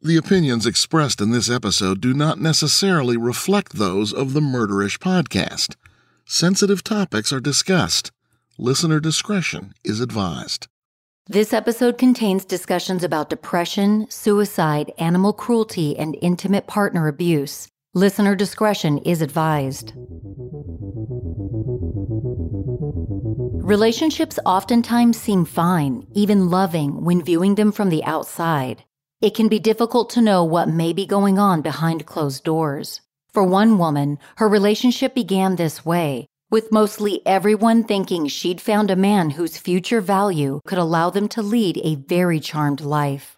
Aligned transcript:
The 0.00 0.16
opinions 0.16 0.64
expressed 0.64 1.20
in 1.20 1.32
this 1.32 1.50
episode 1.50 2.00
do 2.00 2.14
not 2.14 2.40
necessarily 2.40 3.16
reflect 3.16 3.72
those 3.72 4.12
of 4.12 4.32
the 4.32 4.40
Murderish 4.40 5.00
podcast. 5.00 5.74
Sensitive 6.24 6.84
topics 6.84 7.32
are 7.32 7.40
discussed. 7.40 8.12
Listener 8.58 9.00
discretion 9.00 9.72
is 9.82 10.00
advised. 10.00 10.68
This 11.26 11.52
episode 11.52 11.98
contains 11.98 12.44
discussions 12.44 13.02
about 13.02 13.28
depression, 13.28 14.06
suicide, 14.08 14.92
animal 14.98 15.32
cruelty, 15.32 15.98
and 15.98 16.16
intimate 16.22 16.68
partner 16.68 17.08
abuse. 17.08 17.66
Listener 17.92 18.36
discretion 18.36 18.98
is 18.98 19.20
advised. 19.20 19.94
Relationships 23.64 24.38
oftentimes 24.46 25.16
seem 25.20 25.44
fine, 25.44 26.06
even 26.14 26.50
loving, 26.50 27.04
when 27.04 27.20
viewing 27.20 27.56
them 27.56 27.72
from 27.72 27.88
the 27.90 28.04
outside. 28.04 28.84
It 29.20 29.34
can 29.34 29.48
be 29.48 29.58
difficult 29.58 30.10
to 30.10 30.20
know 30.20 30.44
what 30.44 30.68
may 30.68 30.92
be 30.92 31.04
going 31.04 31.40
on 31.40 31.60
behind 31.60 32.06
closed 32.06 32.44
doors. 32.44 33.00
For 33.32 33.42
one 33.42 33.76
woman, 33.76 34.20
her 34.36 34.48
relationship 34.48 35.12
began 35.12 35.56
this 35.56 35.84
way, 35.84 36.28
with 36.52 36.70
mostly 36.70 37.26
everyone 37.26 37.82
thinking 37.82 38.28
she'd 38.28 38.60
found 38.60 38.92
a 38.92 38.96
man 38.96 39.30
whose 39.30 39.58
future 39.58 40.00
value 40.00 40.60
could 40.68 40.78
allow 40.78 41.10
them 41.10 41.26
to 41.30 41.42
lead 41.42 41.80
a 41.82 41.96
very 41.96 42.38
charmed 42.38 42.80
life. 42.80 43.36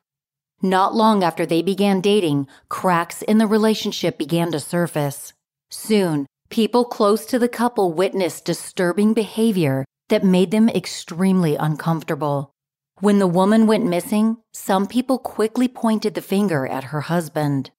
Not 0.61 0.95
long 0.95 1.25
after 1.25 1.47
they 1.47 1.62
began 1.62 2.03
dating, 2.03 2.47
cracks 2.69 3.23
in 3.23 3.39
the 3.39 3.47
relationship 3.47 4.19
began 4.19 4.53
to 4.53 4.61
surface. 4.61 5.33
Soon, 5.70 6.27
people 6.51 6.84
close 6.84 7.25
to 7.25 7.39
the 7.39 7.48
couple 7.48 7.95
witnessed 7.95 8.45
disturbing 8.45 9.15
behavior 9.15 9.87
that 10.11 10.25
made 10.25 10.51
them 10.51 10.69
extremely 10.69 11.56
uncomfortable. 11.56 12.53
When 13.01 13.19
the 13.19 13.27
woman 13.27 13.67
went 13.67 13.87
missing, 13.87 14.37
some 14.53 14.87
people 14.87 15.17
quickly 15.17 15.69
pointed 15.69 16.13
the 16.13 16.21
finger 16.21 16.67
at 16.67 16.85
her 16.85 17.01
husband. 17.01 17.71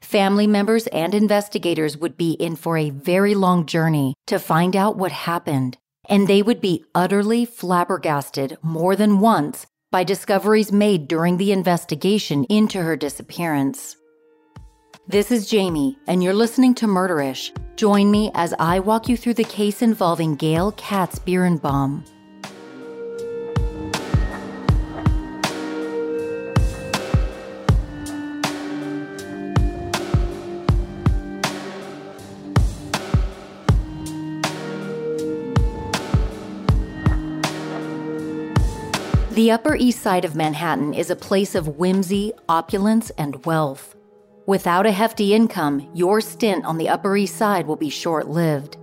Family 0.00 0.46
members 0.46 0.86
and 0.86 1.14
investigators 1.14 1.98
would 1.98 2.16
be 2.16 2.32
in 2.32 2.56
for 2.56 2.78
a 2.78 2.88
very 2.88 3.34
long 3.34 3.66
journey 3.66 4.14
to 4.26 4.38
find 4.38 4.74
out 4.74 4.96
what 4.96 5.12
happened, 5.12 5.76
and 6.08 6.26
they 6.26 6.40
would 6.40 6.62
be 6.62 6.82
utterly 6.94 7.44
flabbergasted 7.44 8.56
more 8.62 8.96
than 8.96 9.20
once 9.20 9.66
by 9.92 10.02
discoveries 10.02 10.72
made 10.72 11.08
during 11.08 11.36
the 11.36 11.52
investigation 11.52 12.44
into 12.44 12.80
her 12.80 12.96
disappearance. 12.96 13.96
This 15.06 15.30
is 15.30 15.46
Jamie, 15.46 15.98
and 16.06 16.22
you're 16.22 16.32
listening 16.32 16.74
to 16.76 16.86
Murderish. 16.86 17.50
Join 17.76 18.10
me 18.10 18.30
as 18.34 18.54
I 18.58 18.78
walk 18.78 19.10
you 19.10 19.18
through 19.18 19.34
the 19.34 19.44
case 19.44 19.82
involving 19.82 20.36
Gail 20.36 20.72
Katz 20.72 21.18
Bierenbaum. 21.18 22.02
The 39.30 39.52
Upper 39.52 39.76
East 39.76 40.02
Side 40.02 40.24
of 40.24 40.34
Manhattan 40.34 40.92
is 40.92 41.08
a 41.08 41.14
place 41.14 41.54
of 41.54 41.78
whimsy, 41.78 42.32
opulence, 42.48 43.10
and 43.10 43.46
wealth. 43.46 43.94
Without 44.46 44.86
a 44.86 44.90
hefty 44.90 45.32
income, 45.34 45.88
your 45.94 46.20
stint 46.20 46.64
on 46.64 46.78
the 46.78 46.88
Upper 46.88 47.16
East 47.16 47.36
Side 47.36 47.68
will 47.68 47.76
be 47.76 47.90
short 47.90 48.28
lived. 48.28 48.76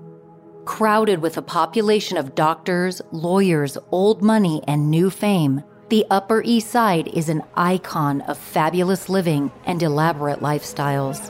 Crowded 0.64 1.22
with 1.22 1.36
a 1.36 1.42
population 1.42 2.16
of 2.16 2.34
doctors, 2.34 3.02
lawyers, 3.12 3.78
old 3.92 4.24
money, 4.24 4.62
and 4.70 4.90
new 4.90 5.10
fame, 5.10 5.64
the 5.90 6.06
Upper 6.10 6.42
East 6.46 6.72
Side 6.72 7.10
is 7.10 7.28
an 7.28 7.44
icon 7.56 8.22
of 8.22 8.38
fabulous 8.38 9.10
living 9.10 9.52
and 9.66 9.84
elaborate 9.84 10.40
lifestyles. 10.40 11.30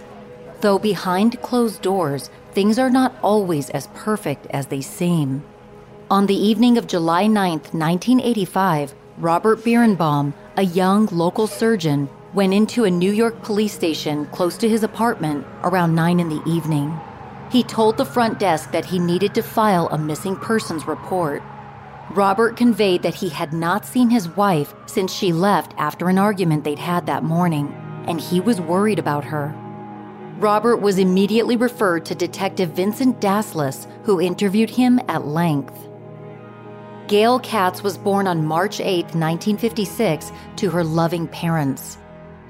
Though 0.61 0.77
behind 0.77 1.41
closed 1.41 1.81
doors, 1.81 2.29
things 2.51 2.77
are 2.77 2.91
not 2.91 3.15
always 3.23 3.71
as 3.71 3.87
perfect 3.95 4.45
as 4.51 4.67
they 4.67 4.81
seem. 4.81 5.43
On 6.11 6.27
the 6.27 6.35
evening 6.35 6.77
of 6.77 6.85
July 6.85 7.25
9, 7.25 7.51
1985, 7.51 8.93
Robert 9.19 9.61
Bierenbaum, 9.61 10.31
a 10.57 10.61
young 10.61 11.07
local 11.07 11.47
surgeon, 11.47 12.07
went 12.35 12.53
into 12.53 12.83
a 12.83 12.91
New 12.91 13.11
York 13.11 13.41
police 13.41 13.73
station 13.73 14.27
close 14.27 14.57
to 14.57 14.69
his 14.69 14.83
apartment 14.83 15.43
around 15.63 15.95
9 15.95 16.19
in 16.19 16.29
the 16.29 16.43
evening. 16.47 16.95
He 17.51 17.63
told 17.63 17.97
the 17.97 18.05
front 18.05 18.37
desk 18.37 18.71
that 18.73 18.85
he 18.85 18.99
needed 18.99 19.33
to 19.33 19.41
file 19.41 19.87
a 19.87 19.97
missing 19.97 20.35
persons 20.35 20.85
report. 20.85 21.41
Robert 22.11 22.57
conveyed 22.57 23.01
that 23.01 23.15
he 23.15 23.29
had 23.29 23.53
not 23.53 23.87
seen 23.87 24.11
his 24.11 24.29
wife 24.29 24.75
since 24.85 25.11
she 25.11 25.33
left 25.33 25.73
after 25.79 26.09
an 26.09 26.19
argument 26.19 26.63
they'd 26.63 26.77
had 26.77 27.07
that 27.07 27.23
morning, 27.23 27.73
and 28.07 28.21
he 28.21 28.39
was 28.39 28.61
worried 28.61 28.99
about 28.99 29.25
her. 29.25 29.51
Robert 30.37 30.77
was 30.77 30.99
immediately 30.99 31.57
referred 31.57 32.05
to 32.05 32.13
Detective 32.13 32.69
Vincent 32.69 33.19
Daslis, 33.19 33.87
who 34.03 34.21
interviewed 34.21 34.69
him 34.69 34.99
at 35.07 35.25
length. 35.25 35.86
Gail 37.07 37.39
Katz 37.39 37.83
was 37.83 37.97
born 37.97 38.27
on 38.27 38.45
March 38.45 38.81
8, 38.81 39.05
1956, 39.15 40.33
to 40.57 40.69
her 40.69 40.83
loving 40.83 41.25
parents. 41.29 41.97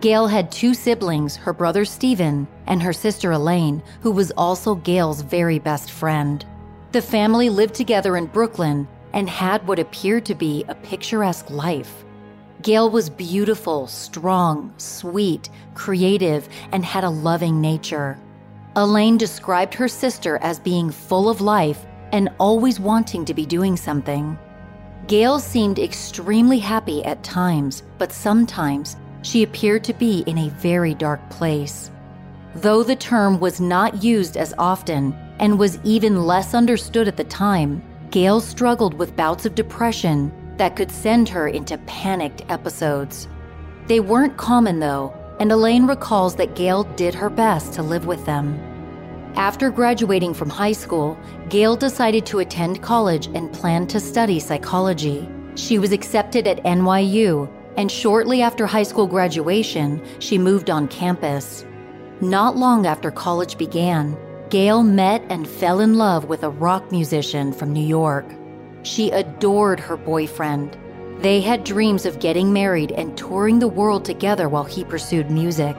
Gail 0.01 0.25
had 0.25 0.51
two 0.51 0.73
siblings, 0.73 1.35
her 1.35 1.53
brother 1.53 1.85
Stephen 1.85 2.47
and 2.65 2.81
her 2.81 2.93
sister 2.93 3.31
Elaine, 3.31 3.83
who 4.01 4.09
was 4.09 4.31
also 4.31 4.73
Gail's 4.73 5.21
very 5.21 5.59
best 5.59 5.91
friend. 5.91 6.43
The 6.91 7.03
family 7.03 7.51
lived 7.51 7.75
together 7.75 8.17
in 8.17 8.25
Brooklyn 8.25 8.87
and 9.13 9.29
had 9.29 9.67
what 9.67 9.77
appeared 9.77 10.25
to 10.25 10.33
be 10.33 10.65
a 10.67 10.73
picturesque 10.73 11.51
life. 11.51 12.03
Gail 12.63 12.89
was 12.89 13.11
beautiful, 13.11 13.85
strong, 13.85 14.73
sweet, 14.77 15.51
creative, 15.75 16.49
and 16.71 16.83
had 16.83 17.03
a 17.03 17.09
loving 17.11 17.61
nature. 17.61 18.17
Elaine 18.75 19.19
described 19.19 19.75
her 19.75 19.87
sister 19.87 20.39
as 20.41 20.59
being 20.59 20.89
full 20.89 21.29
of 21.29 21.41
life 21.41 21.85
and 22.11 22.29
always 22.39 22.79
wanting 22.79 23.23
to 23.25 23.35
be 23.35 23.45
doing 23.45 23.77
something. 23.77 24.37
Gail 25.07 25.39
seemed 25.39 25.79
extremely 25.79 26.59
happy 26.59 27.03
at 27.05 27.23
times, 27.23 27.81
but 27.97 28.11
sometimes 28.11 28.97
she 29.21 29.41
appeared 29.41 29.85
to 29.85 29.93
be 29.93 30.19
in 30.27 30.37
a 30.37 30.49
very 30.49 30.93
dark 30.93 31.29
place. 31.29 31.89
Though 32.55 32.83
the 32.83 32.95
term 32.95 33.39
was 33.39 33.61
not 33.61 34.03
used 34.03 34.35
as 34.35 34.53
often 34.57 35.15
and 35.39 35.57
was 35.57 35.79
even 35.85 36.25
less 36.25 36.53
understood 36.53 37.07
at 37.07 37.15
the 37.15 37.23
time, 37.23 37.81
Gail 38.11 38.41
struggled 38.41 38.95
with 38.95 39.15
bouts 39.15 39.45
of 39.45 39.55
depression 39.55 40.29
that 40.57 40.75
could 40.75 40.91
send 40.91 41.29
her 41.29 41.47
into 41.47 41.77
panicked 41.79 42.43
episodes. 42.49 43.29
They 43.87 44.01
weren't 44.01 44.35
common 44.35 44.79
though, 44.79 45.13
and 45.39 45.53
Elaine 45.53 45.87
recalls 45.87 46.35
that 46.35 46.55
Gail 46.55 46.83
did 46.95 47.15
her 47.15 47.29
best 47.29 47.71
to 47.73 47.81
live 47.81 48.07
with 48.07 48.25
them. 48.25 48.59
After 49.37 49.69
graduating 49.69 50.33
from 50.33 50.49
high 50.49 50.71
school, 50.71 51.15
Gail 51.49 51.75
decided 51.75 52.25
to 52.25 52.39
attend 52.39 52.81
college 52.81 53.27
and 53.35 53.53
planned 53.53 53.87
to 53.91 53.99
study 53.99 54.39
psychology. 54.39 55.29
She 55.53 55.77
was 55.77 55.91
accepted 55.91 56.47
at 56.47 56.63
NYU, 56.63 57.47
and 57.77 57.91
shortly 57.91 58.41
after 58.41 58.65
high 58.65 58.81
school 58.81 59.05
graduation, 59.05 60.01
she 60.17 60.39
moved 60.39 60.71
on 60.71 60.87
campus. 60.87 61.67
Not 62.19 62.57
long 62.57 62.87
after 62.87 63.11
college 63.11 63.59
began, 63.59 64.17
Gail 64.49 64.81
met 64.81 65.23
and 65.29 65.47
fell 65.47 65.81
in 65.81 65.99
love 65.99 66.25
with 66.25 66.41
a 66.41 66.49
rock 66.49 66.91
musician 66.91 67.53
from 67.53 67.71
New 67.71 67.85
York. 67.85 68.25
She 68.81 69.11
adored 69.11 69.79
her 69.79 69.97
boyfriend. 69.97 70.75
They 71.19 71.41
had 71.41 71.63
dreams 71.63 72.07
of 72.07 72.19
getting 72.19 72.51
married 72.51 72.91
and 72.93 73.15
touring 73.15 73.59
the 73.59 73.67
world 73.67 74.03
together 74.03 74.49
while 74.49 74.63
he 74.63 74.83
pursued 74.83 75.29
music. 75.29 75.77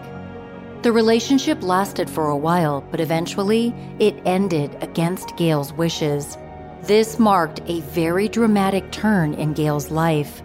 The 0.82 0.92
relationship 0.92 1.60
lasted 1.64 2.08
for 2.08 2.28
a 2.28 2.36
while, 2.36 2.86
but 2.92 3.00
eventually 3.00 3.74
it 3.98 4.22
ended 4.24 4.76
against 4.80 5.36
Gail's 5.36 5.72
wishes. 5.72 6.38
This 6.82 7.18
marked 7.18 7.60
a 7.66 7.80
very 7.80 8.28
dramatic 8.28 8.92
turn 8.92 9.34
in 9.34 9.54
Gail's 9.54 9.90
life. 9.90 10.40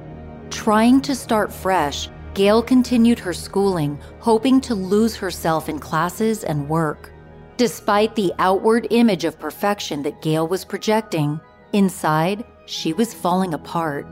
Trying 0.50 1.02
to 1.02 1.14
start 1.14 1.54
fresh, 1.54 2.10
Gail 2.34 2.64
continued 2.64 3.20
her 3.20 3.34
schooling, 3.34 4.00
hoping 4.20 4.60
to 4.62 4.74
lose 4.74 5.16
herself 5.16 5.70
in 5.70 5.78
classes 5.78 6.44
and 6.44 6.68
work. 6.68 7.12
Despite 7.58 8.16
the 8.16 8.34
outward 8.40 8.88
image 8.90 9.26
of 9.26 9.40
perfection 9.40 10.02
that 10.02 10.24
Gail 10.24 10.48
was 10.48 10.66
projecting, 10.66 11.40
inside, 11.74 12.44
she 12.66 12.92
was 12.92 13.14
falling 13.14 13.54
apart. 13.54 14.08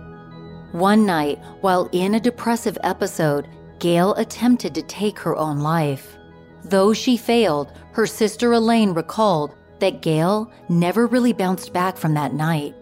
One 0.72 1.04
night, 1.07 1.40
while 1.62 1.90
in 1.92 2.13
a 2.13 2.19
depressive 2.19 2.78
episode, 2.84 3.48
Gail 3.81 4.13
attempted 4.13 4.75
to 4.75 4.83
take 4.83 5.18
her 5.19 5.36
own 5.36 5.60
life. 5.60 6.16
Though 6.63 6.94
she 6.94 7.18
failed, 7.18 7.74
her 7.94 8.06
sister 8.06 8.54
Elaine 8.54 8.94
recalled 8.94 9.56
that 9.80 10.04
Gail 10.04 10.51
never 10.69 11.07
really 11.07 11.33
bounced 11.33 11.74
back 11.74 11.98
from 11.98 12.13
that 12.13 12.36
night. 12.36 12.75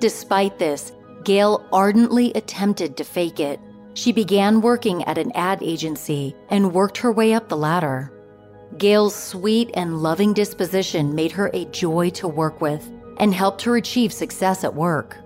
Despite 0.00 0.58
this, 0.58 0.92
Gail 1.24 1.66
ardently 1.72 2.30
attempted 2.34 2.96
to 2.98 3.04
fake 3.04 3.40
it. 3.40 3.58
She 3.94 4.12
began 4.12 4.60
working 4.60 5.02
at 5.04 5.16
an 5.16 5.32
ad 5.34 5.62
agency 5.62 6.36
and 6.50 6.74
worked 6.74 6.98
her 6.98 7.10
way 7.10 7.32
up 7.32 7.48
the 7.48 7.56
ladder. 7.56 8.12
Gail's 8.76 9.14
sweet 9.14 9.70
and 9.72 10.02
loving 10.02 10.34
disposition 10.34 11.14
made 11.14 11.32
her 11.32 11.50
a 11.54 11.64
joy 11.66 12.10
to 12.10 12.28
work 12.28 12.60
with 12.60 12.86
and 13.16 13.32
helped 13.32 13.62
her 13.62 13.76
achieve 13.76 14.12
success 14.12 14.62
at 14.62 14.74
work. 14.74 15.16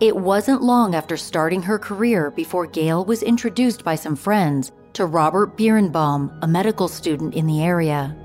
It 0.00 0.16
wasn't 0.16 0.62
long 0.62 0.96
after 0.96 1.16
starting 1.16 1.62
her 1.62 1.78
career 1.78 2.32
before 2.32 2.66
Gail 2.66 3.04
was 3.04 3.22
introduced 3.22 3.84
by 3.84 3.94
some 3.94 4.16
friends 4.16 4.72
to 4.94 5.06
Robert 5.06 5.56
Bierenbaum, 5.56 6.36
a 6.42 6.48
medical 6.48 6.88
student 6.88 7.34
in 7.34 7.46
the 7.46 7.62
area. 7.62 8.16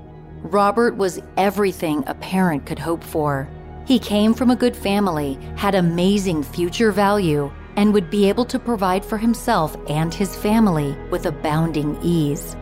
Robert 0.42 0.96
was 0.96 1.20
everything 1.36 2.02
a 2.06 2.14
parent 2.14 2.66
could 2.66 2.78
hope 2.80 3.04
for. 3.04 3.48
He 3.86 4.00
came 4.00 4.34
from 4.34 4.50
a 4.50 4.56
good 4.56 4.74
family, 4.74 5.38
had 5.56 5.76
amazing 5.76 6.42
future 6.42 6.90
value, 6.90 7.52
and 7.76 7.94
would 7.94 8.10
be 8.10 8.28
able 8.28 8.44
to 8.46 8.58
provide 8.58 9.04
for 9.04 9.16
himself 9.16 9.76
and 9.88 10.12
his 10.12 10.34
family 10.34 10.96
with 11.10 11.26
abounding 11.26 11.96
ease. 12.02 12.56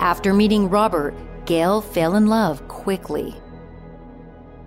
After 0.00 0.34
meeting 0.34 0.68
Robert, 0.68 1.14
Gail 1.46 1.80
fell 1.80 2.16
in 2.16 2.26
love 2.26 2.66
quickly. 2.68 3.34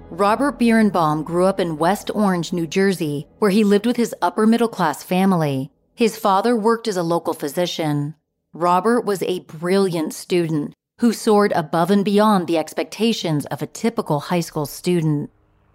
Robert 0.09 0.57
Bierenbaum 0.57 1.25
grew 1.25 1.45
up 1.45 1.59
in 1.59 1.77
West 1.77 2.09
Orange, 2.15 2.54
New 2.54 2.65
Jersey, 2.65 3.27
where 3.39 3.51
he 3.51 3.65
lived 3.65 3.86
with 3.86 3.98
his 3.98 4.15
upper 4.21 4.48
middle 4.48 4.69
class 4.69 5.04
family. 5.04 5.69
His 5.95 6.18
father 6.18 6.56
worked 6.56 6.88
as 6.88 6.95
a 6.95 7.04
local 7.04 7.33
physician. 7.33 8.15
Robert 8.54 9.01
was 9.01 9.21
a 9.24 9.42
brilliant 9.42 10.13
student 10.13 10.74
who 11.01 11.12
soared 11.12 11.51
above 11.51 11.92
and 11.92 12.06
beyond 12.06 12.48
the 12.48 12.57
expectations 12.57 13.45
of 13.48 13.62
a 13.62 13.68
typical 13.68 14.21
high 14.21 14.39
school 14.39 14.65
student. 14.65 15.30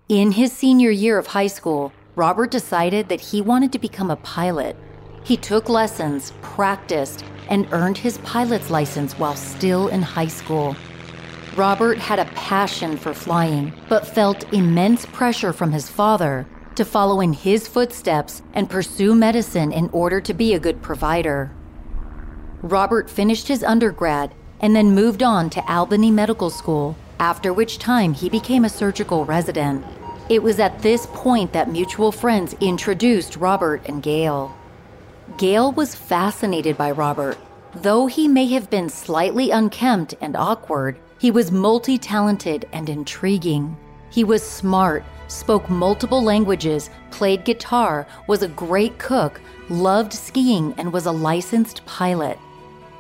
In 0.08 0.32
his 0.32 0.50
senior 0.50 0.90
year 0.90 1.18
of 1.18 1.26
high 1.26 1.46
school, 1.46 1.92
Robert 2.16 2.50
decided 2.50 3.10
that 3.10 3.20
he 3.20 3.42
wanted 3.42 3.70
to 3.72 3.78
become 3.78 4.10
a 4.10 4.16
pilot. 4.16 4.76
He 5.24 5.36
took 5.36 5.68
lessons, 5.68 6.32
practiced, 6.40 7.22
and 7.50 7.68
earned 7.70 7.98
his 7.98 8.16
pilot's 8.18 8.70
license 8.70 9.12
while 9.18 9.36
still 9.36 9.88
in 9.88 10.00
high 10.00 10.26
school. 10.26 10.74
Robert 11.56 11.98
had 11.98 12.18
a 12.18 12.24
passion 12.24 12.96
for 12.96 13.12
flying, 13.12 13.74
but 13.88 14.06
felt 14.06 14.50
immense 14.54 15.04
pressure 15.06 15.52
from 15.52 15.72
his 15.72 15.88
father 15.88 16.46
to 16.76 16.84
follow 16.84 17.20
in 17.20 17.34
his 17.34 17.68
footsteps 17.68 18.40
and 18.54 18.70
pursue 18.70 19.14
medicine 19.14 19.70
in 19.70 19.90
order 19.90 20.20
to 20.20 20.32
be 20.32 20.54
a 20.54 20.58
good 20.58 20.80
provider. 20.80 21.50
Robert 22.62 23.10
finished 23.10 23.48
his 23.48 23.62
undergrad 23.62 24.32
and 24.60 24.74
then 24.74 24.94
moved 24.94 25.22
on 25.22 25.50
to 25.50 25.70
Albany 25.70 26.10
Medical 26.10 26.48
School, 26.48 26.96
after 27.18 27.52
which 27.52 27.78
time 27.78 28.14
he 28.14 28.30
became 28.30 28.64
a 28.64 28.70
surgical 28.70 29.26
resident. 29.26 29.84
It 30.30 30.42
was 30.42 30.58
at 30.58 30.80
this 30.80 31.06
point 31.12 31.52
that 31.52 31.70
mutual 31.70 32.12
friends 32.12 32.54
introduced 32.60 33.36
Robert 33.36 33.82
and 33.86 34.02
Gail. 34.02 34.56
Gail 35.36 35.72
was 35.72 35.94
fascinated 35.94 36.78
by 36.78 36.92
Robert. 36.92 37.36
Though 37.74 38.06
he 38.06 38.28
may 38.28 38.46
have 38.48 38.70
been 38.70 38.88
slightly 38.88 39.50
unkempt 39.50 40.14
and 40.20 40.36
awkward, 40.36 40.98
he 41.22 41.30
was 41.30 41.52
multi 41.52 41.98
talented 41.98 42.68
and 42.72 42.88
intriguing. 42.88 43.76
He 44.10 44.24
was 44.24 44.42
smart, 44.42 45.04
spoke 45.28 45.70
multiple 45.70 46.20
languages, 46.20 46.90
played 47.12 47.44
guitar, 47.44 48.08
was 48.26 48.42
a 48.42 48.48
great 48.48 48.98
cook, 48.98 49.40
loved 49.68 50.12
skiing, 50.12 50.74
and 50.78 50.92
was 50.92 51.06
a 51.06 51.12
licensed 51.12 51.86
pilot. 51.86 52.40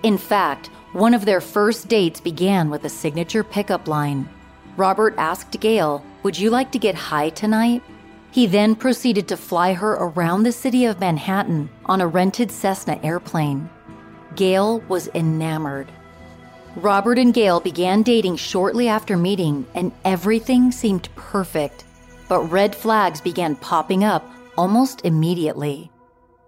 In 0.04 0.16
fact, 0.16 0.68
one 0.92 1.14
of 1.14 1.24
their 1.24 1.40
first 1.40 1.88
dates 1.88 2.20
began 2.20 2.70
with 2.70 2.84
a 2.84 2.88
signature 2.88 3.42
pickup 3.42 3.88
line. 3.88 4.28
Robert 4.76 5.16
asked 5.18 5.58
Gail, 5.58 6.04
Would 6.22 6.38
you 6.38 6.48
like 6.48 6.70
to 6.70 6.78
get 6.78 6.94
high 6.94 7.30
tonight? 7.30 7.82
He 8.30 8.46
then 8.46 8.76
proceeded 8.76 9.26
to 9.28 9.36
fly 9.36 9.72
her 9.72 9.94
around 9.94 10.44
the 10.44 10.52
city 10.52 10.84
of 10.84 11.00
Manhattan 11.00 11.68
on 11.86 12.00
a 12.00 12.06
rented 12.06 12.52
Cessna 12.52 13.00
airplane. 13.02 13.68
Gail 14.36 14.78
was 14.82 15.08
enamored. 15.08 15.90
Robert 16.76 17.18
and 17.18 17.34
Gail 17.34 17.60
began 17.60 18.02
dating 18.02 18.36
shortly 18.36 18.88
after 18.88 19.16
meeting, 19.18 19.66
and 19.74 19.92
everything 20.06 20.72
seemed 20.72 21.14
perfect. 21.16 21.84
But 22.28 22.50
red 22.50 22.74
flags 22.74 23.20
began 23.20 23.56
popping 23.56 24.04
up 24.04 24.24
almost 24.56 25.04
immediately. 25.04 25.90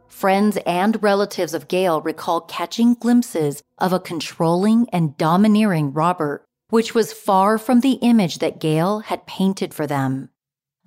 Friends 0.08 0.56
and 0.64 1.02
relatives 1.02 1.52
of 1.52 1.68
Gail 1.68 2.00
recall 2.00 2.40
catching 2.40 2.94
glimpses 2.94 3.62
of 3.78 3.92
a 3.92 4.00
controlling 4.00 4.88
and 4.90 5.16
domineering 5.18 5.92
Robert, 5.92 6.46
which 6.70 6.94
was 6.94 7.12
far 7.12 7.58
from 7.58 7.80
the 7.80 7.98
image 8.00 8.38
that 8.38 8.60
Gail 8.60 9.00
had 9.00 9.26
painted 9.26 9.74
for 9.74 9.86
them. 9.86 10.30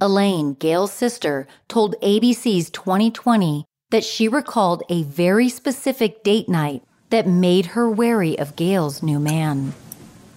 Elaine, 0.01 0.55
Gail's 0.55 0.93
sister, 0.93 1.45
told 1.67 1.95
ABC's 2.01 2.71
2020 2.71 3.65
that 3.91 4.03
she 4.03 4.27
recalled 4.27 4.81
a 4.89 5.03
very 5.03 5.47
specific 5.47 6.23
date 6.23 6.49
night 6.49 6.81
that 7.09 7.27
made 7.27 7.67
her 7.67 7.89
wary 7.89 8.37
of 8.37 8.55
Gail's 8.55 9.01
new 9.01 9.19
man. 9.19 9.73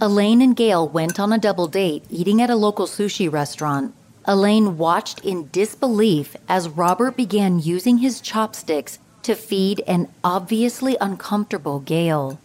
Elaine 0.00 0.40
and 0.40 0.56
Gail 0.56 0.88
went 0.88 1.19
on 1.19 1.32
a 1.32 1.38
double 1.38 1.67
date 1.67 2.05
eating 2.08 2.40
at 2.40 2.50
a 2.50 2.56
local 2.56 2.87
sushi 2.87 3.31
restaurant. 3.31 3.94
Elaine 4.25 4.78
watched 4.78 5.25
in 5.25 5.49
disbelief 5.50 6.37
as 6.49 6.69
Robert 6.69 7.17
began 7.17 7.58
using 7.58 7.99
his 7.99 8.20
chopsticks 8.20 8.99
to 9.22 9.34
feed 9.34 9.82
an 9.87 10.08
obviously 10.22 10.96
uncomfortable 11.00 11.81
Gail. 11.81 12.38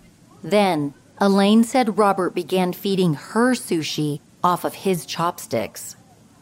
Then, 0.44 0.94
Elaine 1.20 1.64
said 1.64 1.98
Robert 1.98 2.36
began 2.36 2.74
feeding 2.74 3.14
her 3.14 3.54
sushi 3.54 4.20
off 4.44 4.66
of 4.66 4.74
his 4.74 5.06
chopsticks. 5.06 5.96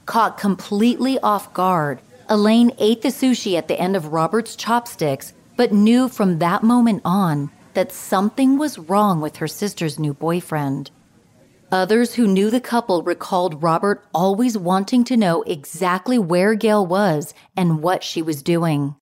Caught 0.05 0.37
completely 0.37 1.19
off 1.19 1.53
guard, 1.53 1.99
Elaine 2.29 2.71
ate 2.79 3.01
the 3.01 3.09
sushi 3.09 3.57
at 3.57 3.67
the 3.67 3.79
end 3.79 3.95
of 3.95 4.13
Robert's 4.13 4.55
chopsticks, 4.55 5.33
but 5.55 5.71
knew 5.71 6.09
from 6.09 6.39
that 6.39 6.63
moment 6.63 7.01
on 7.05 7.51
that 7.73 7.91
something 7.91 8.57
was 8.57 8.79
wrong 8.79 9.21
with 9.21 9.37
her 9.37 9.47
sister's 9.47 9.99
new 9.99 10.13
boyfriend. 10.13 10.91
Others 11.71 12.13
who 12.13 12.27
knew 12.27 12.51
the 12.51 12.61
couple 12.61 13.01
recalled 13.01 13.63
Robert 13.63 14.05
always 14.13 14.57
wanting 14.57 15.03
to 15.05 15.17
know 15.17 15.41
exactly 15.43 16.19
where 16.19 16.53
Gail 16.53 16.85
was 16.85 17.33
and 17.57 17.81
what 17.81 18.03
she 18.03 18.21
was 18.21 18.43
doing. 18.43 18.95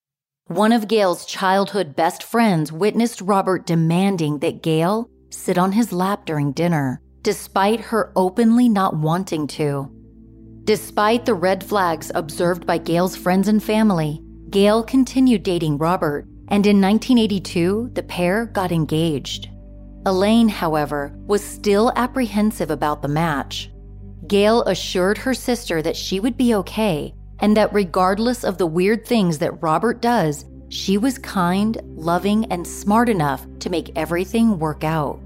One 0.46 0.72
of 0.72 0.88
Gail's 0.88 1.26
childhood 1.26 1.94
best 1.94 2.22
friends 2.22 2.72
witnessed 2.72 3.20
Robert 3.20 3.66
demanding 3.66 4.38
that 4.38 4.62
Gail 4.62 5.08
sit 5.30 5.58
on 5.58 5.72
his 5.72 5.92
lap 5.92 6.24
during 6.24 6.52
dinner, 6.52 7.00
despite 7.22 7.80
her 7.80 8.10
openly 8.16 8.68
not 8.68 8.96
wanting 8.96 9.46
to. 9.48 9.90
Despite 10.64 11.26
the 11.26 11.34
red 11.34 11.62
flags 11.62 12.10
observed 12.14 12.66
by 12.66 12.78
Gail's 12.78 13.16
friends 13.16 13.48
and 13.48 13.62
family, 13.62 14.22
Gail 14.50 14.82
continued 14.82 15.42
dating 15.42 15.78
Robert 15.78 16.26
and 16.52 16.66
in 16.66 16.82
1982, 16.82 17.92
the 17.94 18.02
pair 18.02 18.44
got 18.44 18.72
engaged. 18.72 19.48
Elaine, 20.04 20.50
however, 20.50 21.10
was 21.26 21.42
still 21.42 21.90
apprehensive 21.96 22.70
about 22.70 23.00
the 23.00 23.08
match. 23.08 23.70
Gail 24.26 24.62
assured 24.64 25.16
her 25.16 25.32
sister 25.32 25.80
that 25.80 25.96
she 25.96 26.20
would 26.20 26.36
be 26.36 26.54
okay 26.54 27.14
and 27.38 27.56
that 27.56 27.72
regardless 27.72 28.44
of 28.44 28.58
the 28.58 28.66
weird 28.66 29.06
things 29.06 29.38
that 29.38 29.62
Robert 29.62 30.02
does, 30.02 30.44
she 30.68 30.98
was 30.98 31.16
kind, 31.18 31.80
loving, 31.84 32.44
and 32.52 32.66
smart 32.66 33.08
enough 33.08 33.46
to 33.60 33.70
make 33.70 33.90
everything 33.96 34.58
work 34.58 34.84
out. 34.84 35.18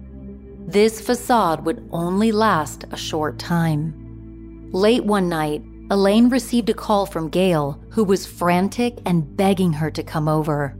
This 0.68 1.00
facade 1.00 1.66
would 1.66 1.88
only 1.90 2.30
last 2.30 2.84
a 2.92 2.96
short 2.96 3.36
time. 3.38 4.70
Late 4.72 5.04
one 5.04 5.28
night, 5.28 5.64
Elaine 5.90 6.28
received 6.28 6.70
a 6.70 6.74
call 6.74 7.04
from 7.04 7.30
Gail, 7.30 7.80
who 7.90 8.04
was 8.04 8.26
frantic 8.26 8.98
and 9.04 9.36
begging 9.36 9.72
her 9.72 9.90
to 9.90 10.04
come 10.04 10.28
over. 10.28 10.76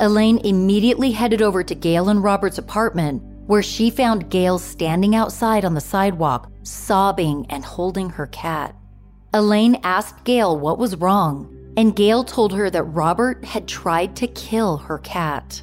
Elaine 0.00 0.38
immediately 0.38 1.10
headed 1.10 1.42
over 1.42 1.62
to 1.64 1.74
Gail 1.74 2.08
and 2.08 2.22
Robert's 2.22 2.58
apartment, 2.58 3.22
where 3.46 3.62
she 3.62 3.90
found 3.90 4.30
Gail 4.30 4.58
standing 4.58 5.14
outside 5.14 5.64
on 5.64 5.74
the 5.74 5.80
sidewalk, 5.80 6.50
sobbing 6.62 7.46
and 7.48 7.64
holding 7.64 8.10
her 8.10 8.26
cat. 8.26 8.76
Elaine 9.34 9.80
asked 9.82 10.24
Gail 10.24 10.58
what 10.58 10.78
was 10.78 10.96
wrong, 10.96 11.54
and 11.76 11.96
Gail 11.96 12.24
told 12.24 12.52
her 12.52 12.70
that 12.70 12.82
Robert 12.84 13.44
had 13.44 13.66
tried 13.66 14.14
to 14.16 14.26
kill 14.28 14.76
her 14.76 14.98
cat. 14.98 15.62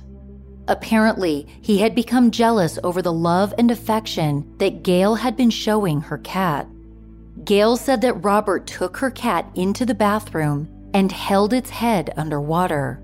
Apparently, 0.68 1.48
he 1.62 1.78
had 1.80 1.94
become 1.94 2.32
jealous 2.32 2.80
over 2.84 3.02
the 3.02 3.14
love 3.14 3.54
and 3.58 3.70
affection 3.70 4.58
that 4.58 4.84
Gail 4.84 5.16
had 5.16 5.38
been 5.38 5.50
showing 5.50 6.02
her 6.02 6.18
cat. 6.18 6.68
Gail 7.44 7.78
said 7.78 8.02
that 8.02 8.24
Robert 8.24 8.66
took 8.66 8.98
her 8.98 9.12
cat 9.12 9.50
into 9.56 9.86
the 9.86 9.94
bathroom 9.94 10.68
and 10.94 11.12
held 11.12 11.54
its 11.54 11.70
head 11.70 12.12
underwater. 12.18 13.00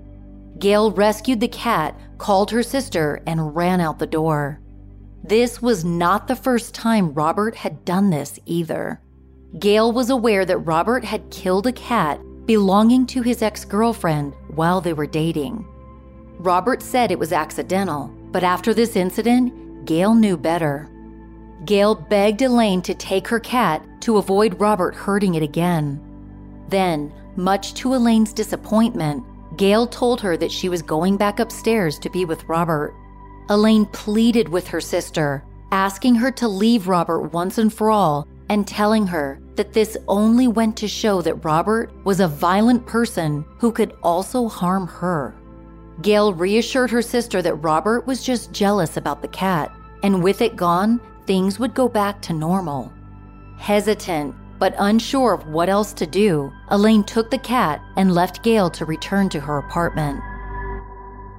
Gail 0.62 0.92
rescued 0.92 1.40
the 1.40 1.48
cat, 1.48 1.98
called 2.18 2.52
her 2.52 2.62
sister, 2.62 3.20
and 3.26 3.56
ran 3.56 3.80
out 3.80 3.98
the 3.98 4.06
door. 4.06 4.60
This 5.24 5.60
was 5.60 5.84
not 5.84 6.28
the 6.28 6.36
first 6.36 6.72
time 6.72 7.12
Robert 7.14 7.56
had 7.56 7.84
done 7.84 8.10
this 8.10 8.38
either. 8.46 9.00
Gail 9.58 9.90
was 9.90 10.08
aware 10.08 10.44
that 10.44 10.58
Robert 10.58 11.04
had 11.04 11.32
killed 11.32 11.66
a 11.66 11.72
cat 11.72 12.20
belonging 12.46 13.06
to 13.06 13.22
his 13.22 13.42
ex 13.42 13.64
girlfriend 13.64 14.34
while 14.54 14.80
they 14.80 14.92
were 14.92 15.04
dating. 15.04 15.66
Robert 16.38 16.80
said 16.80 17.10
it 17.10 17.18
was 17.18 17.32
accidental, 17.32 18.14
but 18.30 18.44
after 18.44 18.72
this 18.72 18.94
incident, 18.94 19.84
Gail 19.84 20.14
knew 20.14 20.36
better. 20.36 20.88
Gail 21.64 21.96
begged 21.96 22.40
Elaine 22.40 22.82
to 22.82 22.94
take 22.94 23.26
her 23.26 23.40
cat 23.40 23.84
to 24.02 24.18
avoid 24.18 24.60
Robert 24.60 24.94
hurting 24.94 25.34
it 25.34 25.42
again. 25.42 26.00
Then, 26.68 27.12
much 27.34 27.74
to 27.74 27.96
Elaine's 27.96 28.32
disappointment, 28.32 29.24
Gail 29.56 29.86
told 29.86 30.20
her 30.20 30.36
that 30.36 30.52
she 30.52 30.68
was 30.68 30.82
going 30.82 31.16
back 31.16 31.38
upstairs 31.38 31.98
to 31.98 32.10
be 32.10 32.24
with 32.24 32.44
Robert. 32.48 32.94
Elaine 33.48 33.86
pleaded 33.86 34.48
with 34.48 34.66
her 34.68 34.80
sister, 34.80 35.44
asking 35.72 36.14
her 36.14 36.30
to 36.32 36.48
leave 36.48 36.88
Robert 36.88 37.32
once 37.32 37.58
and 37.58 37.72
for 37.72 37.90
all 37.90 38.26
and 38.48 38.66
telling 38.66 39.06
her 39.06 39.40
that 39.54 39.72
this 39.72 39.96
only 40.08 40.48
went 40.48 40.76
to 40.76 40.88
show 40.88 41.22
that 41.22 41.44
Robert 41.44 41.90
was 42.04 42.20
a 42.20 42.28
violent 42.28 42.86
person 42.86 43.44
who 43.58 43.72
could 43.72 43.94
also 44.02 44.48
harm 44.48 44.86
her. 44.86 45.34
Gail 46.00 46.32
reassured 46.32 46.90
her 46.90 47.02
sister 47.02 47.42
that 47.42 47.54
Robert 47.56 48.06
was 48.06 48.22
just 48.22 48.52
jealous 48.52 48.96
about 48.96 49.22
the 49.22 49.28
cat, 49.28 49.74
and 50.02 50.22
with 50.22 50.40
it 50.40 50.56
gone, 50.56 51.00
things 51.26 51.58
would 51.58 51.74
go 51.74 51.88
back 51.88 52.20
to 52.22 52.32
normal. 52.32 52.92
Hesitant, 53.58 54.34
but 54.62 54.76
unsure 54.78 55.32
of 55.32 55.48
what 55.48 55.68
else 55.68 55.92
to 55.92 56.06
do, 56.06 56.52
Elaine 56.68 57.02
took 57.02 57.32
the 57.32 57.38
cat 57.38 57.82
and 57.96 58.14
left 58.14 58.44
Gail 58.44 58.70
to 58.70 58.84
return 58.84 59.28
to 59.28 59.40
her 59.40 59.58
apartment. 59.58 60.20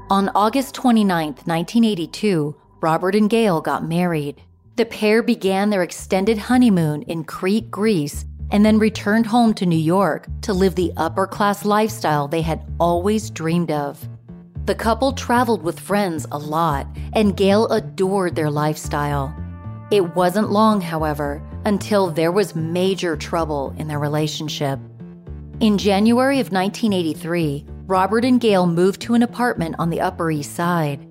On 0.10 0.30
August 0.36 0.76
29, 0.76 1.28
1982, 1.28 2.54
Robert 2.82 3.16
and 3.16 3.30
Gail 3.30 3.62
got 3.62 3.88
married. 3.88 4.42
The 4.76 4.84
pair 4.84 5.24
began 5.24 5.70
their 5.70 5.84
extended 5.84 6.38
honeymoon 6.38 7.04
in 7.04 7.24
Crete, 7.24 7.72
Greece, 7.72 8.26
and 8.52 8.66
then 8.66 8.78
returned 8.78 9.28
home 9.28 9.54
to 9.54 9.66
New 9.66 9.78
York 9.78 10.28
to 10.42 10.52
live 10.52 10.76
the 10.76 10.92
upper 10.98 11.26
class 11.26 11.64
lifestyle 11.64 12.28
they 12.28 12.42
had 12.42 12.66
always 12.78 13.30
dreamed 13.30 13.72
of. 13.72 14.06
The 14.66 14.76
couple 14.76 15.14
traveled 15.14 15.64
with 15.64 15.80
friends 15.80 16.28
a 16.30 16.38
lot, 16.38 16.88
and 17.14 17.38
Gail 17.38 17.68
adored 17.68 18.36
their 18.36 18.52
lifestyle. 18.52 19.34
It 19.92 20.14
wasn't 20.14 20.52
long, 20.52 20.82
however, 20.82 21.42
until 21.66 22.10
there 22.10 22.32
was 22.32 22.56
major 22.56 23.16
trouble 23.16 23.74
in 23.78 23.88
their 23.88 24.00
relationship. 24.00 24.80
In 25.60 25.78
January 25.78 26.40
of 26.40 26.52
1983, 26.52 27.66
Robert 27.86 28.26
and 28.26 28.40
Gail 28.40 28.66
moved 28.66 29.02
to 29.02 29.14
an 29.14 29.24
apartment 29.24 29.76
on 29.80 29.90
the 29.90 30.02
Upper 30.02 30.32
East 30.32 30.56
Side. 30.56 31.08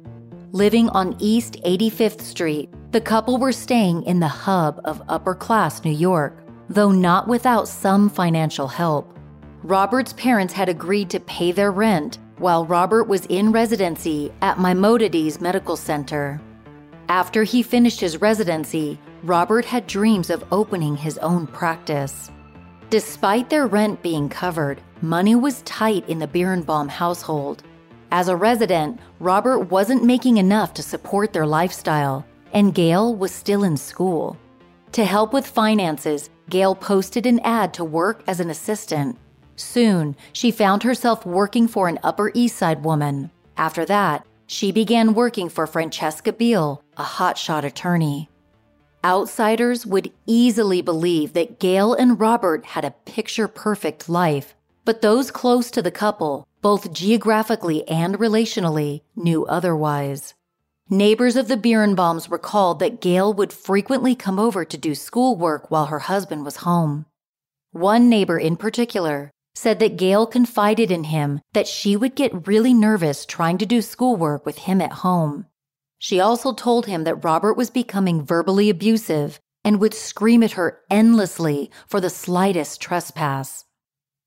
Living 0.52 0.88
on 0.90 1.16
East 1.18 1.56
85th 1.64 2.20
Street, 2.20 2.68
the 2.92 3.00
couple 3.00 3.38
were 3.38 3.52
staying 3.52 4.02
in 4.02 4.20
the 4.20 4.28
hub 4.28 4.80
of 4.84 5.02
upper 5.08 5.34
class 5.34 5.84
New 5.84 5.92
York, 5.92 6.44
though 6.68 6.90
not 6.90 7.28
without 7.28 7.68
some 7.68 8.10
financial 8.10 8.68
help. 8.68 9.16
Robert's 9.62 10.12
parents 10.14 10.52
had 10.52 10.68
agreed 10.68 11.08
to 11.10 11.20
pay 11.20 11.52
their 11.52 11.70
rent 11.70 12.18
while 12.38 12.66
Robert 12.66 13.04
was 13.04 13.24
in 13.26 13.52
residency 13.52 14.32
at 14.42 14.58
Maimonides 14.58 15.40
Medical 15.40 15.76
Center. 15.76 16.40
After 17.08 17.44
he 17.44 17.62
finished 17.62 18.00
his 18.00 18.20
residency, 18.20 18.98
Robert 19.22 19.64
had 19.64 19.86
dreams 19.86 20.30
of 20.30 20.44
opening 20.50 20.96
his 20.96 21.16
own 21.18 21.46
practice. 21.46 22.30
Despite 22.90 23.48
their 23.48 23.68
rent 23.68 24.02
being 24.02 24.28
covered, 24.28 24.80
money 25.00 25.36
was 25.36 25.62
tight 25.62 26.08
in 26.08 26.18
the 26.18 26.26
Bierenbaum 26.26 26.88
household. 26.88 27.62
As 28.10 28.26
a 28.26 28.36
resident, 28.36 28.98
Robert 29.20 29.70
wasn't 29.70 30.04
making 30.04 30.38
enough 30.38 30.74
to 30.74 30.82
support 30.82 31.32
their 31.32 31.46
lifestyle, 31.46 32.26
and 32.52 32.74
Gail 32.74 33.14
was 33.14 33.30
still 33.32 33.62
in 33.62 33.76
school. 33.76 34.36
To 34.90 35.04
help 35.04 35.32
with 35.32 35.46
finances, 35.46 36.28
Gail 36.50 36.74
posted 36.74 37.24
an 37.24 37.38
ad 37.44 37.72
to 37.74 37.84
work 37.84 38.24
as 38.26 38.40
an 38.40 38.50
assistant. 38.50 39.16
Soon, 39.54 40.16
she 40.32 40.50
found 40.50 40.82
herself 40.82 41.24
working 41.24 41.68
for 41.68 41.86
an 41.86 42.00
Upper 42.02 42.32
East 42.34 42.56
Side 42.56 42.84
woman. 42.84 43.30
After 43.56 43.84
that, 43.84 44.26
she 44.48 44.72
began 44.72 45.14
working 45.14 45.48
for 45.48 45.66
Francesca 45.66 46.32
Beale, 46.32 46.82
a 46.96 47.04
hotshot 47.04 47.62
attorney. 47.62 48.28
Outsiders 49.04 49.84
would 49.84 50.12
easily 50.26 50.80
believe 50.80 51.32
that 51.32 51.58
Gail 51.58 51.92
and 51.92 52.20
Robert 52.20 52.64
had 52.66 52.84
a 52.84 52.94
picture 53.04 53.48
perfect 53.48 54.08
life, 54.08 54.54
but 54.84 55.02
those 55.02 55.32
close 55.32 55.72
to 55.72 55.82
the 55.82 55.90
couple, 55.90 56.46
both 56.60 56.92
geographically 56.92 57.86
and 57.88 58.16
relationally, 58.18 59.00
knew 59.16 59.44
otherwise. 59.46 60.34
Neighbors 60.88 61.34
of 61.34 61.48
the 61.48 61.56
Bierenbaums 61.56 62.30
recalled 62.30 62.78
that 62.78 63.00
Gail 63.00 63.34
would 63.34 63.52
frequently 63.52 64.14
come 64.14 64.38
over 64.38 64.64
to 64.64 64.78
do 64.78 64.94
schoolwork 64.94 65.68
while 65.68 65.86
her 65.86 66.00
husband 66.00 66.44
was 66.44 66.58
home. 66.58 67.06
One 67.72 68.08
neighbor 68.08 68.38
in 68.38 68.56
particular 68.56 69.32
said 69.54 69.80
that 69.80 69.96
Gail 69.96 70.26
confided 70.26 70.92
in 70.92 71.04
him 71.04 71.40
that 71.54 71.66
she 71.66 71.96
would 71.96 72.14
get 72.14 72.46
really 72.46 72.72
nervous 72.72 73.26
trying 73.26 73.58
to 73.58 73.66
do 73.66 73.82
schoolwork 73.82 74.46
with 74.46 74.58
him 74.58 74.80
at 74.80 74.92
home. 74.92 75.46
She 76.02 76.18
also 76.18 76.52
told 76.52 76.86
him 76.86 77.04
that 77.04 77.22
Robert 77.22 77.54
was 77.54 77.70
becoming 77.70 78.26
verbally 78.26 78.68
abusive 78.68 79.38
and 79.62 79.78
would 79.78 79.94
scream 79.94 80.42
at 80.42 80.58
her 80.58 80.80
endlessly 80.90 81.70
for 81.86 82.00
the 82.00 82.10
slightest 82.10 82.80
trespass. 82.80 83.66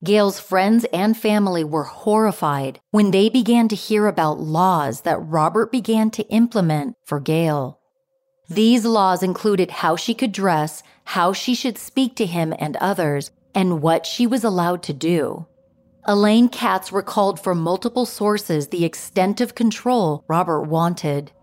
Gail's 0.01 0.39
friends 0.39 0.85
and 0.93 1.17
family 1.17 1.65
were 1.65 1.83
horrified 1.83 2.79
when 2.91 3.11
they 3.11 3.27
began 3.27 3.67
to 3.67 3.75
hear 3.75 4.07
about 4.07 4.39
laws 4.39 5.01
that 5.01 5.17
Robert 5.17 5.69
began 5.69 6.09
to 6.11 6.25
implement 6.29 6.95
for 7.03 7.19
Gail. 7.19 7.81
These 8.47 8.85
laws 8.85 9.21
included 9.21 9.69
how 9.69 9.97
she 9.97 10.13
could 10.13 10.31
dress, 10.31 10.81
how 11.03 11.33
she 11.33 11.53
should 11.53 11.77
speak 11.77 12.15
to 12.15 12.25
him 12.25 12.53
and 12.57 12.77
others, 12.77 13.31
and 13.53 13.81
what 13.81 14.05
she 14.05 14.25
was 14.25 14.45
allowed 14.45 14.81
to 14.83 14.93
do. 14.93 15.45
Elaine 16.05 16.47
Katz 16.47 16.93
recalled 16.93 17.37
from 17.37 17.59
multiple 17.59 18.05
sources 18.05 18.69
the 18.69 18.85
extent 18.85 19.41
of 19.41 19.55
control 19.55 20.23
Robert 20.29 20.61
wanted. 20.61 21.33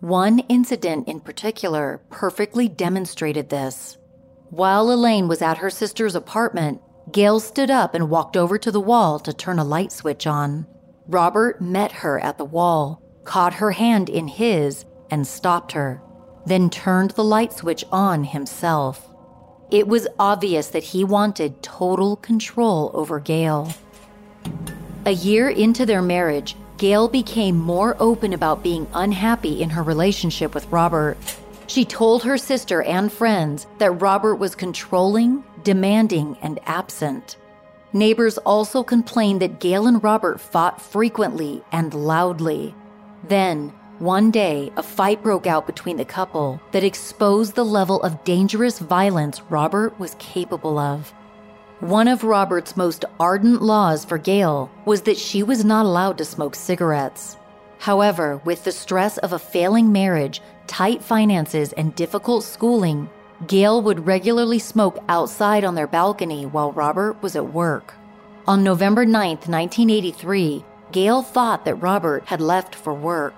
One 0.00 0.38
incident 0.48 1.08
in 1.08 1.20
particular 1.20 2.00
perfectly 2.08 2.68
demonstrated 2.68 3.50
this. 3.50 3.98
While 4.48 4.90
Elaine 4.90 5.28
was 5.28 5.42
at 5.42 5.58
her 5.58 5.68
sister's 5.68 6.14
apartment, 6.14 6.80
Gail 7.12 7.38
stood 7.38 7.70
up 7.70 7.94
and 7.94 8.08
walked 8.08 8.34
over 8.34 8.56
to 8.56 8.70
the 8.70 8.80
wall 8.80 9.18
to 9.20 9.34
turn 9.34 9.58
a 9.58 9.64
light 9.64 9.92
switch 9.92 10.26
on. 10.26 10.66
Robert 11.06 11.60
met 11.60 11.92
her 11.92 12.18
at 12.18 12.38
the 12.38 12.46
wall, 12.46 13.02
caught 13.24 13.54
her 13.54 13.72
hand 13.72 14.08
in 14.08 14.26
his, 14.26 14.86
and 15.10 15.26
stopped 15.26 15.72
her, 15.72 16.00
then 16.46 16.70
turned 16.70 17.10
the 17.10 17.24
light 17.24 17.52
switch 17.52 17.84
on 17.92 18.24
himself. 18.24 19.06
It 19.70 19.86
was 19.86 20.08
obvious 20.18 20.68
that 20.68 20.82
he 20.82 21.04
wanted 21.04 21.62
total 21.62 22.16
control 22.16 22.90
over 22.94 23.20
Gail. 23.20 23.74
A 25.04 25.12
year 25.12 25.50
into 25.50 25.84
their 25.84 26.02
marriage, 26.02 26.56
Gail 26.80 27.08
became 27.08 27.58
more 27.58 27.94
open 28.00 28.32
about 28.32 28.62
being 28.62 28.86
unhappy 28.94 29.60
in 29.60 29.68
her 29.68 29.82
relationship 29.82 30.54
with 30.54 30.66
Robert. 30.68 31.18
She 31.66 31.84
told 31.84 32.22
her 32.22 32.38
sister 32.38 32.82
and 32.84 33.12
friends 33.12 33.66
that 33.76 34.00
Robert 34.00 34.36
was 34.36 34.54
controlling, 34.54 35.44
demanding, 35.62 36.38
and 36.40 36.58
absent. 36.64 37.36
Neighbors 37.92 38.38
also 38.38 38.82
complained 38.82 39.42
that 39.42 39.60
Gail 39.60 39.86
and 39.86 40.02
Robert 40.02 40.40
fought 40.40 40.80
frequently 40.80 41.62
and 41.70 41.92
loudly. 41.92 42.74
Then, 43.28 43.74
one 43.98 44.30
day, 44.30 44.72
a 44.78 44.82
fight 44.82 45.22
broke 45.22 45.46
out 45.46 45.66
between 45.66 45.98
the 45.98 46.06
couple 46.06 46.62
that 46.72 46.82
exposed 46.82 47.56
the 47.56 47.62
level 47.62 48.00
of 48.02 48.24
dangerous 48.24 48.78
violence 48.78 49.42
Robert 49.50 50.00
was 50.00 50.16
capable 50.18 50.78
of. 50.78 51.12
One 51.80 52.08
of 52.08 52.24
Robert's 52.24 52.76
most 52.76 53.06
ardent 53.18 53.62
laws 53.62 54.04
for 54.04 54.18
Gail 54.18 54.70
was 54.84 55.00
that 55.02 55.16
she 55.16 55.42
was 55.42 55.64
not 55.64 55.86
allowed 55.86 56.18
to 56.18 56.26
smoke 56.26 56.54
cigarettes. 56.54 57.38
However, 57.78 58.38
with 58.44 58.64
the 58.64 58.72
stress 58.72 59.16
of 59.16 59.32
a 59.32 59.38
failing 59.38 59.90
marriage, 59.90 60.42
tight 60.66 61.02
finances, 61.02 61.72
and 61.72 61.94
difficult 61.94 62.44
schooling, 62.44 63.08
Gail 63.46 63.80
would 63.80 64.06
regularly 64.06 64.58
smoke 64.58 64.98
outside 65.08 65.64
on 65.64 65.74
their 65.74 65.86
balcony 65.86 66.44
while 66.44 66.70
Robert 66.70 67.22
was 67.22 67.34
at 67.34 67.54
work. 67.54 67.94
On 68.46 68.62
November 68.62 69.06
9, 69.06 69.28
1983, 69.28 70.62
Gail 70.92 71.22
thought 71.22 71.64
that 71.64 71.76
Robert 71.76 72.26
had 72.26 72.42
left 72.42 72.74
for 72.74 72.92
work. 72.92 73.34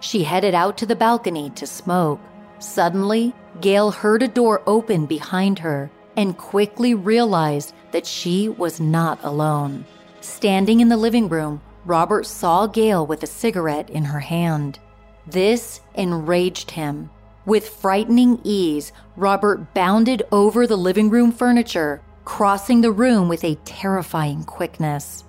She 0.00 0.24
headed 0.24 0.54
out 0.54 0.78
to 0.78 0.86
the 0.86 0.96
balcony 0.96 1.50
to 1.50 1.66
smoke. 1.66 2.20
Suddenly, 2.58 3.34
Gail 3.60 3.90
heard 3.90 4.22
a 4.22 4.28
door 4.28 4.62
open 4.66 5.04
behind 5.04 5.58
her 5.58 5.90
and 6.16 6.36
quickly 6.36 6.94
realized 6.94 7.74
that 7.92 8.06
she 8.06 8.48
was 8.48 8.80
not 8.80 9.22
alone. 9.22 9.84
Standing 10.20 10.80
in 10.80 10.88
the 10.88 10.96
living 10.96 11.28
room, 11.28 11.60
Robert 11.84 12.26
saw 12.26 12.66
Gail 12.66 13.06
with 13.06 13.22
a 13.22 13.28
cigarette 13.28 13.90
in 13.90 14.04
her 14.04 14.20
hand. 14.20 14.78
This 15.26 15.80
enraged 15.94 16.72
him. 16.72 17.10
With 17.44 17.68
frightening 17.68 18.40
ease, 18.42 18.92
Robert 19.16 19.72
bounded 19.72 20.24
over 20.32 20.66
the 20.66 20.76
living 20.76 21.10
room 21.10 21.30
furniture, 21.30 22.02
crossing 22.24 22.80
the 22.80 22.90
room 22.90 23.28
with 23.28 23.44
a 23.44 23.54
terrifying 23.64 24.42
quickness. 24.42 25.22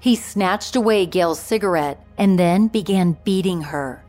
He 0.00 0.16
snatched 0.16 0.74
away 0.74 1.06
Gail's 1.06 1.38
cigarette 1.38 2.04
and 2.18 2.38
then 2.38 2.68
began 2.68 3.16
beating 3.22 3.60
her. 3.62 4.02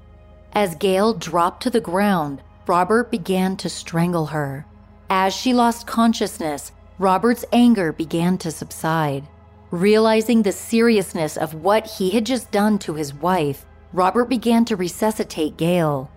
As 0.54 0.76
Gail 0.76 1.14
dropped 1.14 1.64
to 1.64 1.70
the 1.70 1.82
ground, 1.82 2.42
Robert 2.66 3.12
began 3.12 3.58
to 3.58 3.70
strangle 3.70 4.28
her. 4.28 4.66
As 5.14 5.36
she 5.36 5.54
lost 5.54 5.88
consciousness, 5.88 6.72
Robert's 6.98 7.44
anger 7.52 7.92
began 7.92 8.38
to 8.38 8.50
subside. 8.50 9.28
Realizing 9.70 10.42
the 10.42 10.54
seriousness 10.54 11.36
of 11.36 11.54
what 11.54 11.86
he 11.86 12.12
had 12.12 12.26
just 12.26 12.50
done 12.50 12.80
to 12.80 12.94
his 12.94 13.14
wife, 13.14 13.66
Robert 13.92 14.30
began 14.30 14.64
to 14.64 14.78
resuscitate 14.78 15.58
Gail. 15.58 16.10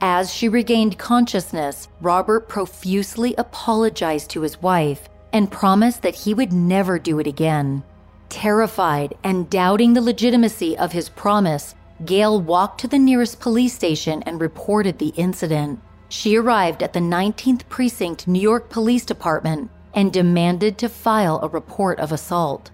As 0.00 0.32
she 0.32 0.48
regained 0.48 0.98
consciousness, 0.98 1.88
Robert 2.00 2.48
profusely 2.48 3.34
apologized 3.36 4.30
to 4.30 4.42
his 4.42 4.62
wife 4.62 5.08
and 5.32 5.50
promised 5.50 6.02
that 6.02 6.14
he 6.14 6.32
would 6.32 6.52
never 6.52 6.96
do 6.96 7.18
it 7.18 7.26
again. 7.26 7.82
Terrified 8.28 9.14
and 9.24 9.50
doubting 9.50 9.94
the 9.94 10.00
legitimacy 10.00 10.78
of 10.78 10.92
his 10.92 11.08
promise, 11.08 11.74
Gail 12.04 12.40
walked 12.40 12.80
to 12.82 12.86
the 12.86 13.00
nearest 13.00 13.40
police 13.40 13.74
station 13.74 14.22
and 14.22 14.40
reported 14.40 15.00
the 15.00 15.12
incident. 15.16 15.80
She 16.08 16.36
arrived 16.36 16.82
at 16.82 16.94
the 16.94 17.00
19th 17.00 17.68
Precinct 17.68 18.26
New 18.26 18.40
York 18.40 18.70
Police 18.70 19.04
Department 19.04 19.70
and 19.94 20.12
demanded 20.12 20.78
to 20.78 20.88
file 20.88 21.38
a 21.42 21.48
report 21.48 21.98
of 22.00 22.12
assault. 22.12 22.70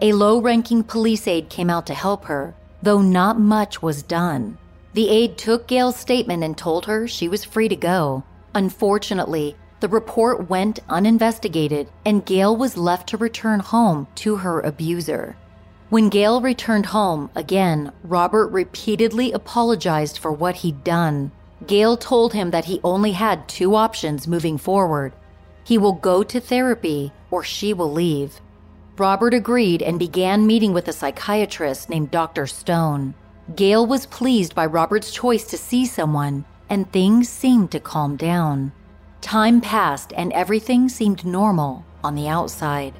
A 0.00 0.12
low 0.12 0.40
ranking 0.40 0.82
police 0.84 1.26
aide 1.26 1.50
came 1.50 1.68
out 1.68 1.86
to 1.86 1.94
help 1.94 2.26
her, 2.26 2.54
though 2.82 3.02
not 3.02 3.38
much 3.38 3.82
was 3.82 4.02
done. 4.02 4.56
The 4.94 5.10
aide 5.10 5.36
took 5.36 5.66
Gail's 5.66 5.96
statement 5.96 6.42
and 6.42 6.56
told 6.56 6.86
her 6.86 7.06
she 7.06 7.28
was 7.28 7.44
free 7.44 7.68
to 7.68 7.76
go. 7.76 8.24
Unfortunately, 8.54 9.56
the 9.80 9.88
report 9.88 10.48
went 10.48 10.80
uninvestigated 10.88 11.88
and 12.04 12.24
Gail 12.24 12.56
was 12.56 12.76
left 12.76 13.08
to 13.10 13.16
return 13.16 13.60
home 13.60 14.08
to 14.16 14.36
her 14.36 14.60
abuser. 14.60 15.36
When 15.90 16.08
Gail 16.08 16.40
returned 16.40 16.86
home, 16.86 17.30
again, 17.34 17.92
Robert 18.02 18.48
repeatedly 18.48 19.32
apologized 19.32 20.18
for 20.18 20.32
what 20.32 20.56
he'd 20.56 20.84
done. 20.84 21.32
Gail 21.66 21.96
told 21.96 22.32
him 22.32 22.50
that 22.50 22.66
he 22.66 22.80
only 22.84 23.12
had 23.12 23.48
two 23.48 23.74
options 23.74 24.28
moving 24.28 24.58
forward 24.58 25.12
he 25.68 25.76
will 25.76 25.92
go 25.92 26.22
to 26.22 26.40
therapy 26.40 27.12
or 27.30 27.44
she 27.44 27.74
will 27.74 27.92
leave. 27.92 28.40
Robert 28.96 29.34
agreed 29.34 29.82
and 29.82 29.98
began 29.98 30.46
meeting 30.46 30.72
with 30.72 30.88
a 30.88 30.94
psychiatrist 30.94 31.90
named 31.90 32.10
Dr. 32.10 32.46
Stone. 32.46 33.12
Gail 33.54 33.84
was 33.84 34.06
pleased 34.06 34.54
by 34.54 34.64
Robert's 34.64 35.10
choice 35.10 35.44
to 35.44 35.58
see 35.58 35.84
someone, 35.84 36.46
and 36.70 36.90
things 36.90 37.28
seemed 37.28 37.70
to 37.72 37.80
calm 37.80 38.16
down. 38.16 38.72
Time 39.20 39.60
passed 39.60 40.14
and 40.16 40.32
everything 40.32 40.88
seemed 40.88 41.26
normal 41.26 41.84
on 42.02 42.14
the 42.14 42.28
outside. 42.28 42.94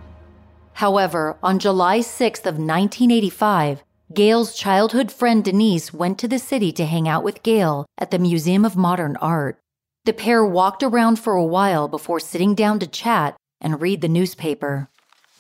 However, 0.75 1.39
on 1.43 1.59
July 1.59 2.01
6th 2.01 2.45
of 2.45 2.59
1985, 2.59 3.83
Gail's 4.15 4.55
childhood 4.55 5.13
friend 5.13 5.45
Denise 5.45 5.93
went 5.93 6.19
to 6.19 6.29
the 6.29 6.39
city 6.39 6.73
to 6.73 6.87
hang 6.87 7.07
out 7.07 7.23
with 7.23 7.43
Gail 7.43 7.85
at 7.99 8.11
the 8.11 8.19
Museum 8.19 8.65
of 8.65 8.75
Modern 8.75 9.17
Art. 9.17 9.61
The 10.07 10.15
pair 10.15 10.43
walked 10.43 10.83
around 10.83 11.19
for 11.19 11.35
a 11.35 11.45
while 11.45 11.89
before 11.89 12.19
sitting 12.19 12.55
down 12.55 12.79
to 12.79 12.87
chat 12.87 13.37
and 13.61 13.83
read 13.83 14.01
the 14.01 14.09
newspaper. 14.09 14.89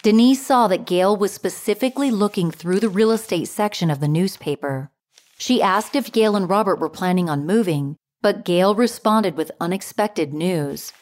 Denise 0.03 0.45
saw 0.45 0.69
that 0.69 0.85
Gail 0.85 1.17
was 1.17 1.33
specifically 1.33 2.11
looking 2.11 2.51
through 2.51 2.81
the 2.81 2.91
real 2.91 3.11
estate 3.11 3.49
section 3.49 3.91
of 3.91 4.01
the 4.01 4.09
newspaper. 4.09 4.91
She 5.39 5.63
asked 5.63 5.97
if 5.97 6.13
Gail 6.13 6.37
and 6.37 6.51
Robert 6.51 6.79
were 6.79 6.91
planning 6.91 7.31
on 7.31 7.47
moving, 7.47 7.97
but 8.21 8.45
Gail 8.45 8.75
responded 8.75 9.35
with 9.35 9.51
unexpected 9.63 10.35
news. 10.35 10.93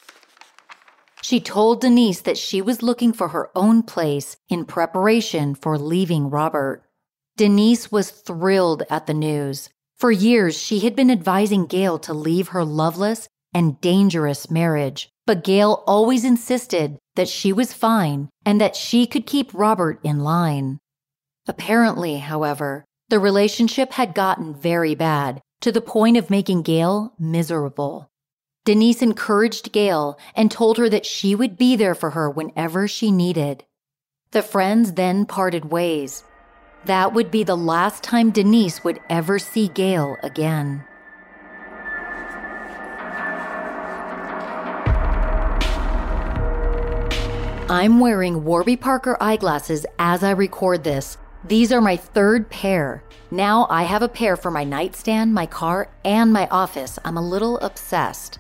She 1.21 1.41
told 1.41 1.81
Denise 1.81 2.21
that 2.21 2.39
she 2.39 2.63
was 2.63 2.85
looking 2.85 3.13
for 3.13 3.29
her 3.29 3.51
own 3.57 3.83
place 3.83 4.37
in 4.49 4.67
preparation 4.67 5.57
for 5.57 5.77
leaving 5.77 6.31
Robert. 6.31 6.86
Denise 7.37 7.93
was 7.93 8.11
thrilled 8.11 8.85
at 8.89 9.07
the 9.07 9.13
news. 9.13 9.69
For 9.99 10.11
years, 10.11 10.57
she 10.57 10.81
had 10.81 10.97
been 10.97 11.11
advising 11.11 11.67
Gail 11.67 11.99
to 11.99 12.15
leave 12.15 12.49
her 12.49 12.65
loveless 12.65 13.29
and 13.53 13.81
dangerous 13.83 14.51
marriage, 14.51 15.11
but 15.27 15.45
Gail 15.45 15.85
always 15.87 16.25
insisted 16.25 16.99
that 17.15 17.29
she 17.29 17.53
was 17.53 17.75
fine 17.75 18.31
and 18.47 18.59
that 18.61 18.75
she 18.75 19.07
could 19.07 19.27
keep 19.27 19.53
Robert 19.53 20.01
in 20.03 20.21
line. 20.21 20.79
Apparently, 21.47 22.19
however, 22.19 22.85
the 23.11 23.19
relationship 23.19 23.93
had 23.93 24.15
gotten 24.15 24.55
very 24.55 24.95
bad 24.95 25.41
to 25.61 25.71
the 25.71 25.81
point 25.81 26.17
of 26.17 26.31
making 26.31 26.63
Gail 26.63 27.13
miserable. 27.19 28.09
Denise 28.65 29.03
encouraged 29.03 29.73
Gail 29.73 30.19
and 30.35 30.51
told 30.51 30.79
her 30.79 30.89
that 30.89 31.07
she 31.07 31.35
would 31.35 31.59
be 31.59 31.77
there 31.77 31.95
for 31.95 32.11
her 32.11 32.31
whenever 32.31 32.89
she 32.89 33.11
needed. 33.11 33.65
The 34.31 34.43
friends 34.43 34.95
then 34.95 35.27
parted 35.27 35.67
ways. 35.67 36.25
That 36.87 37.13
would 37.15 37.33
be 37.33 37.43
the 37.43 37.57
last 37.57 38.05
time 38.05 38.31
Denise 38.31 38.85
would 38.85 39.01
ever 39.11 39.41
see 39.41 39.67
Gail 39.67 40.17
again. 40.23 40.85
I'm 47.69 47.99
wearing 47.99 48.45
Warby 48.45 48.77
Parker 48.77 49.17
eyeglasses 49.21 49.85
as 49.99 50.23
I 50.23 50.31
record 50.31 50.85
this. 50.85 51.19
These 51.43 51.73
are 51.73 51.81
my 51.81 51.97
third 51.97 52.49
pair. 52.51 53.03
Now 53.33 53.67
I 53.69 53.83
have 53.83 54.03
a 54.03 54.09
pair 54.09 54.37
for 54.37 54.53
my 54.53 54.63
nightstand, 54.63 55.35
my 55.35 55.47
car, 55.47 55.91
and 56.05 56.33
my 56.33 56.47
office. 56.53 57.01
I'm 57.05 57.17
a 57.17 57.29
little 57.29 57.59
obsessed. 57.59 58.39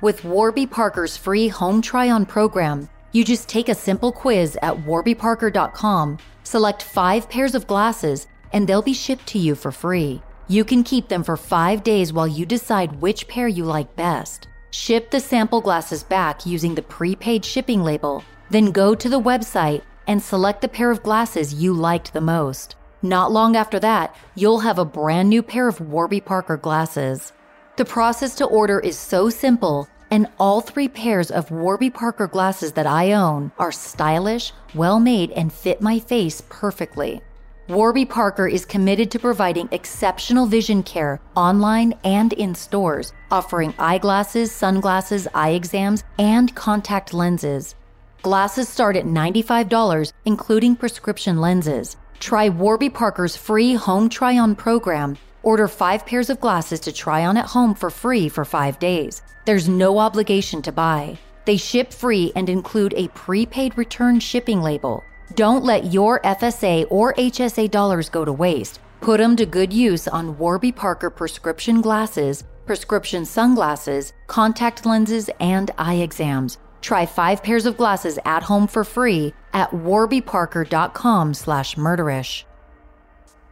With 0.00 0.24
Warby 0.24 0.66
Parker's 0.66 1.16
free 1.16 1.46
home 1.46 1.80
try 1.80 2.10
on 2.10 2.26
program, 2.26 2.88
you 3.14 3.24
just 3.24 3.48
take 3.48 3.70
a 3.70 3.74
simple 3.74 4.12
quiz 4.12 4.58
at 4.60 4.76
warbyparker.com, 4.76 6.18
select 6.42 6.82
five 6.82 7.30
pairs 7.30 7.54
of 7.54 7.66
glasses, 7.66 8.26
and 8.52 8.68
they'll 8.68 8.82
be 8.82 8.92
shipped 8.92 9.26
to 9.28 9.38
you 9.38 9.54
for 9.54 9.72
free. 9.72 10.22
You 10.48 10.66
can 10.66 10.84
keep 10.84 11.08
them 11.08 11.24
for 11.24 11.38
five 11.38 11.82
days 11.82 12.12
while 12.12 12.28
you 12.28 12.44
decide 12.44 13.00
which 13.00 13.26
pair 13.28 13.48
you 13.48 13.64
like 13.64 13.96
best. 13.96 14.48
Ship 14.70 15.10
the 15.10 15.20
sample 15.20 15.62
glasses 15.62 16.02
back 16.02 16.44
using 16.44 16.74
the 16.74 16.82
prepaid 16.82 17.42
shipping 17.42 17.82
label 17.82 18.22
then 18.50 18.70
go 18.70 18.94
to 18.94 19.08
the 19.08 19.20
website 19.20 19.82
and 20.06 20.22
select 20.22 20.60
the 20.60 20.68
pair 20.68 20.90
of 20.90 21.02
glasses 21.02 21.54
you 21.54 21.72
liked 21.72 22.12
the 22.12 22.20
most. 22.20 22.76
Not 23.02 23.32
long 23.32 23.56
after 23.56 23.80
that, 23.80 24.14
you'll 24.34 24.60
have 24.60 24.78
a 24.78 24.84
brand 24.84 25.28
new 25.28 25.42
pair 25.42 25.68
of 25.68 25.80
Warby 25.80 26.20
Parker 26.20 26.56
glasses. 26.56 27.32
The 27.76 27.84
process 27.84 28.34
to 28.36 28.44
order 28.46 28.78
is 28.78 28.98
so 28.98 29.28
simple, 29.30 29.88
and 30.10 30.26
all 30.38 30.60
three 30.60 30.88
pairs 30.88 31.30
of 31.30 31.50
Warby 31.50 31.90
Parker 31.90 32.26
glasses 32.26 32.72
that 32.72 32.86
I 32.86 33.12
own 33.12 33.52
are 33.58 33.72
stylish, 33.72 34.52
well 34.74 35.00
made, 35.00 35.30
and 35.32 35.52
fit 35.52 35.80
my 35.80 35.98
face 35.98 36.42
perfectly. 36.48 37.22
Warby 37.68 38.04
Parker 38.04 38.46
is 38.46 38.66
committed 38.66 39.10
to 39.10 39.18
providing 39.18 39.70
exceptional 39.72 40.44
vision 40.44 40.82
care 40.82 41.18
online 41.34 41.94
and 42.04 42.34
in 42.34 42.54
stores, 42.54 43.12
offering 43.30 43.72
eyeglasses, 43.78 44.52
sunglasses, 44.52 45.26
eye 45.34 45.50
exams, 45.50 46.04
and 46.18 46.54
contact 46.54 47.14
lenses. 47.14 47.74
Glasses 48.20 48.68
start 48.68 48.96
at 48.96 49.06
$95, 49.06 50.12
including 50.26 50.76
prescription 50.76 51.40
lenses. 51.40 51.96
Try 52.20 52.50
Warby 52.50 52.90
Parker's 52.90 53.36
free 53.36 53.74
home 53.74 54.08
try 54.10 54.38
on 54.38 54.54
program. 54.56 55.16
Order 55.44 55.68
five 55.68 56.06
pairs 56.06 56.30
of 56.30 56.40
glasses 56.40 56.80
to 56.80 56.92
try 56.92 57.26
on 57.26 57.36
at 57.36 57.44
home 57.44 57.74
for 57.74 57.90
free 57.90 58.30
for 58.30 58.46
five 58.46 58.78
days. 58.78 59.20
There's 59.44 59.68
no 59.68 59.98
obligation 59.98 60.62
to 60.62 60.72
buy. 60.72 61.18
They 61.44 61.58
ship 61.58 61.92
free 61.92 62.32
and 62.34 62.48
include 62.48 62.94
a 62.96 63.08
prepaid 63.08 63.76
return 63.76 64.20
shipping 64.20 64.62
label. 64.62 65.04
Don't 65.34 65.62
let 65.62 65.92
your 65.92 66.20
FSA 66.20 66.86
or 66.88 67.12
HSA 67.14 67.70
dollars 67.70 68.08
go 68.08 68.24
to 68.24 68.32
waste. 68.32 68.80
Put 69.02 69.18
them 69.18 69.36
to 69.36 69.44
good 69.44 69.70
use 69.70 70.08
on 70.08 70.38
Warby 70.38 70.72
Parker 70.72 71.10
prescription 71.10 71.82
glasses, 71.82 72.44
prescription 72.64 73.26
sunglasses, 73.26 74.14
contact 74.26 74.86
lenses, 74.86 75.28
and 75.40 75.70
eye 75.76 75.96
exams. 75.96 76.56
Try 76.80 77.04
five 77.04 77.42
pairs 77.42 77.66
of 77.66 77.76
glasses 77.76 78.18
at 78.24 78.44
home 78.44 78.66
for 78.66 78.82
free 78.82 79.34
at 79.52 79.70
warbyparker.com 79.72 81.34
slash 81.34 81.74
murderish. 81.74 82.44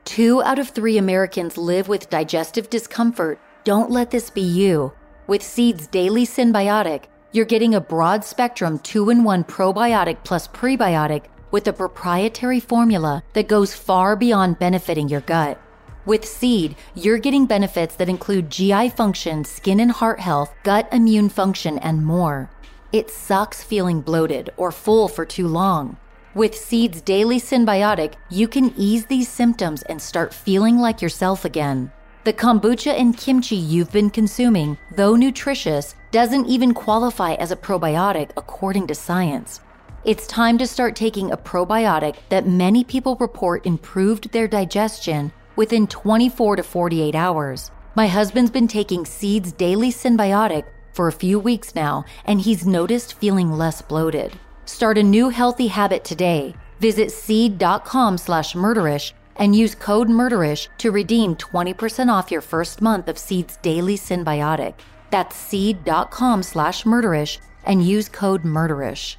Two 0.04 0.42
out 0.42 0.58
of 0.58 0.68
three 0.68 0.98
Americans 0.98 1.56
live 1.56 1.88
with 1.88 2.10
digestive 2.10 2.68
discomfort. 2.68 3.38
Don't 3.64 3.90
let 3.90 4.10
this 4.10 4.30
be 4.30 4.42
you. 4.42 4.92
With 5.28 5.42
Seed's 5.42 5.86
Daily 5.86 6.26
Synbiotic, 6.26 7.04
you're 7.30 7.44
getting 7.44 7.74
a 7.74 7.80
broad 7.80 8.24
spectrum 8.24 8.78
2 8.80 9.10
in 9.10 9.24
1 9.24 9.44
probiotic 9.44 10.18
plus 10.24 10.48
prebiotic 10.48 11.26
with 11.52 11.68
a 11.68 11.72
proprietary 11.72 12.58
formula 12.58 13.22
that 13.32 13.48
goes 13.48 13.74
far 13.74 14.16
beyond 14.16 14.58
benefiting 14.58 15.08
your 15.08 15.20
gut. 15.20 15.60
With 16.04 16.24
Seed, 16.26 16.74
you're 16.96 17.18
getting 17.18 17.46
benefits 17.46 17.94
that 17.94 18.08
include 18.08 18.50
GI 18.50 18.88
function, 18.90 19.44
skin 19.44 19.78
and 19.78 19.92
heart 19.92 20.18
health, 20.18 20.52
gut 20.64 20.88
immune 20.90 21.28
function, 21.28 21.78
and 21.78 22.04
more. 22.04 22.50
It 22.92 23.08
sucks 23.08 23.62
feeling 23.62 24.00
bloated 24.00 24.50
or 24.56 24.72
full 24.72 25.06
for 25.06 25.24
too 25.24 25.46
long. 25.46 25.96
With 26.34 26.54
Seed's 26.54 27.02
daily 27.02 27.38
Synbiotic, 27.38 28.14
you 28.30 28.48
can 28.48 28.72
ease 28.74 29.04
these 29.04 29.28
symptoms 29.28 29.82
and 29.82 30.00
start 30.00 30.32
feeling 30.32 30.78
like 30.78 31.02
yourself 31.02 31.44
again. 31.44 31.92
The 32.24 32.32
kombucha 32.32 32.98
and 32.98 33.14
kimchi 33.14 33.56
you've 33.56 33.92
been 33.92 34.08
consuming, 34.08 34.78
though 34.96 35.14
nutritious, 35.14 35.94
doesn't 36.10 36.46
even 36.46 36.72
qualify 36.72 37.34
as 37.34 37.50
a 37.50 37.56
probiotic 37.56 38.30
according 38.38 38.86
to 38.86 38.94
science. 38.94 39.60
It's 40.06 40.26
time 40.26 40.56
to 40.56 40.66
start 40.66 40.96
taking 40.96 41.30
a 41.30 41.36
probiotic 41.36 42.16
that 42.30 42.46
many 42.46 42.82
people 42.82 43.14
report 43.16 43.66
improved 43.66 44.32
their 44.32 44.48
digestion 44.48 45.32
within 45.56 45.86
24 45.86 46.56
to 46.56 46.62
48 46.62 47.14
hours. 47.14 47.70
My 47.94 48.06
husband's 48.06 48.50
been 48.50 48.68
taking 48.68 49.04
Seed's 49.04 49.52
daily 49.52 49.92
Synbiotic 49.92 50.64
for 50.94 51.08
a 51.08 51.12
few 51.12 51.38
weeks 51.38 51.74
now, 51.74 52.06
and 52.24 52.40
he's 52.40 52.66
noticed 52.66 53.18
feeling 53.18 53.52
less 53.52 53.82
bloated. 53.82 54.32
Start 54.72 54.96
a 54.96 55.02
new 55.02 55.28
healthy 55.28 55.66
habit 55.66 56.02
today. 56.02 56.54
Visit 56.80 57.12
seed.com 57.12 58.16
slash 58.16 58.54
murderish 58.54 59.12
and 59.36 59.54
use 59.54 59.74
code 59.74 60.08
murderish 60.08 60.68
to 60.78 60.90
redeem 60.90 61.36
20% 61.36 62.10
off 62.10 62.30
your 62.30 62.40
first 62.40 62.80
month 62.80 63.06
of 63.06 63.18
Seed's 63.18 63.58
daily 63.58 63.98
synbiotic. 63.98 64.72
That's 65.10 65.36
seed.com 65.36 66.42
slash 66.42 66.84
murderish 66.84 67.36
and 67.64 67.86
use 67.86 68.08
code 68.08 68.44
murderish. 68.44 69.16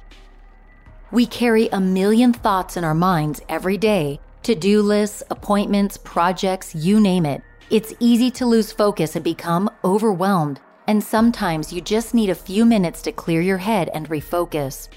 We 1.12 1.24
carry 1.24 1.68
a 1.68 1.78
million 1.78 2.32
thoughts 2.32 2.76
in 2.76 2.82
our 2.82 2.92
minds 2.92 3.40
every 3.48 3.78
day 3.78 4.18
to 4.42 4.56
do 4.56 4.82
lists, 4.82 5.22
appointments, 5.30 5.96
projects, 5.98 6.74
you 6.74 6.98
name 6.98 7.26
it. 7.26 7.42
It's 7.70 7.94
easy 8.00 8.32
to 8.32 8.44
lose 8.44 8.72
focus 8.72 9.14
and 9.14 9.24
become 9.24 9.70
overwhelmed 9.84 10.60
and 10.86 11.02
sometimes 11.02 11.72
you 11.72 11.80
just 11.80 12.14
need 12.14 12.30
a 12.30 12.34
few 12.34 12.64
minutes 12.64 13.00
to 13.02 13.12
clear 13.12 13.40
your 13.40 13.58
head 13.58 13.90
and 13.94 14.08
refocus. 14.08 14.88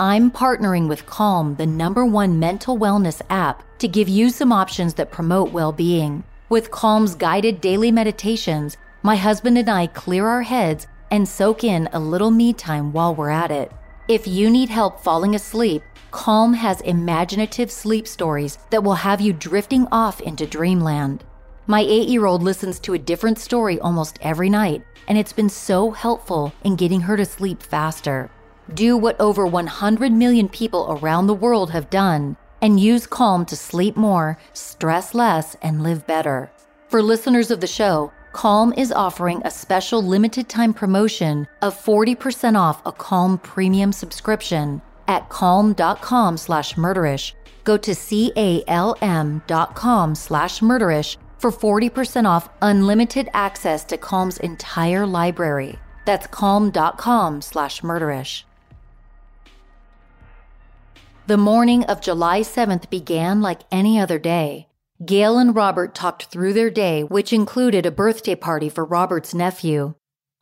I'm 0.00 0.30
partnering 0.30 0.86
with 0.86 1.06
Calm, 1.06 1.56
the 1.56 1.66
number 1.66 2.06
one 2.06 2.38
mental 2.38 2.78
wellness 2.78 3.20
app, 3.30 3.64
to 3.80 3.88
give 3.88 4.08
you 4.08 4.30
some 4.30 4.52
options 4.52 4.94
that 4.94 5.10
promote 5.10 5.50
well 5.50 5.72
being. 5.72 6.22
With 6.48 6.70
Calm's 6.70 7.16
guided 7.16 7.60
daily 7.60 7.90
meditations, 7.90 8.76
my 9.02 9.16
husband 9.16 9.58
and 9.58 9.68
I 9.68 9.88
clear 9.88 10.28
our 10.28 10.42
heads 10.42 10.86
and 11.10 11.28
soak 11.28 11.64
in 11.64 11.88
a 11.92 11.98
little 11.98 12.30
me 12.30 12.52
time 12.52 12.92
while 12.92 13.12
we're 13.12 13.30
at 13.30 13.50
it. 13.50 13.72
If 14.06 14.28
you 14.28 14.48
need 14.50 14.68
help 14.68 15.00
falling 15.00 15.34
asleep, 15.34 15.82
Calm 16.12 16.54
has 16.54 16.80
imaginative 16.82 17.68
sleep 17.68 18.06
stories 18.06 18.56
that 18.70 18.84
will 18.84 18.94
have 18.94 19.20
you 19.20 19.32
drifting 19.32 19.88
off 19.90 20.20
into 20.20 20.46
dreamland. 20.46 21.24
My 21.66 21.80
eight 21.80 22.08
year 22.08 22.24
old 22.24 22.44
listens 22.44 22.78
to 22.80 22.94
a 22.94 22.98
different 22.98 23.40
story 23.40 23.80
almost 23.80 24.20
every 24.22 24.48
night, 24.48 24.84
and 25.08 25.18
it's 25.18 25.32
been 25.32 25.48
so 25.48 25.90
helpful 25.90 26.52
in 26.62 26.76
getting 26.76 27.00
her 27.00 27.16
to 27.16 27.24
sleep 27.24 27.64
faster. 27.64 28.30
Do 28.74 28.96
what 28.98 29.18
over 29.18 29.46
100 29.46 30.12
million 30.12 30.48
people 30.48 30.86
around 30.90 31.26
the 31.26 31.34
world 31.34 31.70
have 31.70 31.88
done 31.88 32.36
and 32.60 32.78
use 32.78 33.06
Calm 33.06 33.46
to 33.46 33.56
sleep 33.56 33.96
more, 33.96 34.36
stress 34.52 35.14
less, 35.14 35.54
and 35.62 35.82
live 35.82 36.06
better. 36.06 36.50
For 36.88 37.02
listeners 37.02 37.50
of 37.50 37.60
the 37.60 37.66
show, 37.66 38.12
Calm 38.32 38.74
is 38.74 38.92
offering 38.92 39.40
a 39.44 39.50
special 39.50 40.02
limited 40.02 40.48
time 40.48 40.74
promotion 40.74 41.46
of 41.62 41.82
40% 41.82 42.58
off 42.58 42.84
a 42.84 42.92
Calm 42.92 43.38
premium 43.38 43.92
subscription 43.92 44.82
at 45.06 45.28
calm.com 45.30 46.36
slash 46.36 46.74
murderish. 46.74 47.32
Go 47.64 47.76
to 47.78 47.94
C-A-L-M 47.94 49.42
dot 49.46 49.74
com 49.74 50.14
slash 50.14 50.60
murderish 50.60 51.16
for 51.38 51.50
40% 51.50 52.26
off 52.26 52.48
unlimited 52.60 53.28
access 53.32 53.84
to 53.84 53.96
Calm's 53.96 54.38
entire 54.38 55.06
library. 55.06 55.78
That's 56.04 56.26
calm.com 56.26 57.42
slash 57.42 57.82
murderish. 57.82 58.44
The 61.28 61.36
morning 61.36 61.84
of 61.84 62.00
July 62.00 62.40
7th 62.40 62.88
began 62.88 63.42
like 63.42 63.60
any 63.70 64.00
other 64.00 64.18
day. 64.18 64.68
Gail 65.04 65.36
and 65.36 65.54
Robert 65.54 65.94
talked 65.94 66.24
through 66.24 66.54
their 66.54 66.70
day, 66.70 67.04
which 67.04 67.34
included 67.34 67.84
a 67.84 67.90
birthday 67.90 68.34
party 68.34 68.70
for 68.70 68.82
Robert's 68.82 69.34
nephew. 69.34 69.92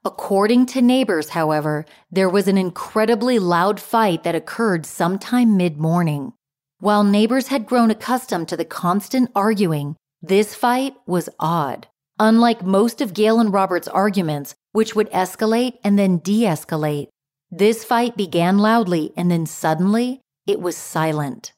According 0.05 0.66
to 0.66 0.81
neighbors, 0.81 1.31
however, 1.31 1.87
there 2.09 2.31
was 2.31 2.46
an 2.46 2.57
incredibly 2.57 3.40
loud 3.40 3.81
fight 3.81 4.22
that 4.22 4.37
occurred 4.37 4.87
sometime 4.87 5.57
mid 5.57 5.77
morning. 5.77 6.35
While 6.79 7.03
neighbors 7.03 7.49
had 7.49 7.66
grown 7.66 7.90
accustomed 7.90 8.46
to 8.51 8.57
the 8.57 8.64
constant 8.64 9.33
arguing, 9.35 9.96
this 10.22 10.55
fight 10.55 10.94
was 11.05 11.29
odd. 11.40 11.88
Unlike 12.20 12.62
most 12.62 13.01
of 13.01 13.12
Gail 13.12 13.40
and 13.40 13.53
Robert's 13.53 13.88
arguments, 13.88 14.55
which 14.70 14.94
would 14.94 15.11
escalate 15.11 15.79
and 15.83 15.99
then 15.99 16.18
de 16.18 16.42
escalate, 16.42 17.09
this 17.51 17.83
fight 17.83 18.16
began 18.16 18.59
loudly 18.59 19.12
and 19.16 19.33
then 19.33 19.46
suddenly 19.46 20.20
it 20.46 20.61
was 20.61 20.76
silent. 20.76 21.52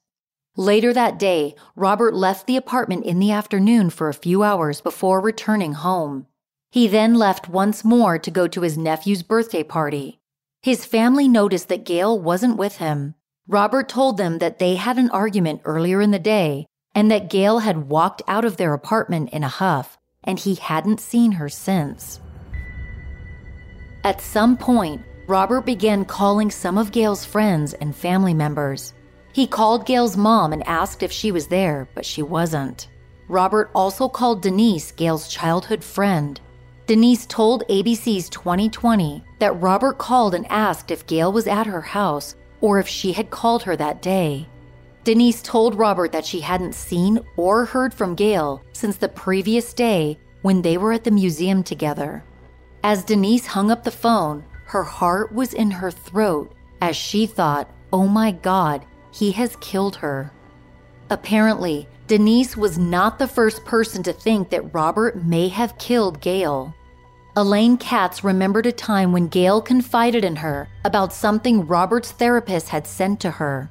Later 0.57 0.93
that 0.93 1.19
day, 1.19 1.55
Robert 1.77 2.15
left 2.15 2.47
the 2.47 2.57
apartment 2.57 3.05
in 3.05 3.21
the 3.21 3.31
afternoon 3.31 3.91
for 3.91 4.09
a 4.09 4.15
few 4.15 4.43
hours 4.43 4.81
before 4.81 5.21
returning 5.21 5.75
home. 5.75 6.27
He 6.71 6.89
then 6.89 7.15
left 7.15 7.49
once 7.49 7.85
more 7.85 8.19
to 8.19 8.31
go 8.31 8.49
to 8.49 8.63
his 8.63 8.77
nephew's 8.77 9.23
birthday 9.23 9.63
party. 9.63 10.19
His 10.63 10.85
family 10.85 11.29
noticed 11.29 11.69
that 11.69 11.85
Gail 11.85 12.19
wasn't 12.19 12.57
with 12.57 12.79
him. 12.79 13.15
Robert 13.47 13.89
told 13.89 14.17
them 14.17 14.39
that 14.39 14.59
they 14.59 14.75
had 14.75 14.99
an 14.99 15.11
argument 15.11 15.63
earlier 15.65 16.01
in 16.01 16.11
the 16.11 16.19
day 16.19 16.67
and 16.95 17.11
that 17.11 17.31
Gail 17.31 17.61
had 17.61 17.89
walked 17.89 18.23
out 18.27 18.45
of 18.45 18.57
their 18.57 18.75
apartment 18.75 19.31
in 19.31 19.45
a 19.45 19.49
huff 19.49 19.97
and 20.25 20.39
he 20.39 20.57
hadn't 20.57 21.01
seen 21.01 21.33
her 21.33 21.49
since. 21.49 22.21
At 24.05 24.21
some 24.21 24.57
point, 24.57 25.03
Robert 25.29 25.67
began 25.67 26.07
calling 26.07 26.51
some 26.51 26.79
of 26.79 26.91
Gail's 26.91 27.23
friends 27.23 27.75
and 27.75 27.95
family 27.95 28.33
members. 28.33 28.95
He 29.35 29.47
called 29.47 29.85
Gail's 29.85 30.17
mom 30.17 30.55
and 30.55 30.67
asked 30.67 31.03
if 31.03 31.13
she 31.13 31.33
was 31.33 31.49
there, 31.49 31.87
but 31.95 32.07
she 32.07 32.23
wasn't. 32.23 32.89
Robert 33.29 33.71
also 33.75 34.09
called 34.09 34.41
Denise, 34.41 34.91
Gail's 34.91 35.29
childhood 35.29 35.85
friend. 35.85 36.41
Denise 36.87 37.27
told 37.27 37.69
ABC's 37.69 38.31
2020 38.31 39.23
that 39.39 39.61
Robert 39.61 39.99
called 39.99 40.35
and 40.35 40.47
asked 40.51 40.91
if 40.91 41.07
Gail 41.07 41.31
was 41.31 41.47
at 41.47 41.67
her 41.67 41.83
house 41.83 42.35
or 42.63 42.79
if 42.79 42.89
she 42.89 43.13
had 43.13 43.29
called 43.29 43.63
her 43.65 43.77
that 43.77 44.01
day. 44.01 44.49
Denise 45.05 45.43
told 45.43 45.75
Robert 45.75 46.11
that 46.13 46.25
she 46.25 46.41
hadn't 46.41 46.75
seen 46.75 47.21
or 47.37 47.67
heard 47.67 47.93
from 47.93 48.15
Gail 48.15 48.63
since 48.73 48.97
the 48.97 49.11
previous 49.11 49.75
day 49.75 50.19
when 50.41 50.63
they 50.63 50.79
were 50.79 50.95
at 50.95 51.05
the 51.05 51.11
museum 51.11 51.63
together. 51.63 52.25
As 52.83 53.05
Denise 53.05 53.47
hung 53.47 53.71
up 53.71 53.85
the 53.85 53.91
phone, 53.91 54.43
her 54.69 54.85
heart 54.85 55.33
was 55.33 55.55
in 55.55 55.71
her 55.71 55.91
throat 55.91 56.53
as 56.83 56.95
she 56.95 57.27
thought, 57.27 57.71
oh 57.91 58.07
my 58.07 58.31
God, 58.31 58.85
he 59.11 59.33
has 59.33 59.57
killed 59.57 59.97
her. 59.97 60.31
Apparently, 61.09 61.89
Denise 62.07 62.55
was 62.55 62.79
not 62.79 63.19
the 63.19 63.27
first 63.27 63.65
person 63.65 64.03
to 64.03 64.13
think 64.13 64.51
that 64.51 64.75
Robert 64.75 65.25
may 65.25 65.49
have 65.49 65.79
killed 65.79 66.21
Gail. 66.21 66.75
Elaine 67.35 67.79
Katz 67.79 68.23
remembered 68.23 68.67
a 68.67 68.73
time 68.73 69.11
when 69.11 69.29
Gail 69.29 69.63
confided 69.63 70.23
in 70.23 70.37
her 70.37 70.69
about 70.85 71.15
something 71.15 71.67
Robert's 71.67 72.11
therapist 72.11 72.69
had 72.69 72.87
sent 72.87 73.21
to 73.21 73.31
her. 73.31 73.71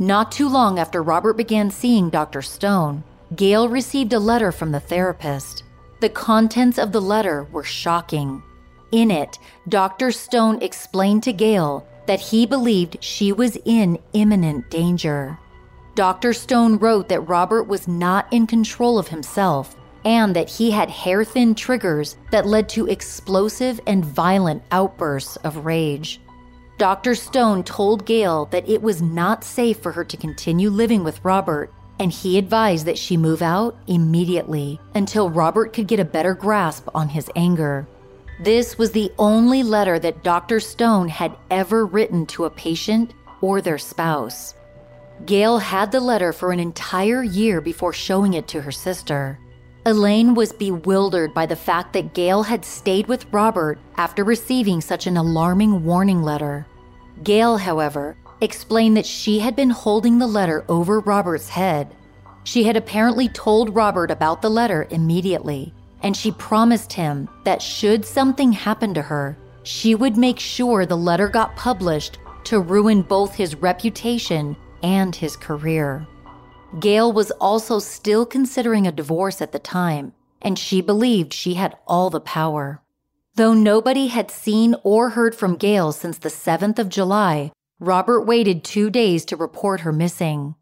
Not 0.00 0.32
too 0.32 0.48
long 0.48 0.78
after 0.80 1.02
Robert 1.02 1.34
began 1.34 1.70
seeing 1.70 2.10
Dr. 2.10 2.42
Stone, 2.42 3.04
Gail 3.36 3.68
received 3.68 4.12
a 4.12 4.18
letter 4.18 4.50
from 4.50 4.72
the 4.72 4.80
therapist. 4.80 5.62
The 6.00 6.08
contents 6.08 6.78
of 6.78 6.90
the 6.90 7.00
letter 7.00 7.44
were 7.52 7.62
shocking. 7.62 8.42
In 8.92 9.10
it, 9.10 9.38
Dr. 9.68 10.12
Stone 10.12 10.62
explained 10.62 11.22
to 11.24 11.32
Gail 11.32 11.86
that 12.06 12.20
he 12.20 12.44
believed 12.46 12.98
she 13.00 13.32
was 13.32 13.56
in 13.64 13.98
imminent 14.12 14.70
danger. 14.70 15.38
Dr. 15.94 16.32
Stone 16.32 16.78
wrote 16.78 17.08
that 17.08 17.28
Robert 17.28 17.64
was 17.64 17.88
not 17.88 18.30
in 18.32 18.46
control 18.46 18.98
of 18.98 19.08
himself 19.08 19.76
and 20.04 20.34
that 20.34 20.50
he 20.50 20.70
had 20.70 20.90
hair 20.90 21.24
thin 21.24 21.54
triggers 21.54 22.16
that 22.30 22.46
led 22.46 22.68
to 22.70 22.86
explosive 22.86 23.80
and 23.86 24.04
violent 24.04 24.62
outbursts 24.70 25.36
of 25.36 25.64
rage. 25.64 26.20
Dr. 26.78 27.14
Stone 27.14 27.62
told 27.62 28.06
Gail 28.06 28.46
that 28.46 28.68
it 28.68 28.82
was 28.82 29.00
not 29.00 29.44
safe 29.44 29.78
for 29.78 29.92
her 29.92 30.04
to 30.04 30.16
continue 30.16 30.70
living 30.70 31.04
with 31.04 31.24
Robert, 31.24 31.72
and 32.00 32.10
he 32.10 32.36
advised 32.36 32.86
that 32.86 32.98
she 32.98 33.16
move 33.16 33.42
out 33.42 33.76
immediately 33.86 34.80
until 34.94 35.30
Robert 35.30 35.72
could 35.72 35.86
get 35.86 36.00
a 36.00 36.04
better 36.04 36.34
grasp 36.34 36.88
on 36.94 37.10
his 37.10 37.30
anger. 37.36 37.86
This 38.42 38.76
was 38.76 38.90
the 38.90 39.12
only 39.20 39.62
letter 39.62 40.00
that 40.00 40.24
Dr. 40.24 40.58
Stone 40.58 41.06
had 41.06 41.36
ever 41.48 41.86
written 41.86 42.26
to 42.26 42.44
a 42.44 42.50
patient 42.50 43.14
or 43.40 43.60
their 43.60 43.78
spouse. 43.78 44.54
Gail 45.24 45.58
had 45.58 45.92
the 45.92 46.00
letter 46.00 46.32
for 46.32 46.50
an 46.50 46.58
entire 46.58 47.22
year 47.22 47.60
before 47.60 47.92
showing 47.92 48.34
it 48.34 48.48
to 48.48 48.60
her 48.60 48.72
sister. 48.72 49.38
Elaine 49.86 50.34
was 50.34 50.52
bewildered 50.52 51.32
by 51.32 51.46
the 51.46 51.54
fact 51.54 51.92
that 51.92 52.14
Gail 52.14 52.42
had 52.42 52.64
stayed 52.64 53.06
with 53.06 53.32
Robert 53.32 53.78
after 53.96 54.24
receiving 54.24 54.80
such 54.80 55.06
an 55.06 55.16
alarming 55.16 55.84
warning 55.84 56.24
letter. 56.24 56.66
Gail, 57.22 57.58
however, 57.58 58.16
explained 58.40 58.96
that 58.96 59.06
she 59.06 59.38
had 59.38 59.54
been 59.54 59.70
holding 59.70 60.18
the 60.18 60.26
letter 60.26 60.64
over 60.68 60.98
Robert's 60.98 61.50
head. 61.50 61.94
She 62.42 62.64
had 62.64 62.76
apparently 62.76 63.28
told 63.28 63.76
Robert 63.76 64.10
about 64.10 64.42
the 64.42 64.50
letter 64.50 64.88
immediately 64.90 65.72
and 66.02 66.16
she 66.16 66.32
promised 66.32 66.92
him 66.92 67.28
that 67.44 67.62
should 67.62 68.04
something 68.04 68.52
happen 68.52 68.92
to 68.94 69.02
her, 69.02 69.36
she 69.62 69.94
would 69.94 70.16
make 70.16 70.38
sure 70.38 70.84
the 70.84 70.96
letter 70.96 71.28
got 71.28 71.56
published 71.56 72.18
to 72.44 72.60
ruin 72.60 73.02
both 73.02 73.34
his 73.34 73.54
reputation 73.54 74.56
and 74.82 75.14
his 75.14 75.36
career. 75.36 76.06
Gail 76.80 77.12
was 77.12 77.30
also 77.32 77.78
still 77.78 78.26
considering 78.26 78.86
a 78.86 78.92
divorce 78.92 79.40
at 79.40 79.52
the 79.52 79.58
time, 79.58 80.12
and 80.40 80.58
she 80.58 80.80
believed 80.80 81.32
she 81.32 81.54
had 81.54 81.76
all 81.86 82.10
the 82.10 82.20
power. 82.20 82.82
Though 83.34 83.54
nobody 83.54 84.08
had 84.08 84.30
seen 84.30 84.74
or 84.82 85.10
heard 85.10 85.34
from 85.34 85.56
Gail 85.56 85.92
since 85.92 86.18
the 86.18 86.28
7th 86.28 86.78
of 86.78 86.88
July, 86.88 87.52
Robert 87.78 88.22
waited 88.22 88.64
two 88.64 88.90
days 88.90 89.24
to 89.26 89.36
report 89.36 89.80
her 89.80 89.92
missing. 89.92 90.54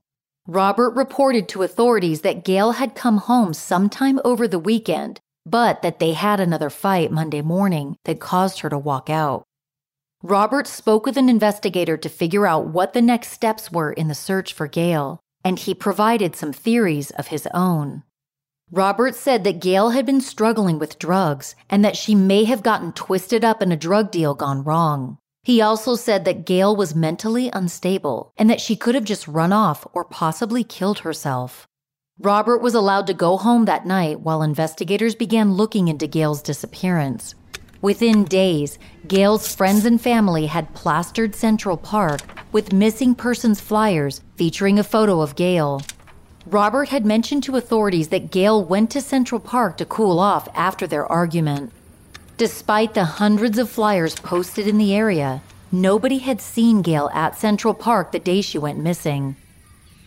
Robert 0.46 0.90
reported 0.90 1.48
to 1.48 1.62
authorities 1.62 2.22
that 2.22 2.44
Gail 2.44 2.72
had 2.72 2.94
come 2.94 3.18
home 3.18 3.55
sometime 3.55 4.20
over 4.24 4.48
the 4.48 4.59
weekend 4.59 5.20
but 5.50 5.82
that 5.82 5.98
they 5.98 6.12
had 6.12 6.40
another 6.40 6.70
fight 6.70 7.10
Monday 7.10 7.42
morning 7.42 7.96
that 8.04 8.20
caused 8.20 8.60
her 8.60 8.68
to 8.68 8.78
walk 8.78 9.10
out. 9.10 9.44
Robert 10.22 10.66
spoke 10.66 11.06
with 11.06 11.16
an 11.16 11.28
investigator 11.28 11.96
to 11.96 12.08
figure 12.08 12.46
out 12.46 12.66
what 12.66 12.92
the 12.92 13.02
next 13.02 13.32
steps 13.32 13.72
were 13.72 13.92
in 13.92 14.08
the 14.08 14.14
search 14.14 14.52
for 14.52 14.66
Gail, 14.66 15.20
and 15.44 15.58
he 15.58 15.74
provided 15.74 16.36
some 16.36 16.52
theories 16.52 17.10
of 17.12 17.28
his 17.28 17.48
own. 17.54 18.02
Robert 18.70 19.16
said 19.16 19.42
that 19.44 19.60
Gail 19.60 19.90
had 19.90 20.06
been 20.06 20.20
struggling 20.20 20.78
with 20.78 20.98
drugs 20.98 21.56
and 21.68 21.84
that 21.84 21.96
she 21.96 22.14
may 22.14 22.44
have 22.44 22.62
gotten 22.62 22.92
twisted 22.92 23.44
up 23.44 23.62
in 23.62 23.72
a 23.72 23.76
drug 23.76 24.12
deal 24.12 24.34
gone 24.34 24.62
wrong. 24.62 25.18
He 25.42 25.60
also 25.60 25.96
said 25.96 26.24
that 26.26 26.44
Gail 26.44 26.76
was 26.76 26.94
mentally 26.94 27.50
unstable 27.52 28.32
and 28.36 28.48
that 28.50 28.60
she 28.60 28.76
could 28.76 28.94
have 28.94 29.04
just 29.04 29.26
run 29.26 29.52
off 29.52 29.86
or 29.92 30.04
possibly 30.04 30.62
killed 30.62 31.00
herself. 31.00 31.66
Robert 32.22 32.59
was 32.59 32.74
allowed 32.74 33.06
to 33.06 33.14
go 33.14 33.38
home 33.38 33.64
that 33.64 33.87
night 33.87 34.20
while 34.20 34.42
investigators 34.42 35.14
began 35.14 35.54
looking 35.54 35.88
into 35.88 36.06
Gail's 36.06 36.42
disappearance. 36.42 37.35
Within 37.80 38.24
days, 38.24 38.78
Gail's 39.09 39.54
friends 39.54 39.87
and 39.87 39.98
family 39.98 40.44
had 40.44 40.74
plastered 40.74 41.35
Central 41.35 41.78
Park 41.78 42.20
with 42.52 42.74
missing 42.74 43.14
persons 43.14 43.59
flyers 43.59 44.20
featuring 44.37 44.78
a 44.78 44.85
photo 44.85 45.22
of 45.22 45.35
Gail. 45.35 45.80
Robert 46.44 46.90
had 46.90 47.06
mentioned 47.06 47.42
to 47.44 47.56
authorities 47.56 48.09
that 48.09 48.30
Gail 48.30 48.62
went 48.62 48.90
to 48.90 49.00
Central 49.00 49.40
Park 49.40 49.78
to 49.78 49.87
cool 49.87 50.18
off 50.18 50.46
after 50.54 50.87
their 50.87 51.06
argument. 51.11 51.72
Despite 52.37 52.92
the 52.92 53.04
hundreds 53.04 53.56
of 53.56 53.70
flyers 53.70 54.14
posted 54.14 54.68
in 54.68 54.76
the 54.76 54.94
area, 54.94 55.40
nobody 55.72 56.18
had 56.18 56.42
seen 56.42 56.83
Gail 56.83 57.09
at 57.14 57.38
Central 57.38 57.72
Park 57.72 58.12
the 58.12 58.18
day 58.18 58.42
she 58.42 58.59
went 58.59 58.78
missing. 58.78 59.37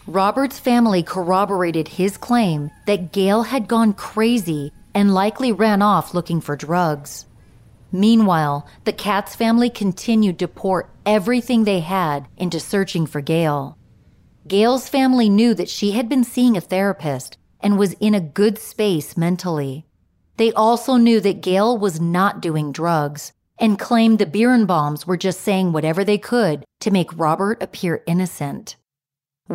Robert's 0.08 0.60
family 0.60 1.02
corroborated 1.02 1.88
his 1.88 2.18
claim 2.18 2.72
that 2.88 3.14
Gail 3.14 3.44
had 3.44 3.70
gone 3.70 3.94
crazy 3.94 4.74
and 4.94 5.14
likely 5.14 5.54
ran 5.54 5.82
off 5.82 6.14
looking 6.14 6.42
for 6.42 6.58
drugs. 6.58 7.26
Meanwhile, 7.90 8.68
the 8.84 8.92
Katz 8.92 9.34
family 9.34 9.70
continued 9.70 10.40
to 10.40 10.48
pour 10.50 10.90
everything 11.06 11.64
they 11.64 11.80
had 11.80 12.28
into 12.36 12.60
searching 12.60 13.06
for 13.06 13.22
Gail. 13.22 13.78
Gail's 14.46 14.90
family 14.90 15.30
knew 15.30 15.54
that 15.54 15.70
she 15.70 15.92
had 15.92 16.10
been 16.10 16.26
seeing 16.26 16.58
a 16.58 16.62
therapist 16.62 17.38
and 17.62 17.80
was 17.80 17.94
in 17.94 18.14
a 18.14 18.20
good 18.20 18.58
space 18.58 19.16
mentally. 19.16 19.86
They 20.36 20.52
also 20.52 20.98
knew 20.98 21.22
that 21.22 21.42
Gail 21.42 21.78
was 21.78 22.02
not 22.02 22.42
doing 22.42 22.74
drugs 22.74 23.32
and 23.58 23.80
claimed 23.80 24.20
the 24.20 24.26
Bierenbaums 24.26 25.06
were 25.06 25.16
just 25.16 25.40
saying 25.40 25.72
whatever 25.72 26.04
they 26.04 26.18
could 26.18 26.66
to 26.82 26.92
make 26.92 27.18
Robert 27.18 27.64
appear 27.64 28.04
innocent. 28.06 28.76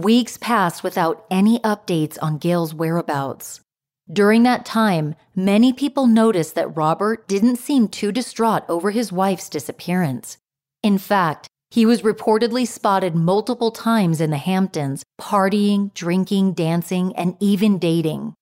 Weeks 0.02 0.36
passed 0.36 0.84
without 0.84 1.26
any 1.28 1.58
updates 1.58 2.18
on 2.22 2.38
Gail's 2.38 2.72
whereabouts. 2.72 3.62
During 4.08 4.44
that 4.44 4.64
time, 4.64 5.16
many 5.34 5.72
people 5.72 6.06
noticed 6.06 6.54
that 6.54 6.76
Robert 6.76 7.26
didn't 7.26 7.56
seem 7.56 7.88
too 7.88 8.12
distraught 8.12 8.62
over 8.68 8.92
his 8.92 9.10
wife's 9.10 9.48
disappearance. 9.48 10.38
In 10.84 10.98
fact, 10.98 11.48
he 11.72 11.84
was 11.84 12.02
reportedly 12.02 12.64
spotted 12.64 13.16
multiple 13.16 13.72
times 13.72 14.20
in 14.20 14.30
the 14.30 14.36
Hamptons, 14.36 15.02
partying, 15.20 15.92
drinking, 15.94 16.52
dancing, 16.52 17.12
and 17.16 17.36
even 17.40 17.80
dating. 17.80 18.34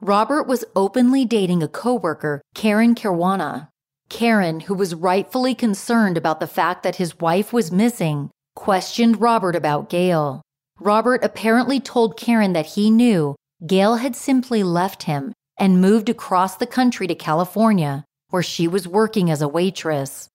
Robert 0.00 0.44
was 0.44 0.64
openly 0.74 1.26
dating 1.26 1.62
a 1.62 1.68
coworker, 1.68 2.40
Karen 2.54 2.94
Caruana. 2.94 3.68
Karen, 4.08 4.60
who 4.60 4.74
was 4.74 4.94
rightfully 4.94 5.54
concerned 5.54 6.16
about 6.16 6.40
the 6.40 6.46
fact 6.46 6.82
that 6.82 6.96
his 6.96 7.20
wife 7.20 7.52
was 7.52 7.70
missing, 7.70 8.30
questioned 8.56 9.20
Robert 9.20 9.54
about 9.54 9.90
Gail. 9.90 10.40
Robert 10.80 11.24
apparently 11.24 11.80
told 11.80 12.16
Karen 12.16 12.52
that 12.52 12.66
he 12.66 12.90
knew 12.90 13.36
Gail 13.66 13.96
had 13.96 14.16
simply 14.16 14.62
left 14.62 15.04
him 15.04 15.32
and 15.56 15.80
moved 15.80 16.08
across 16.08 16.56
the 16.56 16.66
country 16.66 17.06
to 17.06 17.14
California, 17.14 18.04
where 18.30 18.42
she 18.42 18.66
was 18.66 18.88
working 18.88 19.30
as 19.30 19.40
a 19.40 19.48
waitress. 19.48 20.28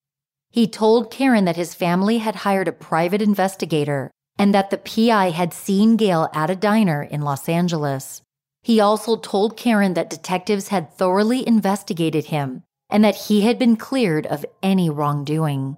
He 0.50 0.66
told 0.66 1.12
Karen 1.12 1.46
that 1.46 1.58
his 1.58 1.74
family 1.74 2.20
had 2.20 2.38
hired 2.38 2.68
a 2.68 2.72
private 2.72 3.22
investigator 3.22 4.10
and 4.38 4.54
that 4.54 4.70
the 4.70 4.78
PI 4.78 5.32
had 5.32 5.54
seen 5.54 5.98
Gail 5.98 6.30
at 6.34 6.50
a 6.50 6.56
diner 6.56 7.04
in 7.04 7.22
Los 7.22 7.50
Angeles. 7.50 8.22
He 8.64 8.80
also 8.80 9.18
told 9.18 9.58
Karen 9.58 9.94
that 9.96 10.10
detectives 10.10 10.70
had 10.70 10.94
thoroughly 10.94 11.46
investigated 11.46 12.26
him 12.26 12.64
and 12.90 13.04
that 13.04 13.16
he 13.16 13.42
had 13.42 13.60
been 13.60 13.76
cleared 13.76 14.26
of 14.26 14.46
any 14.64 14.90
wrongdoing. 14.90 15.78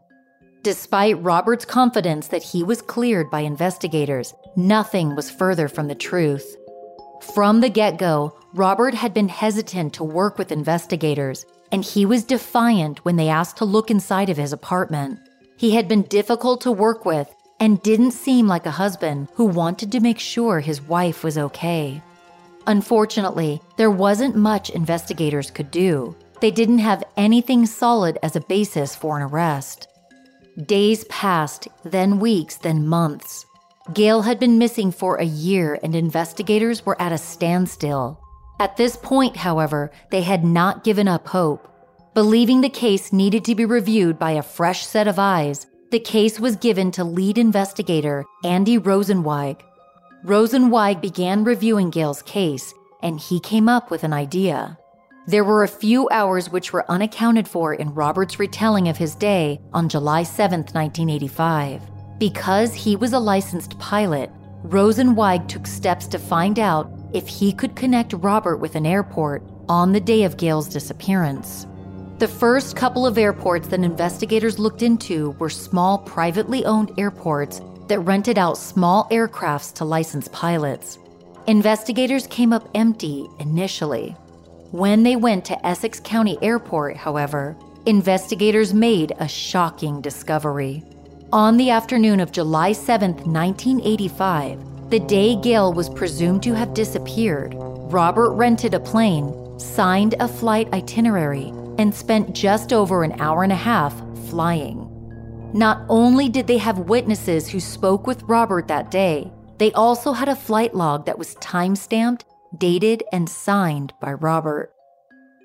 Despite 0.64 1.20
Robert's 1.24 1.66
confidence 1.66 2.28
that 2.28 2.44
he 2.44 2.62
was 2.62 2.84
cleared 2.84 3.32
by 3.32 3.40
investigators, 3.40 4.36
nothing 4.56 5.16
was 5.16 5.32
further 5.32 5.68
from 5.68 5.88
the 5.88 5.96
truth. 5.96 6.56
From 7.34 7.62
the 7.62 7.70
get 7.70 7.98
go, 7.98 8.38
Robert 8.54 8.94
had 8.94 9.12
been 9.12 9.28
hesitant 9.28 9.92
to 9.96 10.04
work 10.04 10.38
with 10.38 10.52
investigators, 10.52 11.48
and 11.72 11.84
he 11.84 12.06
was 12.06 12.24
defiant 12.24 13.04
when 13.04 13.16
they 13.16 13.28
asked 13.28 13.58
to 13.58 13.66
look 13.66 13.90
inside 13.90 14.30
of 14.30 14.38
his 14.38 14.54
apartment. 14.54 15.20
He 15.58 15.72
had 15.72 15.88
been 15.88 16.04
difficult 16.04 16.62
to 16.62 16.72
work 16.72 17.06
with 17.06 17.34
and 17.60 17.82
didn't 17.82 18.12
seem 18.12 18.48
like 18.48 18.68
a 18.68 18.72
husband 18.72 19.30
who 19.34 19.46
wanted 19.46 19.92
to 19.92 20.00
make 20.00 20.20
sure 20.20 20.60
his 20.60 20.80
wife 20.80 21.24
was 21.24 21.40
okay. 21.40 22.04
Unfortunately, 22.68 23.60
there 23.78 23.90
wasn't 23.90 24.36
much 24.36 24.70
investigators 24.70 25.50
could 25.50 25.72
do. 25.72 26.16
They 26.40 26.52
didn't 26.52 26.80
have 26.80 27.04
anything 27.18 27.66
solid 27.66 28.20
as 28.22 28.36
a 28.36 28.42
basis 28.42 28.96
for 28.96 29.18
an 29.18 29.24
arrest. 29.24 29.88
Days 30.66 31.06
passed, 31.06 31.68
then 31.84 32.20
weeks, 32.20 32.58
then 32.58 32.86
months. 32.86 33.46
Gail 33.94 34.24
had 34.24 34.40
been 34.40 34.58
missing 34.58 34.92
for 34.92 35.16
a 35.16 35.26
year 35.26 35.80
and 35.82 35.96
investigators 35.96 36.86
were 36.86 37.02
at 37.02 37.12
a 37.12 37.18
standstill. 37.18 38.20
At 38.60 38.78
this 38.78 38.98
point, 38.98 39.38
however, 39.38 39.92
they 40.12 40.22
had 40.22 40.44
not 40.44 40.84
given 40.84 41.08
up 41.08 41.28
hope. 41.28 41.68
Believing 42.14 42.62
the 42.62 42.70
case 42.70 43.14
needed 43.14 43.46
to 43.46 43.56
be 43.56 43.66
reviewed 43.66 44.20
by 44.20 44.32
a 44.32 44.44
fresh 44.44 44.86
set 44.86 45.08
of 45.08 45.18
eyes, 45.18 45.68
the 45.90 46.00
case 46.00 46.40
was 46.40 46.58
given 46.58 46.92
to 46.92 47.04
lead 47.04 47.38
investigator 47.38 48.26
Andy 48.44 48.78
Rosenzweig. 48.78 49.62
Rosenzweig 50.26 51.02
began 51.02 51.44
reviewing 51.44 51.90
Gail's 51.90 52.22
case, 52.22 52.74
and 53.02 53.20
he 53.20 53.40
came 53.40 53.68
up 53.68 53.90
with 53.90 54.04
an 54.04 54.14
idea. 54.14 54.78
There 55.32 55.46
were 55.46 55.64
a 55.64 55.68
few 55.70 56.10
hours 56.10 56.50
which 56.50 56.74
were 56.74 56.92
unaccounted 56.92 57.48
for 57.48 57.74
in 57.74 57.94
Robert's 57.94 58.38
retelling 58.38 58.90
of 58.90 58.98
his 58.98 59.16
day 59.16 59.62
on 59.72 59.88
July 59.88 60.24
7, 60.24 60.60
1985. 60.60 61.82
Because 62.20 62.74
he 62.74 62.98
was 62.98 63.14
a 63.14 63.20
licensed 63.20 63.80
pilot, 63.80 64.30
Rosenzweig 64.66 65.48
took 65.48 65.68
steps 65.68 66.06
to 66.08 66.20
find 66.20 66.60
out 66.60 66.92
if 67.14 67.30
he 67.30 67.54
could 67.54 67.78
connect 67.78 68.12
Robert 68.12 68.58
with 68.58 68.76
an 68.76 68.86
airport 68.86 69.42
on 69.70 69.94
the 69.94 70.02
day 70.02 70.24
of 70.24 70.36
Gail's 70.36 70.68
disappearance. 70.68 71.66
The 72.18 72.28
first 72.28 72.76
couple 72.76 73.08
of 73.08 73.18
airports 73.18 73.70
that 73.70 73.80
investigators 73.80 74.60
looked 74.60 74.82
into 74.82 75.30
were 75.40 75.50
small 75.50 76.00
privately 76.00 76.66
owned 76.66 76.92
airports 77.00 77.62
that 77.88 78.02
rented 78.02 78.38
out 78.38 78.58
small 78.58 79.08
aircrafts 79.12 79.74
to 79.76 79.86
licensed 79.86 80.34
pilots. 80.34 81.00
Investigators 81.48 82.28
came 82.28 82.52
up 82.52 82.68
empty 82.76 83.30
initially. 83.40 84.14
When 84.72 85.04
they 85.04 85.18
went 85.18 85.44
to 85.46 85.66
Essex 85.66 86.00
County 86.00 86.38
Airport, 86.42 86.96
however, 86.96 87.58
investigators 87.86 88.74
made 88.74 89.12
a 89.20 89.28
shocking 89.28 90.00
discovery. 90.00 90.82
On 91.34 91.58
the 91.58 91.72
afternoon 91.72 92.22
of 92.22 92.32
July 92.32 92.72
7, 92.72 93.12
1985, 93.12 94.90
the 94.90 95.02
day 95.02 95.36
Gail 95.36 95.74
was 95.74 95.90
presumed 95.90 96.42
to 96.44 96.54
have 96.54 96.74
disappeared, 96.74 97.54
Robert 97.58 98.32
rented 98.32 98.74
a 98.74 98.80
plane, 98.80 99.60
signed 99.60 100.16
a 100.22 100.28
flight 100.30 100.70
itinerary, 100.72 101.50
and 101.78 101.94
spent 101.94 102.34
just 102.34 102.72
over 102.72 103.04
an 103.04 103.20
hour 103.20 103.44
and 103.44 103.52
a 103.52 103.56
half 103.56 103.94
flying. 104.30 104.88
Not 105.54 105.86
only 105.90 106.30
did 106.30 106.48
they 106.48 106.60
have 106.60 106.80
witnesses 106.80 107.50
who 107.50 107.60
spoke 107.60 108.08
with 108.08 108.24
Robert 108.24 108.70
that 108.70 108.90
day, 108.90 109.34
they 109.58 109.74
also 109.74 110.14
had 110.14 110.30
a 110.30 110.36
flight 110.36 110.74
log 110.74 111.06
that 111.08 111.20
was 111.20 111.36
time 111.36 111.76
stamped, 111.76 112.24
dated, 112.58 113.04
and 113.12 113.30
signed 113.30 113.94
by 114.02 114.14
Robert. 114.14 114.74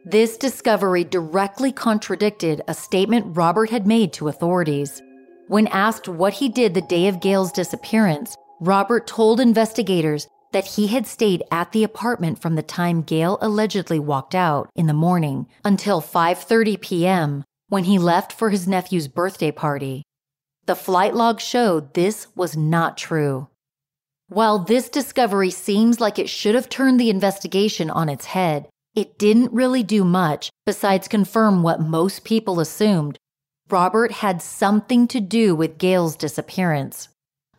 This 0.05 0.37
discovery 0.37 1.05
directly 1.05 1.73
contradicted 1.73 2.63
a 2.69 2.75
statement 2.75 3.37
Robert 3.37 3.71
had 3.71 3.87
made 3.87 4.13
to 4.15 4.29
authorities. 4.29 5.03
When 5.49 5.67
asked 5.69 6.09
what 6.09 6.35
he 6.35 6.49
did 6.49 6.75
the 6.75 6.83
day 6.83 7.09
of 7.09 7.21
Gail's 7.21 7.53
disappearance, 7.53 8.37
Robert 8.61 9.07
told 9.07 9.41
investigators 9.41 10.29
that 10.53 10.67
he 10.67 10.87
had 10.87 11.07
stayed 11.07 11.43
at 11.51 11.73
the 11.73 11.85
apartment 11.85 12.41
from 12.41 12.55
the 12.55 12.63
time 12.63 13.03
Gail 13.03 13.39
allegedly 13.41 13.99
walked 13.99 14.35
out 14.35 14.71
in 14.75 14.87
the 14.87 14.95
morning 14.95 15.47
until 15.65 16.01
5:30 16.01 16.81
p.m 16.81 17.45
when 17.69 17.85
he 17.85 17.99
left 17.99 18.33
for 18.33 18.51
his 18.51 18.69
nephew's 18.69 19.09
birthday 19.09 19.51
party. 19.51 20.03
The 20.67 20.77
flight 20.77 21.15
log 21.15 21.41
showed 21.41 21.95
this 21.95 22.29
was 22.35 22.57
not 22.57 22.97
true. 22.97 23.49
While 24.29 24.59
this 24.59 24.89
discovery 24.89 25.51
seems 25.51 26.01
like 26.01 26.19
it 26.19 26.29
should 26.29 26.57
have 26.57 26.69
turned 26.69 26.99
the 26.99 27.11
investigation 27.11 27.91
on 27.91 28.09
its 28.09 28.27
head, 28.27 28.69
it 28.95 29.19
didn't 29.19 29.53
really 29.53 29.85
do 29.85 30.05
much 30.05 30.51
besides 30.65 31.07
confirm 31.07 31.63
what 31.63 31.81
most 31.81 32.25
people 32.25 32.59
assumed 32.59 33.19
Robert 33.69 34.11
had 34.11 34.43
something 34.43 35.07
to 35.09 35.21
do 35.21 35.55
with 35.55 35.79
Gail's 35.79 36.17
disappearance. 36.17 37.09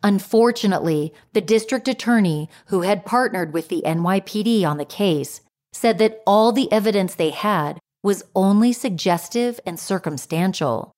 Unfortunately, 0.02 1.12
the 1.32 1.40
district 1.40 1.88
attorney 1.88 2.48
who 2.66 2.82
had 2.82 3.06
partnered 3.06 3.52
with 3.52 3.68
the 3.68 3.82
NYPD 3.84 4.64
on 4.64 4.76
the 4.76 4.84
case 4.84 5.40
said 5.72 5.98
that 5.98 6.20
all 6.26 6.52
the 6.52 6.70
evidence 6.70 7.14
they 7.14 7.30
had 7.30 7.78
was 8.02 8.24
only 8.34 8.72
suggestive 8.72 9.58
and 9.66 9.78
circumstantial. 9.78 10.92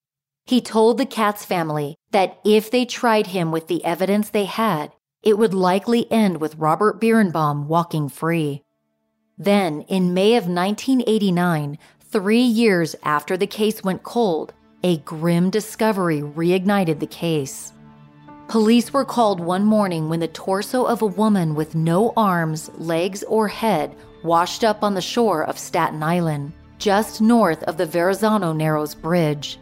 He 0.47 0.61
told 0.61 0.99
the 0.99 1.07
Katz 1.07 1.45
family 1.45 1.97
that 2.11 2.39
if 2.45 2.71
they 2.71 2.85
tried 2.85 3.29
him 3.29 3.53
with 3.53 3.69
the 3.69 3.85
evidence 3.85 4.31
they 4.31 4.45
had, 4.45 4.93
it 5.23 5.37
would 5.37 5.55
likely 5.55 6.11
end 6.11 6.41
with 6.41 6.57
Robert 6.57 7.01
Bierenbaum 7.01 7.67
walking 7.67 8.09
free. 8.09 8.63
Then, 9.37 9.83
in 9.83 10.15
May 10.15 10.37
of 10.37 10.47
1989, 10.47 11.79
three 12.01 12.41
years 12.41 12.97
after 13.03 13.37
the 13.37 13.47
case 13.47 13.83
went 13.83 14.03
cold, 14.03 14.53
a 14.83 14.99
grim 14.99 15.51
discovery 15.51 16.21
reignited 16.21 17.01
the 17.01 17.07
case. 17.07 17.73
Police 18.49 18.93
were 18.93 19.05
called 19.05 19.41
one 19.41 19.65
morning 19.65 20.09
when 20.09 20.21
the 20.21 20.29
torso 20.29 20.85
of 20.85 21.03
a 21.03 21.07
woman 21.07 21.55
with 21.55 21.75
no 21.75 22.13
arms, 22.17 22.71
legs, 22.79 23.23
or 23.25 23.47
head 23.47 23.95
washed 24.25 24.65
up 24.65 24.83
on 24.83 24.95
the 24.95 25.01
shore 25.01 25.45
of 25.45 25.59
Staten 25.59 26.03
Island 26.03 26.53
just 26.79 27.21
north 27.21 27.63
of 27.65 27.77
the 27.77 27.85
Verrazano 27.85 28.53
Narrows 28.55 28.95
Bridge. 28.95 29.59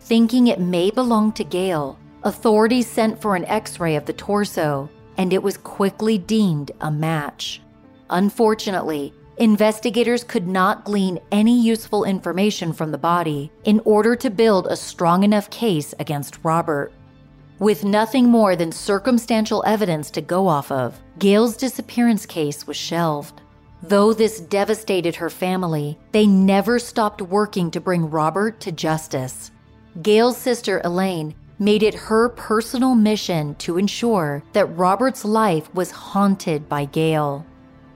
Thinking 0.00 0.46
it 0.46 0.58
may 0.58 0.90
belong 0.90 1.32
to 1.32 1.44
Gail, 1.44 1.98
Authorities 2.24 2.86
sent 2.86 3.20
for 3.20 3.34
an 3.34 3.44
x 3.46 3.80
ray 3.80 3.96
of 3.96 4.04
the 4.04 4.12
torso, 4.12 4.88
and 5.22 5.32
it 5.32 5.42
was 5.42 5.56
quickly 5.56 6.18
deemed 6.18 6.72
a 6.80 6.90
match. 6.90 7.62
Unfortunately, 8.10 9.14
investigators 9.36 10.24
could 10.24 10.48
not 10.48 10.84
glean 10.84 11.20
any 11.30 11.62
useful 11.62 12.02
information 12.02 12.72
from 12.72 12.90
the 12.90 12.98
body 12.98 13.52
in 13.62 13.80
order 13.84 14.16
to 14.16 14.28
build 14.28 14.66
a 14.66 14.74
strong 14.74 15.22
enough 15.22 15.48
case 15.48 15.94
against 16.00 16.40
Robert. 16.42 16.92
With 17.60 17.84
nothing 17.84 18.28
more 18.28 18.56
than 18.56 18.72
circumstantial 18.72 19.62
evidence 19.64 20.10
to 20.10 20.20
go 20.20 20.48
off 20.48 20.72
of, 20.72 21.00
Gail's 21.20 21.56
disappearance 21.56 22.26
case 22.26 22.66
was 22.66 22.76
shelved. 22.76 23.40
Though 23.80 24.12
this 24.12 24.40
devastated 24.40 25.14
her 25.14 25.30
family, 25.30 26.00
they 26.10 26.26
never 26.26 26.80
stopped 26.80 27.22
working 27.22 27.70
to 27.70 27.80
bring 27.80 28.10
Robert 28.10 28.58
to 28.62 28.72
justice. 28.72 29.52
Gail's 30.02 30.36
sister 30.36 30.80
Elaine 30.82 31.36
made 31.62 31.82
it 31.82 31.94
her 31.94 32.28
personal 32.30 32.94
mission 32.94 33.54
to 33.54 33.78
ensure 33.78 34.42
that 34.52 34.76
Robert's 34.76 35.24
life 35.24 35.72
was 35.74 35.90
haunted 35.90 36.68
by 36.68 36.84
Gail. 36.84 37.46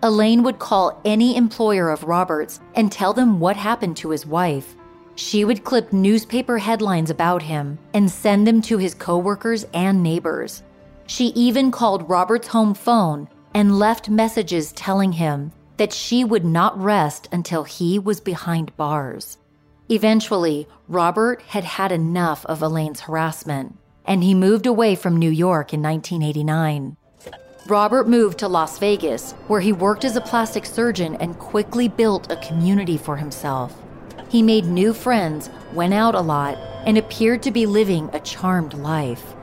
Elaine 0.02 0.42
would 0.44 0.58
call 0.58 1.00
any 1.04 1.36
employer 1.36 1.90
of 1.90 2.04
Robert's 2.04 2.60
and 2.76 2.92
tell 2.92 3.12
them 3.12 3.40
what 3.40 3.56
happened 3.56 3.96
to 3.96 4.10
his 4.10 4.24
wife. 4.24 4.76
She 5.16 5.44
would 5.44 5.64
clip 5.64 5.92
newspaper 5.92 6.58
headlines 6.58 7.10
about 7.10 7.42
him 7.42 7.78
and 7.92 8.10
send 8.10 8.46
them 8.46 8.62
to 8.62 8.78
his 8.78 8.94
coworkers 8.94 9.64
and 9.74 10.02
neighbors. 10.02 10.62
She 11.06 11.26
even 11.28 11.70
called 11.70 12.08
Robert's 12.08 12.48
home 12.48 12.74
phone 12.74 13.28
and 13.54 13.78
left 13.78 14.08
messages 14.08 14.72
telling 14.72 15.12
him 15.12 15.50
that 15.78 15.92
she 15.92 16.22
would 16.24 16.44
not 16.44 16.80
rest 16.80 17.28
until 17.32 17.64
he 17.64 17.98
was 17.98 18.20
behind 18.20 18.76
bars. 18.76 19.38
Eventually, 19.88 20.66
Robert 20.88 21.42
had 21.42 21.62
had 21.62 21.92
enough 21.92 22.44
of 22.46 22.60
Elaine's 22.60 23.00
harassment, 23.00 23.78
and 24.04 24.24
he 24.24 24.34
moved 24.34 24.66
away 24.66 24.96
from 24.96 25.16
New 25.16 25.30
York 25.30 25.72
in 25.72 25.80
1989. 25.80 26.96
Robert 27.68 28.08
moved 28.08 28.38
to 28.38 28.48
Las 28.48 28.80
Vegas, 28.80 29.32
where 29.46 29.60
he 29.60 29.72
worked 29.72 30.04
as 30.04 30.16
a 30.16 30.20
plastic 30.20 30.66
surgeon 30.66 31.14
and 31.16 31.38
quickly 31.38 31.86
built 31.86 32.30
a 32.32 32.36
community 32.36 32.96
for 32.96 33.16
himself. 33.16 33.80
He 34.28 34.42
made 34.42 34.64
new 34.66 34.92
friends, 34.92 35.50
went 35.72 35.94
out 35.94 36.16
a 36.16 36.20
lot, 36.20 36.58
and 36.84 36.98
appeared 36.98 37.42
to 37.44 37.52
be 37.52 37.66
living 37.66 38.10
a 38.12 38.20
charmed 38.20 38.74
life. 38.74 39.34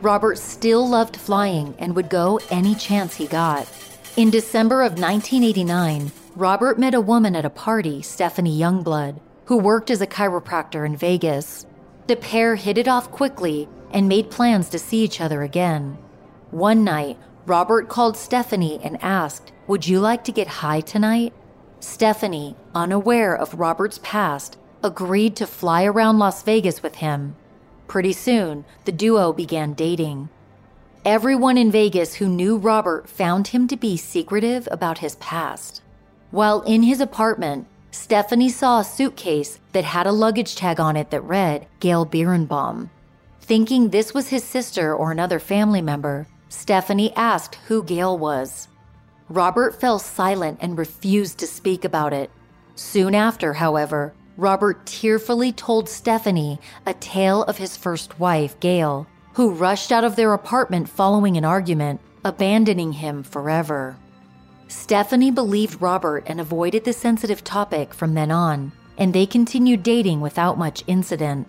Robert 0.00 0.38
still 0.38 0.88
loved 0.88 1.16
flying 1.16 1.74
and 1.78 1.94
would 1.94 2.08
go 2.08 2.40
any 2.50 2.74
chance 2.74 3.16
he 3.16 3.26
got. 3.26 3.68
In 4.16 4.30
December 4.30 4.82
of 4.82 4.92
1989, 4.92 6.10
Robert 6.36 6.78
met 6.78 6.94
a 6.94 7.00
woman 7.02 7.36
at 7.36 7.44
a 7.44 7.50
party, 7.50 8.00
Stephanie 8.00 8.58
Youngblood, 8.58 9.20
who 9.50 9.56
worked 9.56 9.90
as 9.90 10.00
a 10.00 10.06
chiropractor 10.06 10.86
in 10.86 10.96
Vegas. 10.96 11.66
The 12.06 12.14
pair 12.14 12.54
hit 12.54 12.78
it 12.78 12.86
off 12.86 13.10
quickly 13.10 13.68
and 13.90 14.08
made 14.08 14.30
plans 14.30 14.68
to 14.68 14.78
see 14.78 15.02
each 15.02 15.20
other 15.20 15.42
again. 15.42 15.98
One 16.52 16.84
night, 16.84 17.18
Robert 17.46 17.88
called 17.88 18.16
Stephanie 18.16 18.78
and 18.84 18.96
asked, 19.02 19.50
Would 19.66 19.88
you 19.88 19.98
like 19.98 20.22
to 20.22 20.30
get 20.30 20.62
high 20.62 20.80
tonight? 20.80 21.32
Stephanie, 21.80 22.54
unaware 22.76 23.34
of 23.34 23.58
Robert's 23.58 23.98
past, 24.04 24.56
agreed 24.84 25.34
to 25.34 25.48
fly 25.48 25.82
around 25.82 26.20
Las 26.20 26.44
Vegas 26.44 26.80
with 26.80 26.94
him. 26.96 27.34
Pretty 27.88 28.12
soon, 28.12 28.64
the 28.84 28.92
duo 28.92 29.32
began 29.32 29.72
dating. 29.72 30.28
Everyone 31.04 31.58
in 31.58 31.72
Vegas 31.72 32.14
who 32.14 32.28
knew 32.28 32.56
Robert 32.56 33.08
found 33.08 33.48
him 33.48 33.66
to 33.66 33.76
be 33.76 33.96
secretive 33.96 34.68
about 34.70 34.98
his 34.98 35.16
past. 35.16 35.82
While 36.30 36.60
in 36.62 36.84
his 36.84 37.00
apartment, 37.00 37.66
Stephanie 37.92 38.48
saw 38.48 38.80
a 38.80 38.84
suitcase 38.84 39.58
that 39.72 39.84
had 39.84 40.06
a 40.06 40.12
luggage 40.12 40.54
tag 40.54 40.78
on 40.78 40.96
it 40.96 41.10
that 41.10 41.22
read 41.22 41.66
Gail 41.80 42.06
Bierenbaum. 42.06 42.88
Thinking 43.40 43.88
this 43.88 44.14
was 44.14 44.28
his 44.28 44.44
sister 44.44 44.94
or 44.94 45.10
another 45.10 45.40
family 45.40 45.82
member, 45.82 46.28
Stephanie 46.48 47.12
asked 47.16 47.56
who 47.66 47.82
Gail 47.82 48.16
was. 48.16 48.68
Robert 49.28 49.80
fell 49.80 49.98
silent 49.98 50.58
and 50.60 50.78
refused 50.78 51.38
to 51.38 51.46
speak 51.46 51.84
about 51.84 52.12
it. 52.12 52.30
Soon 52.76 53.14
after, 53.14 53.54
however, 53.54 54.12
Robert 54.36 54.86
tearfully 54.86 55.52
told 55.52 55.88
Stephanie 55.88 56.58
a 56.86 56.94
tale 56.94 57.42
of 57.44 57.58
his 57.58 57.76
first 57.76 58.18
wife, 58.18 58.58
Gail, 58.60 59.06
who 59.34 59.50
rushed 59.50 59.92
out 59.92 60.04
of 60.04 60.16
their 60.16 60.32
apartment 60.32 60.88
following 60.88 61.36
an 61.36 61.44
argument, 61.44 62.00
abandoning 62.24 62.92
him 62.92 63.22
forever. 63.22 63.96
Stephanie 64.70 65.32
believed 65.32 65.82
Robert 65.82 66.22
and 66.26 66.40
avoided 66.40 66.84
the 66.84 66.92
sensitive 66.92 67.42
topic 67.42 67.92
from 67.92 68.14
then 68.14 68.30
on, 68.30 68.70
and 68.98 69.12
they 69.12 69.26
continued 69.26 69.82
dating 69.82 70.20
without 70.20 70.58
much 70.58 70.84
incident. 70.86 71.48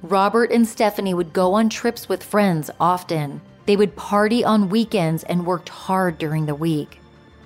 Robert 0.00 0.52
and 0.52 0.66
Stephanie 0.66 1.12
would 1.12 1.32
go 1.32 1.54
on 1.54 1.68
trips 1.68 2.08
with 2.08 2.22
friends 2.22 2.70
often. 2.78 3.40
They 3.66 3.76
would 3.76 3.96
party 3.96 4.44
on 4.44 4.68
weekends 4.68 5.24
and 5.24 5.44
worked 5.44 5.70
hard 5.70 6.18
during 6.18 6.46
the 6.46 6.54
week. 6.54 7.00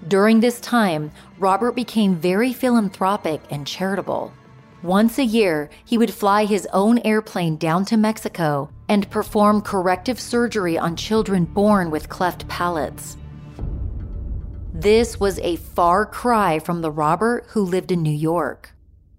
During 0.07 0.41
this 0.41 0.61
time, 0.61 1.11
Robert 1.39 1.73
became 1.73 2.15
very 2.15 2.53
philanthropic 2.53 3.41
and 3.51 3.67
charitable. 3.67 4.35
Once 4.83 5.19
a 5.19 5.25
year, 5.25 5.71
he 5.87 5.97
would 5.97 6.13
fly 6.13 6.45
his 6.45 6.69
own 6.75 6.99
airplane 7.07 7.57
down 7.57 7.87
to 7.87 7.97
Mexico 7.97 8.69
and 8.91 9.11
perform 9.11 9.63
corrective 9.63 10.21
surgery 10.21 10.77
on 10.77 10.95
children 10.95 11.47
born 11.47 11.91
with 11.91 12.11
cleft 12.11 12.47
palates. 12.49 13.17
This 14.79 15.19
was 15.19 15.39
a 15.39 15.57
far 15.57 16.05
cry 16.05 16.59
from 16.59 16.83
the 16.83 16.91
Robert 16.91 17.47
who 17.53 17.63
lived 17.63 17.91
in 17.91 18.03
New 18.03 18.11
York. 18.11 18.75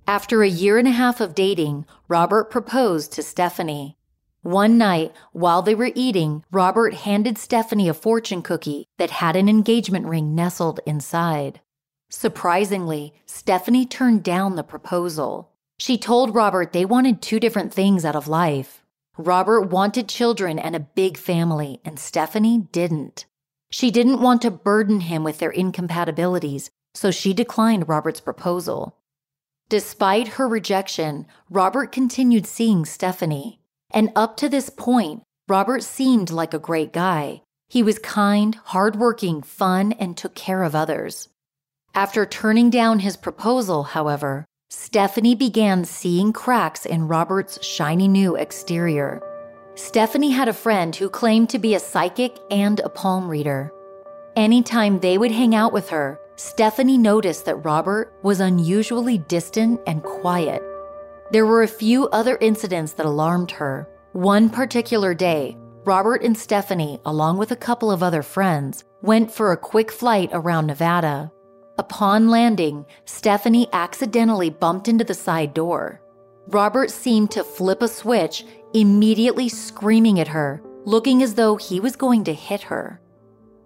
After 0.05 0.43
a 0.43 0.47
year 0.47 0.77
and 0.77 0.87
a 0.87 0.91
half 0.91 1.19
of 1.19 1.33
dating, 1.33 1.87
Robert 2.07 2.51
proposed 2.51 3.11
to 3.13 3.23
Stephanie. 3.23 3.97
One 4.43 4.77
night, 4.77 5.15
while 5.31 5.63
they 5.63 5.73
were 5.73 5.89
eating, 5.95 6.43
Robert 6.51 6.93
handed 6.93 7.39
Stephanie 7.39 7.89
a 7.89 7.95
fortune 7.95 8.43
cookie 8.43 8.85
that 8.99 9.09
had 9.09 9.35
an 9.35 9.49
engagement 9.49 10.05
ring 10.05 10.35
nestled 10.35 10.79
inside. 10.85 11.59
Surprisingly, 12.07 13.15
Stephanie 13.25 13.87
turned 13.87 14.21
down 14.21 14.57
the 14.57 14.63
proposal. 14.63 15.49
She 15.79 15.97
told 15.97 16.35
Robert 16.35 16.71
they 16.71 16.85
wanted 16.85 17.19
two 17.19 17.39
different 17.39 17.73
things 17.73 18.05
out 18.05 18.15
of 18.15 18.27
life. 18.27 18.83
Robert 19.17 19.61
wanted 19.61 20.07
children 20.07 20.59
and 20.59 20.75
a 20.75 20.79
big 20.79 21.17
family, 21.17 21.81
and 21.83 21.97
Stephanie 21.97 22.67
didn't. 22.71 23.25
She 23.69 23.91
didn't 23.91 24.21
want 24.21 24.41
to 24.43 24.51
burden 24.51 25.01
him 25.01 25.23
with 25.23 25.39
their 25.39 25.51
incompatibilities, 25.51 26.69
so 26.93 27.11
she 27.11 27.33
declined 27.33 27.89
Robert's 27.89 28.21
proposal. 28.21 28.97
Despite 29.69 30.29
her 30.29 30.47
rejection, 30.47 31.25
Robert 31.49 31.91
continued 31.91 32.45
seeing 32.45 32.85
Stephanie. 32.85 33.59
And 33.91 34.11
up 34.15 34.37
to 34.37 34.49
this 34.49 34.69
point, 34.69 35.23
Robert 35.47 35.83
seemed 35.83 36.29
like 36.29 36.53
a 36.53 36.59
great 36.59 36.93
guy. 36.93 37.41
He 37.69 37.83
was 37.83 37.99
kind, 37.99 38.55
hardworking, 38.55 39.41
fun, 39.41 39.91
and 39.93 40.15
took 40.15 40.35
care 40.35 40.63
of 40.63 40.73
others. 40.73 41.27
After 41.93 42.25
turning 42.25 42.69
down 42.69 42.99
his 42.99 43.17
proposal, 43.17 43.83
however, 43.83 44.45
Stephanie 44.69 45.35
began 45.35 45.83
seeing 45.83 46.31
cracks 46.31 46.85
in 46.85 47.07
Robert's 47.07 47.63
shiny 47.65 48.07
new 48.07 48.35
exterior. 48.35 49.21
Stephanie 49.77 50.31
had 50.31 50.47
a 50.47 50.53
friend 50.53 50.95
who 50.95 51.07
claimed 51.07 51.51
to 51.51 51.59
be 51.59 51.75
a 51.75 51.79
psychic 51.79 52.39
and 52.49 52.79
a 52.79 52.89
palm 52.89 53.29
reader. 53.29 53.71
Anytime 54.35 54.97
they 54.99 55.19
would 55.19 55.31
hang 55.31 55.53
out 55.53 55.71
with 55.71 55.87
her, 55.89 56.19
Stephanie 56.35 56.97
noticed 56.97 57.45
that 57.45 57.63
Robert 57.63 58.11
was 58.23 58.39
unusually 58.39 59.19
distant 59.19 59.79
and 59.85 60.01
quiet. 60.01 60.63
There 61.29 61.45
were 61.45 61.61
a 61.61 61.67
few 61.67 62.07
other 62.07 62.39
incidents 62.41 62.93
that 62.93 63.05
alarmed 63.05 63.51
her. 63.51 63.87
One 64.13 64.49
particular 64.49 65.13
day, 65.13 65.55
Robert 65.85 66.23
and 66.23 66.35
Stephanie, 66.35 66.99
along 67.05 67.37
with 67.37 67.51
a 67.51 67.55
couple 67.55 67.91
of 67.91 68.01
other 68.01 68.23
friends, 68.23 68.83
went 69.03 69.31
for 69.31 69.51
a 69.51 69.57
quick 69.57 69.91
flight 69.91 70.31
around 70.33 70.65
Nevada. 70.65 71.31
Upon 71.77 72.29
landing, 72.29 72.83
Stephanie 73.05 73.69
accidentally 73.73 74.49
bumped 74.49 74.87
into 74.87 75.03
the 75.03 75.13
side 75.13 75.53
door. 75.53 76.01
Robert 76.47 76.89
seemed 76.89 77.29
to 77.31 77.43
flip 77.43 77.81
a 77.81 77.89
switch, 77.89 78.45
immediately 78.73 79.49
screaming 79.49 80.19
at 80.19 80.27
her, 80.27 80.61
looking 80.85 81.23
as 81.23 81.33
though 81.33 81.55
he 81.55 81.79
was 81.79 81.95
going 81.95 82.23
to 82.23 82.33
hit 82.33 82.61
her. 82.63 83.01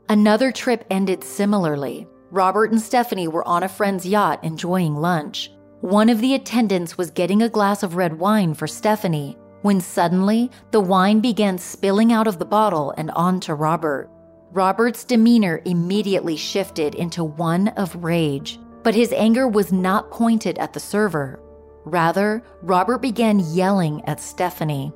Another 0.09 0.51
trip 0.51 0.85
ended 0.89 1.23
similarly. 1.23 2.07
Robert 2.31 2.71
and 2.71 2.81
Stephanie 2.81 3.27
were 3.27 3.47
on 3.47 3.63
a 3.63 3.69
friend's 3.69 4.05
yacht 4.05 4.43
enjoying 4.43 4.95
lunch. 4.95 5.51
One 5.81 6.09
of 6.09 6.21
the 6.21 6.33
attendants 6.33 6.97
was 6.97 7.11
getting 7.11 7.41
a 7.41 7.49
glass 7.49 7.83
of 7.83 7.95
red 7.95 8.19
wine 8.19 8.53
for 8.53 8.67
Stephanie 8.67 9.37
when 9.61 9.79
suddenly 9.79 10.49
the 10.71 10.79
wine 10.79 11.19
began 11.19 11.57
spilling 11.57 12.11
out 12.11 12.27
of 12.27 12.39
the 12.39 12.45
bottle 12.45 12.93
and 12.97 13.11
onto 13.11 13.53
Robert. 13.53 14.09
Robert's 14.51 15.03
demeanor 15.03 15.61
immediately 15.65 16.35
shifted 16.35 16.95
into 16.95 17.23
one 17.23 17.69
of 17.69 18.03
rage, 18.03 18.59
but 18.83 18.95
his 18.95 19.13
anger 19.13 19.47
was 19.47 19.71
not 19.71 20.11
pointed 20.11 20.57
at 20.57 20.73
the 20.73 20.79
server. 20.79 21.39
Rather, 21.85 22.43
Robert 22.61 22.99
began 22.99 23.39
yelling 23.53 24.03
at 24.05 24.19
Stephanie. 24.19 24.91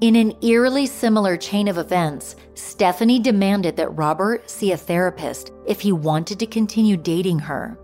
In 0.00 0.14
an 0.14 0.32
eerily 0.42 0.86
similar 0.86 1.36
chain 1.36 1.66
of 1.66 1.78
events, 1.78 2.36
Stephanie 2.54 3.18
demanded 3.18 3.76
that 3.76 3.96
Robert 3.96 4.48
see 4.48 4.72
a 4.72 4.76
therapist 4.76 5.52
if 5.66 5.80
he 5.80 5.90
wanted 5.90 6.38
to 6.38 6.46
continue 6.46 6.96
dating 6.96 7.40
her. 7.40 7.78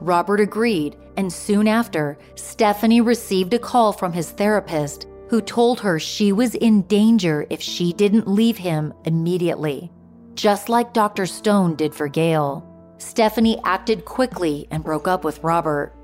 Robert 0.00 0.40
agreed, 0.40 0.96
and 1.16 1.32
soon 1.32 1.68
after, 1.68 2.16
Stephanie 2.36 3.00
received 3.00 3.52
a 3.52 3.58
call 3.58 3.92
from 3.92 4.12
his 4.12 4.30
therapist 4.30 5.06
who 5.28 5.42
told 5.42 5.80
her 5.80 5.98
she 5.98 6.32
was 6.32 6.54
in 6.54 6.82
danger 6.82 7.46
if 7.50 7.60
she 7.60 7.92
didn't 7.92 8.26
leave 8.26 8.56
him 8.56 8.94
immediately. 9.04 9.90
Just 10.34 10.68
like 10.68 10.94
Dr. 10.94 11.26
Stone 11.26 11.74
did 11.74 11.94
for 11.94 12.08
Gail, 12.08 12.64
Stephanie 12.98 13.60
acted 13.64 14.04
quickly 14.04 14.66
and 14.70 14.84
broke 14.84 15.06
up 15.06 15.24
with 15.24 15.42
Robert. 15.42 15.94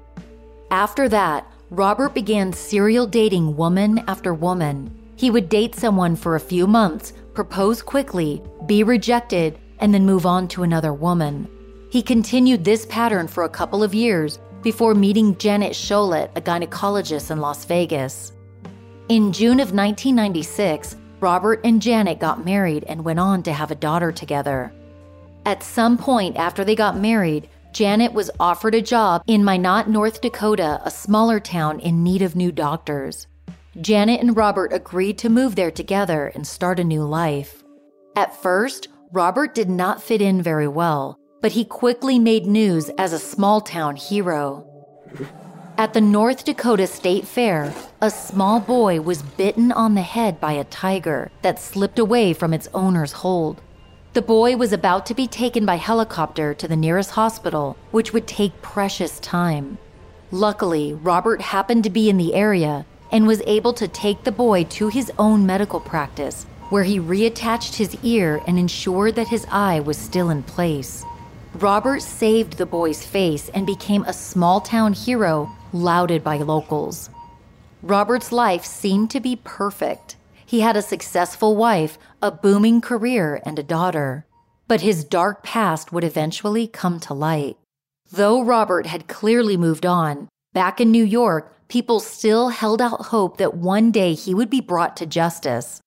After 0.70 1.08
that, 1.08 1.50
Robert 1.70 2.14
began 2.14 2.52
serial 2.52 3.06
dating 3.06 3.56
woman 3.56 4.04
after 4.06 4.34
woman. 4.34 4.94
He 5.16 5.30
would 5.30 5.48
date 5.48 5.74
someone 5.74 6.14
for 6.14 6.36
a 6.36 6.40
few 6.40 6.66
months, 6.66 7.12
propose 7.32 7.82
quickly, 7.82 8.42
be 8.66 8.82
rejected, 8.82 9.58
and 9.78 9.92
then 9.92 10.04
move 10.04 10.26
on 10.26 10.46
to 10.48 10.62
another 10.62 10.92
woman. 10.92 11.48
He 11.90 12.02
continued 12.02 12.64
this 12.64 12.86
pattern 12.86 13.28
for 13.28 13.44
a 13.44 13.48
couple 13.48 13.82
of 13.82 13.94
years 13.94 14.38
before 14.62 14.94
meeting 14.94 15.36
Janet 15.38 15.72
Scholet, 15.72 16.30
a 16.36 16.40
gynecologist 16.40 17.30
in 17.30 17.40
Las 17.40 17.64
Vegas. 17.64 18.32
In 19.08 19.32
June 19.32 19.60
of 19.60 19.72
1996, 19.72 20.96
Robert 21.20 21.60
and 21.64 21.80
Janet 21.80 22.18
got 22.18 22.44
married 22.44 22.84
and 22.84 23.04
went 23.04 23.20
on 23.20 23.42
to 23.44 23.52
have 23.52 23.70
a 23.70 23.76
daughter 23.76 24.12
together. 24.12 24.72
At 25.46 25.62
some 25.62 25.96
point 25.98 26.36
after 26.36 26.64
they 26.64 26.74
got 26.74 26.96
married, 26.96 27.48
Janet 27.74 28.12
was 28.12 28.30
offered 28.38 28.76
a 28.76 28.80
job 28.80 29.24
in 29.26 29.44
Minot, 29.44 29.88
North 29.88 30.20
Dakota, 30.20 30.80
a 30.84 30.92
smaller 30.92 31.40
town 31.40 31.80
in 31.80 32.04
need 32.04 32.22
of 32.22 32.36
new 32.36 32.52
doctors. 32.52 33.26
Janet 33.80 34.20
and 34.20 34.36
Robert 34.36 34.72
agreed 34.72 35.18
to 35.18 35.28
move 35.28 35.56
there 35.56 35.72
together 35.72 36.30
and 36.36 36.46
start 36.46 36.78
a 36.78 36.84
new 36.84 37.02
life. 37.02 37.64
At 38.14 38.40
first, 38.40 38.86
Robert 39.10 39.56
did 39.56 39.68
not 39.68 40.00
fit 40.00 40.22
in 40.22 40.40
very 40.40 40.68
well, 40.68 41.18
but 41.42 41.50
he 41.50 41.64
quickly 41.64 42.16
made 42.16 42.46
news 42.46 42.90
as 42.96 43.12
a 43.12 43.18
small 43.18 43.60
town 43.60 43.96
hero. 43.96 44.64
At 45.76 45.94
the 45.94 46.00
North 46.00 46.44
Dakota 46.44 46.86
State 46.86 47.26
Fair, 47.26 47.74
a 48.00 48.08
small 48.08 48.60
boy 48.60 49.00
was 49.00 49.22
bitten 49.22 49.72
on 49.72 49.96
the 49.96 50.02
head 50.02 50.40
by 50.40 50.52
a 50.52 50.62
tiger 50.62 51.32
that 51.42 51.58
slipped 51.58 51.98
away 51.98 52.34
from 52.34 52.54
its 52.54 52.68
owner's 52.72 53.10
hold. 53.10 53.60
The 54.14 54.22
boy 54.22 54.56
was 54.56 54.72
about 54.72 55.06
to 55.06 55.14
be 55.14 55.26
taken 55.26 55.66
by 55.66 55.74
helicopter 55.74 56.54
to 56.54 56.68
the 56.68 56.76
nearest 56.76 57.10
hospital, 57.10 57.76
which 57.90 58.12
would 58.12 58.28
take 58.28 58.62
precious 58.62 59.18
time. 59.18 59.76
Luckily, 60.30 60.94
Robert 60.94 61.40
happened 61.40 61.82
to 61.82 61.90
be 61.90 62.08
in 62.08 62.16
the 62.16 62.32
area 62.32 62.86
and 63.10 63.26
was 63.26 63.42
able 63.44 63.72
to 63.72 63.88
take 63.88 64.22
the 64.22 64.30
boy 64.30 64.64
to 64.78 64.86
his 64.86 65.10
own 65.18 65.44
medical 65.44 65.80
practice, 65.80 66.44
where 66.70 66.84
he 66.84 67.00
reattached 67.00 67.74
his 67.74 67.96
ear 68.04 68.40
and 68.46 68.56
ensured 68.56 69.16
that 69.16 69.26
his 69.26 69.48
eye 69.50 69.80
was 69.80 69.98
still 69.98 70.30
in 70.30 70.44
place. 70.44 71.04
Robert 71.56 72.00
saved 72.00 72.56
the 72.56 72.66
boy's 72.66 73.04
face 73.04 73.48
and 73.48 73.66
became 73.66 74.04
a 74.04 74.12
small 74.12 74.60
town 74.60 74.92
hero 74.92 75.50
lauded 75.72 76.22
by 76.22 76.36
locals. 76.36 77.10
Robert's 77.82 78.30
life 78.30 78.64
seemed 78.64 79.10
to 79.10 79.18
be 79.18 79.34
perfect. 79.34 80.14
He 80.54 80.60
had 80.60 80.76
a 80.76 80.82
successful 80.82 81.56
wife, 81.56 81.98
a 82.22 82.30
booming 82.30 82.80
career, 82.80 83.42
and 83.44 83.58
a 83.58 83.62
daughter. 83.64 84.24
But 84.68 84.82
his 84.82 85.02
dark 85.02 85.42
past 85.42 85.90
would 85.90 86.04
eventually 86.04 86.68
come 86.68 87.00
to 87.00 87.12
light. 87.12 87.56
Though 88.12 88.40
Robert 88.40 88.86
had 88.86 89.08
clearly 89.08 89.56
moved 89.56 89.84
on, 89.84 90.28
back 90.52 90.80
in 90.80 90.92
New 90.92 91.02
York, 91.02 91.52
people 91.66 91.98
still 91.98 92.50
held 92.50 92.80
out 92.80 93.06
hope 93.06 93.36
that 93.38 93.56
one 93.56 93.90
day 93.90 94.14
he 94.14 94.32
would 94.32 94.48
be 94.48 94.60
brought 94.60 94.96
to 94.98 95.06
justice. 95.06 95.80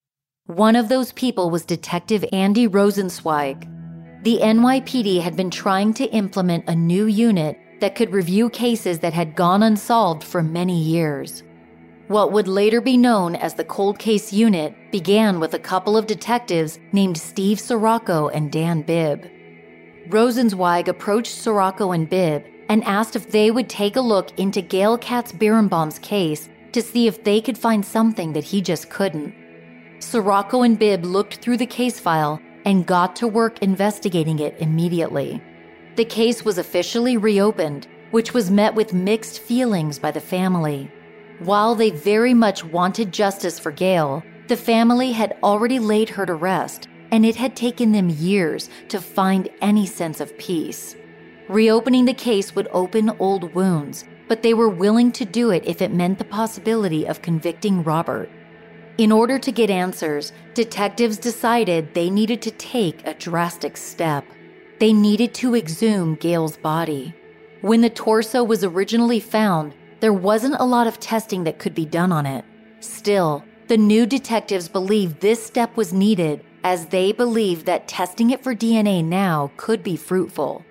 One 0.48 0.76
of 0.76 0.90
those 0.90 1.14
people 1.14 1.50
was 1.50 1.64
Detective 1.64 2.26
Andy 2.34 2.68
Rosenzweig. 2.68 3.70
The 4.26 4.40
NYPD 4.40 5.22
had 5.22 5.38
been 5.38 5.50
trying 5.50 5.94
to 5.94 6.12
implement 6.12 6.68
a 6.68 6.76
new 6.76 7.06
unit 7.06 7.58
that 7.80 7.96
could 7.96 8.12
review 8.12 8.50
cases 8.50 9.00
that 9.00 9.14
had 9.14 9.38
gone 9.38 9.64
unsolved 9.64 10.26
for 10.26 10.44
many 10.44 10.78
years. 10.78 11.42
What 12.08 12.32
would 12.32 12.48
later 12.48 12.80
be 12.80 12.96
known 12.96 13.36
as 13.36 13.56
the 13.56 13.66
Cold 13.66 14.00
Case 14.00 14.32
Unit 14.32 14.74
began 14.92 15.42
with 15.42 15.54
a 15.54 15.60
couple 15.60 15.98
of 15.98 16.08
detectives 16.08 16.80
named 16.94 17.18
Steve 17.18 17.60
Sirocco 17.60 18.30
and 18.30 18.50
Dan 18.50 18.82
Bibb. 18.82 19.30
Rosenzweig 20.08 20.88
approached 20.88 21.36
Sirocco 21.36 21.92
and 21.92 22.10
Bibb 22.10 22.46
and 22.70 22.82
asked 22.86 23.18
if 23.18 23.32
they 23.32 23.52
would 23.52 23.68
take 23.68 23.98
a 23.98 24.02
look 24.02 24.40
into 24.40 24.62
Gail 24.62 24.98
Katz 24.98 25.34
Bierenbaum's 25.34 26.00
case 26.00 26.48
to 26.72 26.82
see 26.82 27.08
if 27.08 27.26
they 27.26 27.42
could 27.42 27.58
find 27.58 27.86
something 27.86 28.32
that 28.32 28.46
he 28.46 28.62
just 28.62 28.90
couldn't. 28.90 29.36
Sirocco 30.00 30.62
and 30.62 30.80
Bibb 30.80 31.04
looked 31.04 31.42
through 31.42 31.58
the 31.58 31.66
case 31.66 32.00
file 32.00 32.42
and 32.64 32.86
got 32.86 33.18
to 33.18 33.28
work 33.28 33.62
investigating 33.62 34.40
it 34.40 34.56
immediately. 34.60 35.42
The 35.98 36.06
case 36.06 36.46
was 36.46 36.58
officially 36.58 37.18
reopened, 37.18 37.88
which 38.12 38.34
was 38.34 38.50
met 38.50 38.76
with 38.76 38.94
mixed 38.94 39.40
feelings 39.40 40.00
by 40.00 40.12
the 40.12 40.22
family. 40.22 40.90
While 41.40 41.76
they 41.76 41.92
very 41.92 42.34
much 42.34 42.64
wanted 42.64 43.12
justice 43.12 43.60
for 43.60 43.72
Gail, 43.72 44.24
the 44.48 44.58
family 44.58 45.12
had 45.12 45.38
already 45.44 45.78
laid 45.78 46.10
her 46.10 46.26
to 46.26 46.34
rest, 46.34 46.88
and 47.12 47.24
it 47.26 47.36
had 47.36 47.56
taken 47.56 47.92
them 47.92 48.10
years 48.10 48.70
to 48.90 49.00
find 49.00 49.50
any 49.62 49.86
sense 49.86 50.20
of 50.20 50.38
peace. 50.40 50.96
Reopening 51.48 52.06
the 52.06 52.14
case 52.14 52.56
would 52.56 52.68
open 52.72 53.12
old 53.20 53.54
wounds, 53.54 54.04
but 54.28 54.42
they 54.42 54.54
were 54.54 54.68
willing 54.68 55.12
to 55.12 55.26
do 55.26 55.52
it 55.52 55.64
if 55.66 55.82
it 55.82 55.94
meant 55.94 56.18
the 56.18 56.26
possibility 56.26 57.06
of 57.06 57.22
convicting 57.22 57.84
Robert. 57.84 58.30
In 58.98 59.12
order 59.12 59.38
to 59.38 59.52
get 59.52 59.70
answers, 59.70 60.34
detectives 60.56 61.20
decided 61.20 61.94
they 61.94 62.10
needed 62.10 62.42
to 62.42 62.52
take 62.52 63.06
a 63.06 63.14
drastic 63.14 63.78
step. 63.78 64.26
They 64.80 64.92
needed 64.92 65.36
to 65.36 65.56
exhume 65.56 66.16
Gail's 66.16 66.58
body. 66.58 67.14
When 67.62 67.82
the 67.82 67.92
torso 67.92 68.44
was 68.44 68.64
originally 68.64 69.20
found, 69.20 69.76
there 70.00 70.14
wasn't 70.14 70.56
a 70.60 70.66
lot 70.66 70.88
of 70.88 71.00
testing 71.00 71.44
that 71.44 71.60
could 71.60 71.74
be 71.74 71.86
done 71.86 72.12
on 72.12 72.26
it. 72.26 72.46
Still, 72.80 73.44
the 73.68 73.78
new 73.78 74.06
detectives 74.06 74.70
believed 74.70 75.20
this 75.20 75.46
step 75.46 75.76
was 75.76 75.92
needed 75.92 76.44
as 76.64 76.88
they 76.88 77.12
believed 77.12 77.66
that 77.66 77.88
testing 77.88 78.30
it 78.30 78.44
for 78.44 78.56
DNA 78.56 79.04
now 79.04 79.52
could 79.58 79.84
be 79.84 79.96
fruitful. 79.96 80.66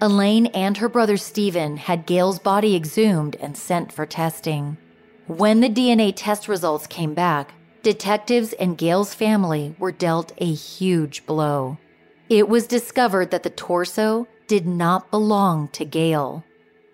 Elaine 0.00 0.46
and 0.46 0.76
her 0.76 0.88
brother 0.88 1.16
Stephen 1.16 1.76
had 1.76 2.06
Gail's 2.06 2.38
body 2.38 2.76
exhumed 2.76 3.36
and 3.36 3.56
sent 3.56 3.90
for 3.90 4.04
testing. 4.04 4.76
When 5.26 5.60
the 5.60 5.70
DNA 5.70 6.12
test 6.14 6.48
results 6.48 6.86
came 6.86 7.14
back, 7.14 7.54
detectives 7.82 8.52
and 8.54 8.76
Gail's 8.76 9.14
family 9.14 9.74
were 9.78 9.92
dealt 9.92 10.32
a 10.38 10.52
huge 10.52 11.24
blow. 11.26 11.78
It 12.28 12.48
was 12.48 12.66
discovered 12.66 13.30
that 13.30 13.42
the 13.42 13.50
torso 13.50 14.26
did 14.46 14.66
not 14.66 15.10
belong 15.10 15.68
to 15.68 15.84
Gail. 15.84 16.44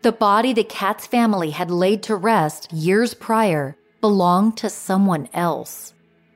The 0.03 0.11
body 0.11 0.53
the 0.53 0.65
Katz 0.65 1.07
family 1.07 1.51
had 1.51 1.71
laid 1.71 2.03
to 2.05 2.17
rest 2.17 2.73
years 2.73 3.15
prior 3.15 3.77
belonged 4.01 4.57
to 4.57 4.69
someone 4.69 5.29
else. 5.33 5.95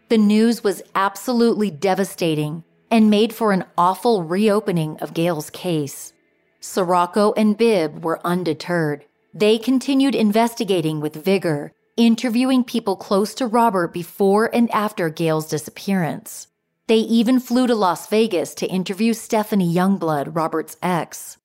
The 0.08 0.18
news 0.18 0.62
was 0.62 0.82
absolutely 0.94 1.72
devastating 1.72 2.62
and 2.92 3.10
made 3.10 3.34
for 3.34 3.50
an 3.50 3.64
awful 3.76 4.22
reopening 4.22 4.98
of 4.98 5.14
Gail's 5.14 5.50
case. 5.50 6.12
Sirocco 6.60 7.32
and 7.32 7.58
Bibb 7.58 8.04
were 8.04 8.24
undeterred. 8.24 9.04
They 9.34 9.58
continued 9.58 10.14
investigating 10.14 11.00
with 11.00 11.24
vigor, 11.24 11.72
interviewing 11.96 12.62
people 12.62 12.94
close 12.94 13.34
to 13.34 13.48
Robert 13.48 13.92
before 13.92 14.48
and 14.54 14.70
after 14.70 15.08
Gail's 15.08 15.48
disappearance. 15.48 16.46
They 16.86 16.98
even 16.98 17.40
flew 17.40 17.66
to 17.66 17.74
Las 17.74 18.06
Vegas 18.06 18.54
to 18.54 18.66
interview 18.68 19.12
Stephanie 19.12 19.74
Youngblood, 19.74 20.36
Robert's 20.36 20.76
ex. 20.84 21.38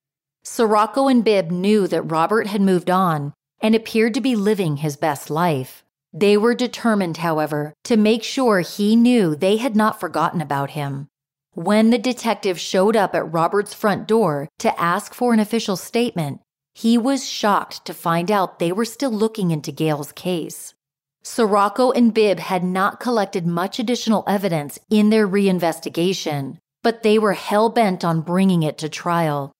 Sirocco 0.44 1.08
and 1.08 1.24
Bibb 1.24 1.52
knew 1.52 1.88
that 1.88 2.02
Robert 2.02 2.48
had 2.48 2.62
moved 2.62 2.90
on 2.90 3.34
and 3.62 3.76
appeared 3.76 4.16
to 4.16 4.22
be 4.22 4.36
living 4.36 4.78
his 4.78 4.98
best 4.98 5.30
life. 5.30 5.84
They 6.12 6.36
were 6.36 6.56
determined, 6.56 7.18
however, 7.18 7.74
to 7.84 7.96
make 7.96 8.24
sure 8.24 8.62
he 8.62 8.96
knew 8.96 9.36
they 9.36 9.58
had 9.58 9.76
not 9.76 10.00
forgotten 10.00 10.42
about 10.42 10.72
him. 10.72 11.08
When 11.54 11.92
the 11.92 12.00
detective 12.00 12.60
showed 12.60 12.96
up 12.96 13.14
at 13.14 13.32
Robert's 13.32 13.74
front 13.74 14.08
door 14.08 14.50
to 14.60 14.82
ask 14.82 15.14
for 15.14 15.32
an 15.34 15.40
official 15.40 15.76
statement, 15.78 16.42
he 16.74 16.98
was 16.98 17.30
shocked 17.30 17.86
to 17.86 17.94
find 17.94 18.32
out 18.32 18.58
they 18.58 18.72
were 18.72 18.86
still 18.86 19.12
looking 19.12 19.52
into 19.52 19.72
Gail's 19.72 20.12
case. 20.12 20.74
Sirocco 21.22 21.92
and 21.92 22.14
Bibb 22.14 22.40
had 22.40 22.64
not 22.64 23.00
collected 23.00 23.46
much 23.46 23.78
additional 23.78 24.24
evidence 24.28 24.80
in 24.90 25.12
their 25.12 25.28
reinvestigation, 25.28 26.58
but 26.82 27.04
they 27.04 27.20
were 27.20 27.34
hell 27.34 27.70
bent 27.70 28.04
on 28.04 28.22
bringing 28.22 28.64
it 28.64 28.80
to 28.80 28.90
trial 28.90 29.52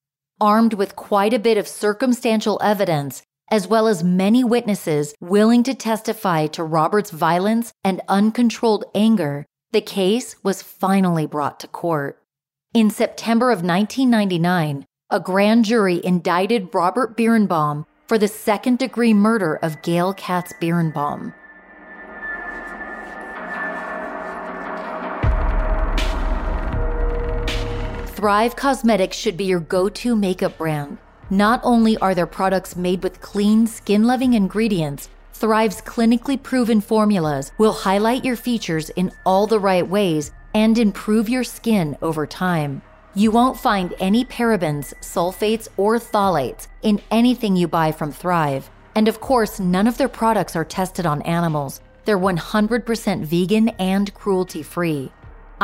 armed 0.42 0.74
with 0.74 0.98
quite 0.98 1.34
a 1.34 1.40
bit 1.40 1.58
of 1.58 1.68
circumstantial 1.68 2.60
evidence, 2.62 3.22
as 3.52 3.68
well 3.68 3.88
as 3.88 4.04
many 4.04 4.44
witnesses 4.44 5.14
willing 5.22 5.62
to 5.64 5.74
testify 5.74 6.48
to 6.48 6.64
Robert's 6.64 7.12
violence 7.12 7.72
and 7.84 8.02
uncontrolled 8.10 8.86
anger, 8.96 9.46
the 9.72 9.82
case 9.82 10.36
was 10.44 10.62
finally 10.64 11.26
brought 11.26 11.60
to 11.60 11.68
court. 11.68 12.22
In 12.74 12.90
September 12.90 13.52
of 13.52 13.64
1999, 13.64 14.86
a 15.12 15.20
grand 15.20 15.66
jury 15.66 16.02
indicted 16.04 16.74
Robert 16.74 17.16
Bierenbaum 17.16 17.86
for 18.08 18.18
the 18.18 18.28
second 18.28 18.80
degree 18.80 19.14
murder 19.14 19.56
of 19.62 19.82
Gail 19.82 20.14
Katz 20.14 20.54
Bierenbaum. 20.60 21.34
Thrive 28.22 28.56
Cosmetics 28.56 29.18
should 29.18 29.36
be 29.36 29.46
your 29.46 29.60
go 29.60 29.90
to 29.90 30.16
makeup 30.16 30.56
brand. 30.60 31.00
Not 31.32 31.60
only 31.64 31.98
are 31.98 32.14
their 32.14 32.28
products 32.28 32.76
made 32.76 33.02
with 33.02 33.20
clean, 33.20 33.66
skin 33.66 34.04
loving 34.04 34.36
ingredients, 34.36 35.10
Thrive's 35.34 35.82
clinically 35.82 36.38
proven 36.38 36.82
formulas 36.82 37.52
will 37.58 37.74
highlight 37.74 38.24
your 38.24 38.36
features 38.36 38.92
in 38.92 39.12
all 39.26 39.48
the 39.48 39.60
right 39.60 39.88
ways 39.88 40.30
and 40.54 40.78
improve 40.78 41.30
your 41.30 41.44
skin 41.44 41.98
over 42.04 42.28
time. 42.28 42.84
You 43.16 43.32
won't 43.32 43.60
find 43.60 43.96
any 44.00 44.24
parabens, 44.24 44.94
sulfates, 45.02 45.68
or 45.76 45.96
phthalates 45.96 46.68
in 46.84 47.02
anything 47.10 47.56
you 47.56 47.68
buy 47.68 47.92
from 47.92 48.12
Thrive. 48.12 48.70
And 48.94 49.08
of 49.08 49.20
course, 49.20 49.60
none 49.60 49.88
of 49.88 49.98
their 49.98 50.08
products 50.08 50.56
are 50.56 50.64
tested 50.64 51.08
on 51.08 51.24
animals. 51.24 51.82
They're 52.06 52.20
100% 52.20 53.26
vegan 53.26 53.70
and 53.80 54.14
cruelty 54.14 54.62
free. 54.62 55.12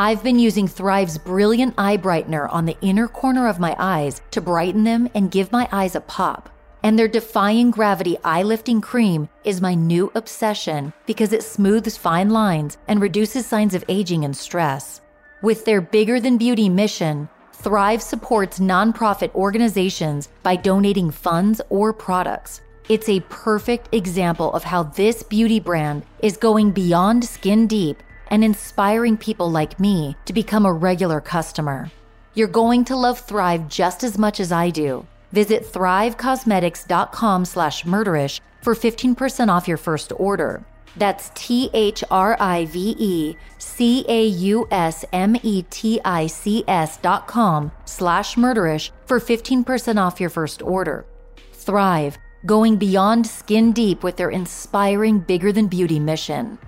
I've 0.00 0.22
been 0.22 0.38
using 0.38 0.68
Thrive's 0.68 1.18
brilliant 1.18 1.74
eye 1.76 1.96
brightener 1.96 2.48
on 2.52 2.66
the 2.66 2.76
inner 2.80 3.08
corner 3.08 3.48
of 3.48 3.58
my 3.58 3.74
eyes 3.80 4.20
to 4.30 4.40
brighten 4.40 4.84
them 4.84 5.10
and 5.12 5.28
give 5.28 5.50
my 5.50 5.68
eyes 5.72 5.96
a 5.96 6.00
pop. 6.00 6.48
And 6.84 6.96
their 6.96 7.08
defying 7.08 7.72
gravity 7.72 8.16
eye 8.22 8.44
lifting 8.44 8.80
cream 8.80 9.28
is 9.42 9.60
my 9.60 9.74
new 9.74 10.12
obsession 10.14 10.92
because 11.04 11.32
it 11.32 11.42
smooths 11.42 11.96
fine 11.96 12.30
lines 12.30 12.78
and 12.86 13.00
reduces 13.00 13.44
signs 13.44 13.74
of 13.74 13.84
aging 13.88 14.24
and 14.24 14.36
stress. 14.36 15.00
With 15.42 15.64
their 15.64 15.80
bigger 15.80 16.20
than 16.20 16.38
beauty 16.38 16.68
mission, 16.68 17.28
Thrive 17.52 18.00
supports 18.00 18.60
nonprofit 18.60 19.34
organizations 19.34 20.28
by 20.44 20.54
donating 20.54 21.10
funds 21.10 21.60
or 21.70 21.92
products. 21.92 22.60
It's 22.88 23.08
a 23.08 23.18
perfect 23.30 23.92
example 23.92 24.52
of 24.52 24.62
how 24.62 24.84
this 24.84 25.24
beauty 25.24 25.58
brand 25.58 26.04
is 26.20 26.36
going 26.36 26.70
beyond 26.70 27.24
skin 27.24 27.66
deep 27.66 28.00
and 28.28 28.44
inspiring 28.44 29.16
people 29.16 29.50
like 29.50 29.80
me 29.80 30.16
to 30.24 30.32
become 30.32 30.64
a 30.64 30.72
regular 30.72 31.20
customer. 31.20 31.90
You're 32.34 32.48
going 32.48 32.84
to 32.84 32.96
love 32.96 33.18
Thrive 33.18 33.68
just 33.68 34.04
as 34.04 34.16
much 34.16 34.38
as 34.40 34.52
I 34.52 34.70
do. 34.70 35.06
Visit 35.32 35.64
thrivecosmetics.com 35.64 37.44
slash 37.44 37.84
murderish 37.84 38.40
for 38.62 38.74
15% 38.74 39.48
off 39.48 39.68
your 39.68 39.76
first 39.76 40.12
order. 40.16 40.64
That's 40.96 41.30
T 41.34 41.70
H 41.72 42.02
R 42.10 42.36
I 42.40 42.64
V 42.66 42.96
E 42.98 43.36
C 43.58 44.04
A 44.08 44.26
U 44.26 44.66
S 44.70 45.04
M 45.12 45.36
E 45.42 45.62
T 45.70 46.00
I 46.04 46.26
C 46.26 46.64
S 46.66 46.96
dot 46.96 47.26
com 47.26 47.70
slash 47.84 48.34
murderish 48.34 48.90
for 49.06 49.20
15% 49.20 49.98
off 49.98 50.20
your 50.20 50.30
first 50.30 50.62
order. 50.62 51.06
Thrive, 51.52 52.18
going 52.46 52.76
beyond 52.76 53.26
skin 53.26 53.72
deep 53.72 54.02
with 54.02 54.16
their 54.16 54.30
inspiring 54.30 55.20
bigger 55.20 55.52
than 55.52 55.68
beauty 55.68 56.00
mission. 56.00 56.58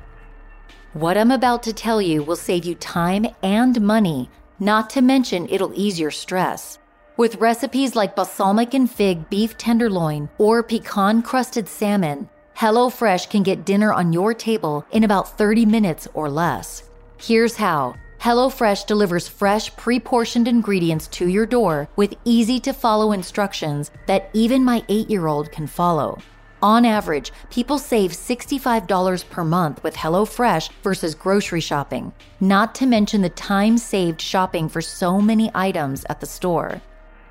What 0.93 1.16
I'm 1.16 1.30
about 1.30 1.62
to 1.64 1.72
tell 1.72 2.03
you 2.03 2.24
will 2.24 2.34
save 2.34 2.64
you 2.64 2.74
time 2.74 3.24
and 3.45 3.80
money, 3.80 4.28
not 4.59 4.91
to 4.91 5.01
mention 5.01 5.47
it'll 5.49 5.72
ease 5.76 6.01
your 6.01 6.11
stress. 6.11 6.80
With 7.16 7.36
recipes 7.36 7.95
like 7.95 8.16
balsamic 8.16 8.74
and 8.74 8.91
fig 8.91 9.30
beef 9.30 9.57
tenderloin 9.57 10.28
or 10.36 10.64
pecan 10.64 11.22
crusted 11.22 11.68
salmon, 11.68 12.28
HelloFresh 12.57 13.30
can 13.30 13.45
get 13.45 13.64
dinner 13.64 13.93
on 13.93 14.12
your 14.12 14.34
table 14.34 14.84
in 14.91 15.05
about 15.05 15.38
30 15.38 15.64
minutes 15.64 16.09
or 16.12 16.28
less. 16.28 16.82
Here's 17.18 17.55
how 17.55 17.95
HelloFresh 18.20 18.86
delivers 18.86 19.28
fresh, 19.28 19.74
pre 19.76 20.01
portioned 20.01 20.49
ingredients 20.49 21.07
to 21.18 21.28
your 21.28 21.47
door 21.47 21.88
with 21.95 22.16
easy 22.24 22.59
to 22.59 22.72
follow 22.72 23.12
instructions 23.12 23.93
that 24.07 24.28
even 24.32 24.64
my 24.64 24.84
eight 24.88 25.09
year 25.09 25.28
old 25.28 25.53
can 25.53 25.68
follow. 25.68 26.18
On 26.63 26.85
average, 26.85 27.33
people 27.49 27.79
save 27.79 28.13
$65 28.13 29.31
per 29.31 29.45
month 29.45 29.83
with 29.83 29.97
HelloFresh 29.97 30.71
versus 30.83 31.15
grocery 31.15 31.63
shopping, 31.63 32.13
not 32.39 32.75
to 32.75 32.87
mention 32.87 33.23
the 33.23 33.31
time 33.31 33.79
saved 33.79 34.21
shopping 34.21 34.69
for 34.69 34.83
so 34.83 35.23
many 35.23 35.51
items 35.55 36.05
at 36.11 36.21
the 36.21 36.27
store. 36.27 36.83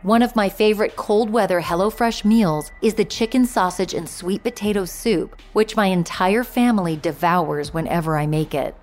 One 0.02 0.24
of 0.24 0.36
my 0.36 0.50
favorite 0.50 0.96
cold 0.96 1.30
weather 1.30 1.62
HelloFresh 1.62 2.26
meals 2.26 2.72
is 2.82 2.96
the 2.96 3.06
chicken 3.06 3.46
sausage 3.46 3.94
and 3.94 4.10
sweet 4.10 4.42
potato 4.42 4.86
soup, 4.86 5.40
which 5.54 5.76
my 5.76 5.88
entire 5.88 6.44
family 6.44 6.96
devours 6.96 7.72
whenever 7.72 8.18
I 8.18 8.26
make 8.26 8.56
it. 8.56 8.76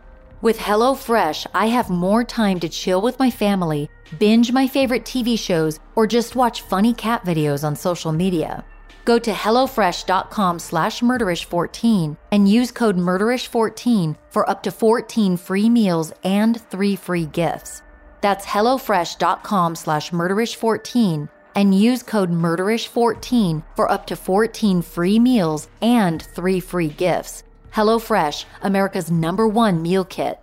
With 0.42 0.58
HelloFresh, 0.58 1.46
I 1.54 1.66
have 1.66 1.90
more 1.90 2.22
time 2.22 2.60
to 2.60 2.68
chill 2.68 3.00
with 3.02 3.18
my 3.18 3.30
family, 3.30 3.90
binge 4.20 4.52
my 4.52 4.68
favorite 4.68 5.04
TV 5.04 5.36
shows, 5.36 5.80
or 5.96 6.06
just 6.06 6.36
watch 6.36 6.60
funny 6.60 6.94
cat 6.94 7.24
videos 7.24 7.64
on 7.64 7.74
social 7.74 8.12
media. 8.12 8.64
Go 9.06 9.20
to 9.20 9.30
HelloFresh.com 9.30 10.58
slash 10.58 11.00
Murderish14 11.00 12.16
and 12.32 12.50
use 12.50 12.72
code 12.72 12.96
Murderish14 12.96 14.16
for 14.30 14.50
up 14.50 14.64
to 14.64 14.72
14 14.72 15.36
free 15.36 15.70
meals 15.70 16.12
and 16.24 16.60
three 16.60 16.96
free 16.96 17.26
gifts. 17.26 17.82
That's 18.20 18.44
HelloFresh.com 18.44 19.76
slash 19.76 20.10
Murderish14 20.10 21.28
and 21.54 21.72
use 21.72 22.02
code 22.02 22.32
Murderish14 22.32 23.62
for 23.76 23.88
up 23.88 24.06
to 24.06 24.16
14 24.16 24.82
free 24.82 25.20
meals 25.20 25.68
and 25.80 26.20
three 26.20 26.58
free 26.58 26.88
gifts. 26.88 27.44
HelloFresh, 27.74 28.44
America's 28.60 29.08
number 29.08 29.46
one 29.46 29.82
meal 29.82 30.04
kit. 30.04 30.40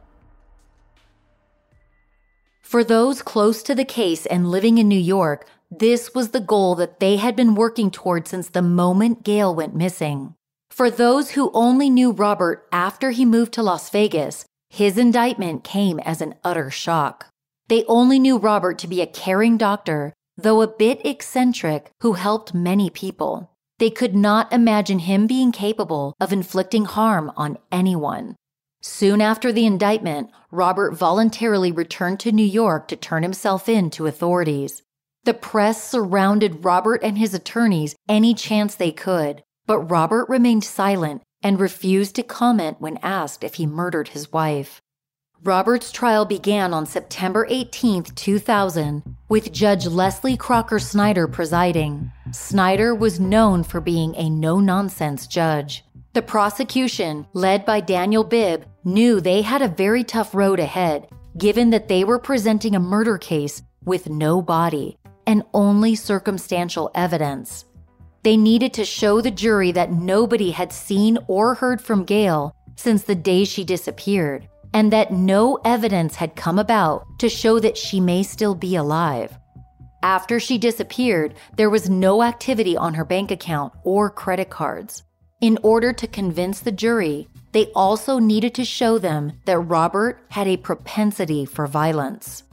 For 2.62 2.82
those 2.82 3.22
close 3.22 3.62
to 3.64 3.76
the 3.76 3.84
case 3.84 4.26
and 4.26 4.50
living 4.50 4.78
in 4.78 4.88
New 4.88 4.96
York, 4.98 5.46
this 5.80 6.14
was 6.14 6.30
the 6.30 6.40
goal 6.40 6.76
that 6.76 7.00
they 7.00 7.18
had 7.18 7.36
been 7.36 7.56
working 7.56 7.90
toward 7.90 8.28
since 8.28 8.50
the 8.50 8.62
moment 8.62 9.24
Gail 9.24 9.54
went 9.56 9.76
missing. 9.76 10.36
For 10.70 10.90
those 10.90 11.32
who 11.32 11.52
only 11.54 11.90
knew 11.90 12.12
Robert 12.12 12.68
after 12.72 13.12
he 13.12 13.26
moved 13.26 13.54
to 13.54 13.64
Las 13.64 13.90
Vegas, 13.90 14.46
his 14.70 14.98
indictment 14.98 15.64
came 15.64 16.00
as 16.00 16.22
an 16.22 16.36
utter 16.44 16.70
shock. 16.70 17.28
They 17.68 17.86
only 17.86 18.20
knew 18.20 18.38
Robert 18.38 18.78
to 18.80 18.88
be 18.88 19.02
a 19.02 19.08
caring 19.08 19.58
doctor, 19.58 20.14
though 20.38 20.62
a 20.62 20.68
bit 20.68 21.06
eccentric, 21.06 21.92
who 22.02 22.14
helped 22.14 22.54
many 22.54 22.90
people. 22.90 23.52
They 23.80 23.90
could 23.90 24.16
not 24.16 24.52
imagine 24.54 25.00
him 25.00 25.28
being 25.28 25.52
capable 25.52 26.14
of 26.20 26.32
inflicting 26.32 26.86
harm 26.86 27.32
on 27.36 27.58
anyone. 27.72 28.36
Soon 28.82 29.22
after 29.22 29.52
the 29.52 29.66
indictment, 29.66 30.30
Robert 30.52 30.92
voluntarily 30.92 31.72
returned 31.72 32.20
to 32.20 32.32
New 32.32 32.46
York 32.46 32.88
to 32.90 32.96
turn 32.96 33.24
himself 33.24 33.68
in 33.68 33.90
to 33.92 34.08
authorities. 34.08 34.83
The 35.26 35.34
press 35.34 35.82
surrounded 35.82 36.66
Robert 36.66 37.02
and 37.02 37.18
his 37.18 37.34
attorneys 37.34 37.96
any 38.10 38.34
chance 38.34 38.76
they 38.76 38.92
could, 38.92 39.42
but 39.66 39.80
Robert 39.80 40.28
remained 40.28 40.66
silent 40.66 41.22
and 41.42 41.62
refused 41.62 42.16
to 42.16 42.24
comment 42.24 42.82
when 42.82 43.00
asked 43.02 43.42
if 43.42 43.54
he 43.54 43.66
murdered 43.66 44.10
his 44.10 44.34
wife. 44.34 44.82
Robert's 45.42 45.94
trial 45.94 46.26
began 46.26 46.74
on 46.74 46.86
September 46.86 47.48
18, 47.50 48.04
2000, 48.04 49.16
with 49.30 49.54
Judge 49.54 49.88
Leslie 49.88 50.36
Crocker 50.36 50.80
Snyder 50.80 51.30
presiding. 51.30 52.12
Snyder 52.32 52.94
was 52.94 53.18
known 53.18 53.64
for 53.64 53.80
being 53.80 54.14
a 54.16 54.30
no 54.30 54.60
nonsense 54.60 55.26
judge. 55.26 55.86
The 56.12 56.22
prosecution, 56.22 57.28
led 57.32 57.64
by 57.64 57.80
Daniel 57.80 58.26
Bibb, 58.26 58.66
knew 58.84 59.22
they 59.22 59.42
had 59.42 59.62
a 59.62 59.70
very 59.70 60.04
tough 60.04 60.36
road 60.36 60.60
ahead, 60.60 61.08
given 61.38 61.70
that 61.70 61.88
they 61.88 62.04
were 62.04 62.20
presenting 62.20 62.76
a 62.76 62.80
murder 62.82 63.18
case 63.18 63.62
with 63.86 64.10
no 64.10 64.42
body 64.42 64.98
and 65.26 65.44
only 65.54 65.96
circumstantial 65.96 66.92
evidence. 66.96 67.66
They 68.24 68.38
needed 68.38 68.74
to 68.74 68.86
show 68.86 69.22
the 69.22 69.32
jury 69.32 69.72
that 69.74 69.92
nobody 69.92 70.52
had 70.52 70.72
seen 70.72 71.18
or 71.28 71.56
heard 71.56 71.82
from 71.82 72.06
Gail 72.06 72.56
since 72.76 73.04
the 73.04 73.16
day 73.16 73.44
she 73.44 73.64
disappeared, 73.64 74.48
and 74.74 74.92
that 74.92 75.12
no 75.12 75.60
evidence 75.66 76.16
had 76.16 76.36
come 76.36 76.58
about 76.58 77.06
to 77.20 77.30
show 77.30 77.60
that 77.60 77.78
she 77.78 78.00
may 78.00 78.24
still 78.24 78.56
be 78.56 78.76
alive. 78.76 79.38
After 80.02 80.40
she 80.40 80.58
disappeared, 80.58 81.36
there 81.56 81.70
was 81.70 81.90
no 81.90 82.24
activity 82.24 82.76
on 82.76 82.94
her 82.94 83.06
bank 83.06 83.32
account 83.32 83.74
or 83.84 84.10
credit 84.10 84.50
cards. 84.50 85.04
In 85.40 85.58
order 85.64 85.94
to 85.94 86.08
convince 86.08 86.60
the 86.60 86.72
jury, 86.72 87.28
they 87.52 87.68
also 87.76 88.20
needed 88.20 88.56
to 88.56 88.66
show 88.66 88.98
them 88.98 89.34
that 89.46 89.60
Robert 89.60 90.26
had 90.30 90.48
a 90.48 90.58
propensity 90.58 91.46
for 91.46 91.68
violence. 91.68 92.44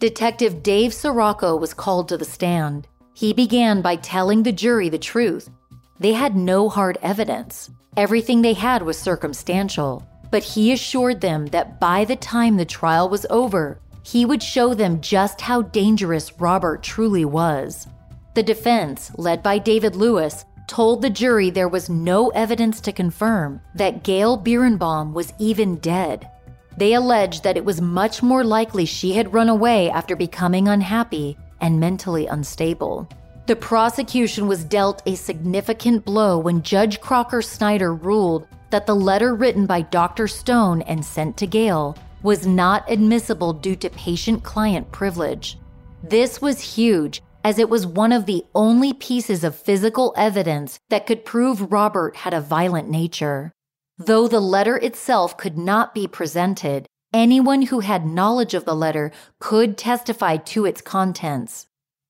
Detective 0.00 0.62
Dave 0.62 0.94
Sirocco 0.94 1.56
was 1.56 1.74
called 1.74 2.08
to 2.08 2.16
the 2.16 2.24
stand. 2.24 2.86
He 3.14 3.32
began 3.32 3.82
by 3.82 3.96
telling 3.96 4.44
the 4.44 4.52
jury 4.52 4.88
the 4.88 4.96
truth. 4.96 5.50
They 5.98 6.12
had 6.12 6.36
no 6.36 6.68
hard 6.68 6.98
evidence. 7.02 7.68
Everything 7.96 8.40
they 8.40 8.52
had 8.52 8.80
was 8.82 8.96
circumstantial. 8.96 10.06
But 10.30 10.44
he 10.44 10.70
assured 10.70 11.20
them 11.20 11.46
that 11.46 11.80
by 11.80 12.04
the 12.04 12.14
time 12.14 12.56
the 12.56 12.64
trial 12.64 13.08
was 13.08 13.26
over, 13.28 13.80
he 14.04 14.24
would 14.24 14.40
show 14.40 14.72
them 14.72 15.00
just 15.00 15.40
how 15.40 15.62
dangerous 15.62 16.38
Robert 16.38 16.84
truly 16.84 17.24
was. 17.24 17.88
The 18.34 18.44
defense, 18.44 19.10
led 19.16 19.42
by 19.42 19.58
David 19.58 19.96
Lewis, 19.96 20.44
told 20.68 21.02
the 21.02 21.10
jury 21.10 21.50
there 21.50 21.66
was 21.66 21.90
no 21.90 22.28
evidence 22.28 22.80
to 22.82 22.92
confirm 22.92 23.60
that 23.74 24.04
Gail 24.04 24.38
Bierenbaum 24.38 25.12
was 25.12 25.32
even 25.40 25.74
dead. 25.78 26.30
They 26.78 26.94
alleged 26.94 27.42
that 27.42 27.56
it 27.56 27.64
was 27.64 27.80
much 27.80 28.22
more 28.22 28.44
likely 28.44 28.84
she 28.84 29.14
had 29.14 29.34
run 29.34 29.48
away 29.48 29.90
after 29.90 30.14
becoming 30.14 30.68
unhappy 30.68 31.36
and 31.60 31.80
mentally 31.80 32.28
unstable. 32.28 33.08
The 33.46 33.56
prosecution 33.56 34.46
was 34.46 34.62
dealt 34.62 35.02
a 35.04 35.16
significant 35.16 36.04
blow 36.04 36.38
when 36.38 36.62
Judge 36.62 37.00
Crocker 37.00 37.42
Snyder 37.42 37.92
ruled 37.92 38.46
that 38.70 38.86
the 38.86 38.94
letter 38.94 39.34
written 39.34 39.66
by 39.66 39.80
Dr. 39.82 40.28
Stone 40.28 40.82
and 40.82 41.04
sent 41.04 41.36
to 41.38 41.48
Gail 41.48 41.96
was 42.22 42.46
not 42.46 42.88
admissible 42.88 43.52
due 43.52 43.74
to 43.74 43.90
patient 43.90 44.44
client 44.44 44.92
privilege. 44.92 45.58
This 46.04 46.40
was 46.40 46.60
huge, 46.60 47.22
as 47.42 47.58
it 47.58 47.68
was 47.68 47.88
one 47.88 48.12
of 48.12 48.26
the 48.26 48.44
only 48.54 48.92
pieces 48.92 49.42
of 49.42 49.56
physical 49.56 50.14
evidence 50.16 50.78
that 50.90 51.06
could 51.06 51.24
prove 51.24 51.72
Robert 51.72 52.14
had 52.14 52.34
a 52.34 52.40
violent 52.40 52.88
nature. 52.88 53.52
Though 53.98 54.28
the 54.28 54.40
letter 54.40 54.76
itself 54.76 55.36
could 55.36 55.58
not 55.58 55.92
be 55.92 56.06
presented, 56.06 56.86
anyone 57.12 57.62
who 57.62 57.80
had 57.80 58.06
knowledge 58.06 58.54
of 58.54 58.64
the 58.64 58.74
letter 58.74 59.10
could 59.40 59.76
testify 59.76 60.36
to 60.36 60.64
its 60.64 60.80
contents. 60.80 61.66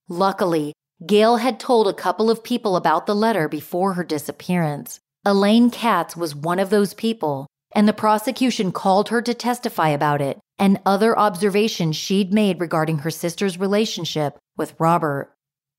Luckily, 0.09 0.75
Gail 1.07 1.37
had 1.37 1.59
told 1.59 1.89
a 1.89 1.95
couple 1.95 2.31
of 2.31 2.45
people 2.45 2.77
about 2.77 3.07
the 3.07 3.15
letter 3.15 3.49
before 3.49 3.95
her 3.95 4.05
disappearance. 4.05 5.01
Elaine 5.25 5.71
Katz 5.71 6.17
was 6.17 6.35
one 6.35 6.59
of 6.59 6.71
those 6.71 6.93
people, 6.93 7.47
and 7.73 7.89
the 7.89 7.93
prosecution 7.93 8.71
called 8.71 9.09
her 9.09 9.23
to 9.23 9.33
testify 9.33 9.89
about 9.89 10.21
it 10.21 10.39
and 10.59 10.81
other 10.85 11.19
observations 11.19 11.97
she'd 11.97 12.35
made 12.35 12.61
regarding 12.61 12.99
her 12.99 13.11
sister's 13.11 13.59
relationship 13.59 14.37
with 14.57 14.75
Robert. 14.79 15.33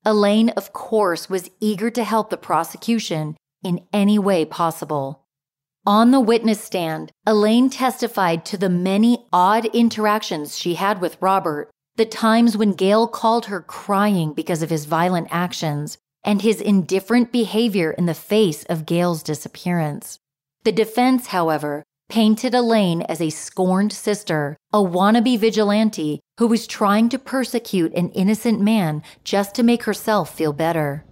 Elaine, 0.05 0.49
of 0.51 0.71
course, 0.71 1.29
was 1.29 1.49
eager 1.59 1.89
to 1.91 2.03
help 2.03 2.29
the 2.29 2.37
prosecution 2.37 3.35
in 3.63 3.85
any 3.91 4.17
way 4.17 4.45
possible. 4.45 5.25
On 5.85 6.11
the 6.11 6.19
witness 6.19 6.61
stand, 6.61 7.11
Elaine 7.25 7.69
testified 7.69 8.45
to 8.45 8.57
the 8.57 8.69
many 8.69 9.25
odd 9.31 9.65
interactions 9.67 10.57
she 10.57 10.75
had 10.75 10.99
with 10.99 11.17
Robert, 11.21 11.71
the 11.95 12.05
times 12.05 12.57
when 12.57 12.73
Gail 12.73 13.07
called 13.07 13.45
her 13.45 13.61
crying 13.61 14.33
because 14.33 14.61
of 14.61 14.69
his 14.69 14.85
violent 14.85 15.29
actions, 15.31 15.97
and 16.23 16.41
his 16.41 16.59
indifferent 16.59 17.31
behavior 17.31 17.91
in 17.91 18.05
the 18.05 18.13
face 18.13 18.63
of 18.65 18.85
Gail's 18.85 19.23
disappearance. 19.23 20.19
The 20.63 20.73
defense, 20.73 21.27
however, 21.27 21.83
painted 22.09 22.53
Elaine 22.53 23.03
as 23.03 23.21
a 23.21 23.29
scorned 23.29 23.93
sister, 23.93 24.57
a 24.73 24.79
wannabe 24.79 25.39
vigilante 25.39 26.19
who 26.39 26.47
was 26.47 26.67
trying 26.67 27.07
to 27.09 27.19
persecute 27.19 27.93
an 27.93 28.09
innocent 28.09 28.59
man 28.59 29.01
just 29.23 29.55
to 29.55 29.63
make 29.63 29.83
herself 29.83 30.35
feel 30.35 30.51
better. 30.51 31.05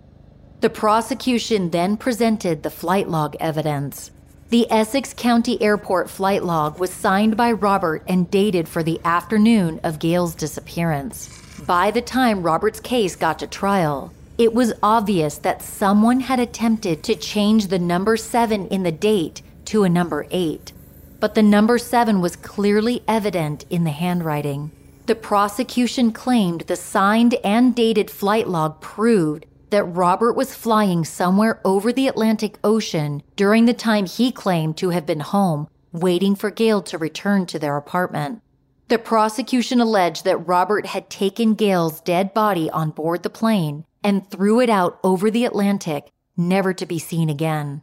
The 0.60 0.70
prosecution 0.70 1.70
then 1.70 1.96
presented 1.98 2.64
the 2.64 2.70
flight 2.70 3.08
log 3.08 3.36
evidence. 3.40 4.12
The 4.50 4.72
Essex 4.72 5.14
County 5.14 5.62
Airport 5.62 6.10
flight 6.10 6.42
log 6.42 6.80
was 6.80 6.90
signed 6.90 7.36
by 7.36 7.52
Robert 7.52 8.02
and 8.08 8.32
dated 8.32 8.70
for 8.70 8.82
the 8.82 9.02
afternoon 9.04 9.82
of 9.84 10.00
Gail's 10.00 10.36
disappearance. 10.36 11.28
By 11.66 11.92
the 11.92 12.02
time 12.02 12.44
Robert's 12.44 12.80
case 12.80 13.18
got 13.18 13.40
to 13.40 13.48
trial, 13.48 14.14
it 14.38 14.54
was 14.54 14.72
obvious 14.82 15.38
that 15.40 15.62
someone 15.62 16.22
had 16.22 16.40
attempted 16.40 17.04
to 17.04 17.16
change 17.16 17.68
the 17.68 17.78
number 17.78 18.16
7 18.16 18.68
in 18.68 18.84
the 18.84 18.92
date 18.92 19.42
to 19.66 19.84
a 19.84 19.90
number 19.90 20.26
8. 20.32 20.72
But 21.20 21.36
the 21.36 21.44
number 21.44 21.78
7 21.78 22.22
was 22.22 22.38
clearly 22.38 23.04
evident 23.06 23.66
in 23.70 23.84
the 23.84 23.90
handwriting. 23.90 24.72
The 25.08 25.16
prosecution 25.16 26.14
claimed 26.14 26.62
the 26.62 26.78
signed 26.78 27.34
and 27.44 27.76
dated 27.76 28.10
flight 28.10 28.48
log 28.48 28.80
proved 28.80 29.46
that 29.70 29.84
Robert 29.84 30.34
was 30.34 30.56
flying 30.56 31.04
somewhere 31.04 31.60
over 31.66 31.92
the 31.92 32.08
Atlantic 32.08 32.58
Ocean 32.64 33.22
during 33.36 33.66
the 33.66 33.74
time 33.74 34.06
he 34.06 34.32
claimed 34.32 34.78
to 34.78 34.90
have 34.90 35.06
been 35.06 35.20
home, 35.20 35.68
waiting 35.92 36.36
for 36.36 36.50
Gail 36.50 36.82
to 36.84 36.98
return 36.98 37.46
to 37.48 37.60
their 37.60 37.78
apartment. 37.78 38.42
The 38.88 38.98
prosecution 38.98 39.82
alleged 39.82 40.24
that 40.24 40.48
Robert 40.48 40.86
had 40.86 41.10
taken 41.10 41.56
Gail's 41.56 42.00
dead 42.02 42.34
body 42.34 42.70
on 42.70 42.92
board 42.92 43.24
the 43.24 43.30
plane 43.30 43.86
and 44.04 44.30
threw 44.30 44.62
it 44.62 44.70
out 44.70 45.00
over 45.04 45.30
the 45.30 45.44
Atlantic, 45.44 46.12
never 46.38 46.74
to 46.74 46.86
be 46.86 47.00
seen 47.00 47.30
again. 47.30 47.82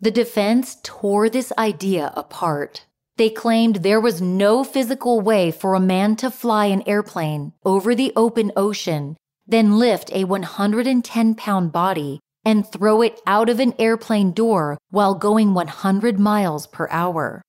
The 0.00 0.10
defense 0.10 0.78
tore 0.82 1.28
this 1.28 1.52
idea 1.58 2.12
apart. 2.16 2.86
They 3.18 3.28
claimed 3.28 3.76
there 3.76 4.00
was 4.00 4.22
no 4.22 4.64
physical 4.64 5.20
way 5.20 5.50
for 5.50 5.74
a 5.74 5.80
man 5.80 6.16
to 6.16 6.30
fly 6.30 6.66
an 6.66 6.82
airplane 6.88 7.52
over 7.64 7.94
the 7.94 8.12
open 8.16 8.50
ocean 8.56 9.16
then 9.46 9.78
lift 9.78 10.12
a 10.12 10.24
110 10.24 11.34
pound 11.34 11.72
body 11.72 12.20
and 12.44 12.66
throw 12.66 13.02
it 13.02 13.20
out 13.26 13.48
of 13.48 13.60
an 13.60 13.74
airplane 13.78 14.32
door 14.32 14.78
while 14.90 15.14
going 15.14 15.54
100 15.54 16.18
miles 16.18 16.66
per 16.66 16.88
hour. 16.90 17.42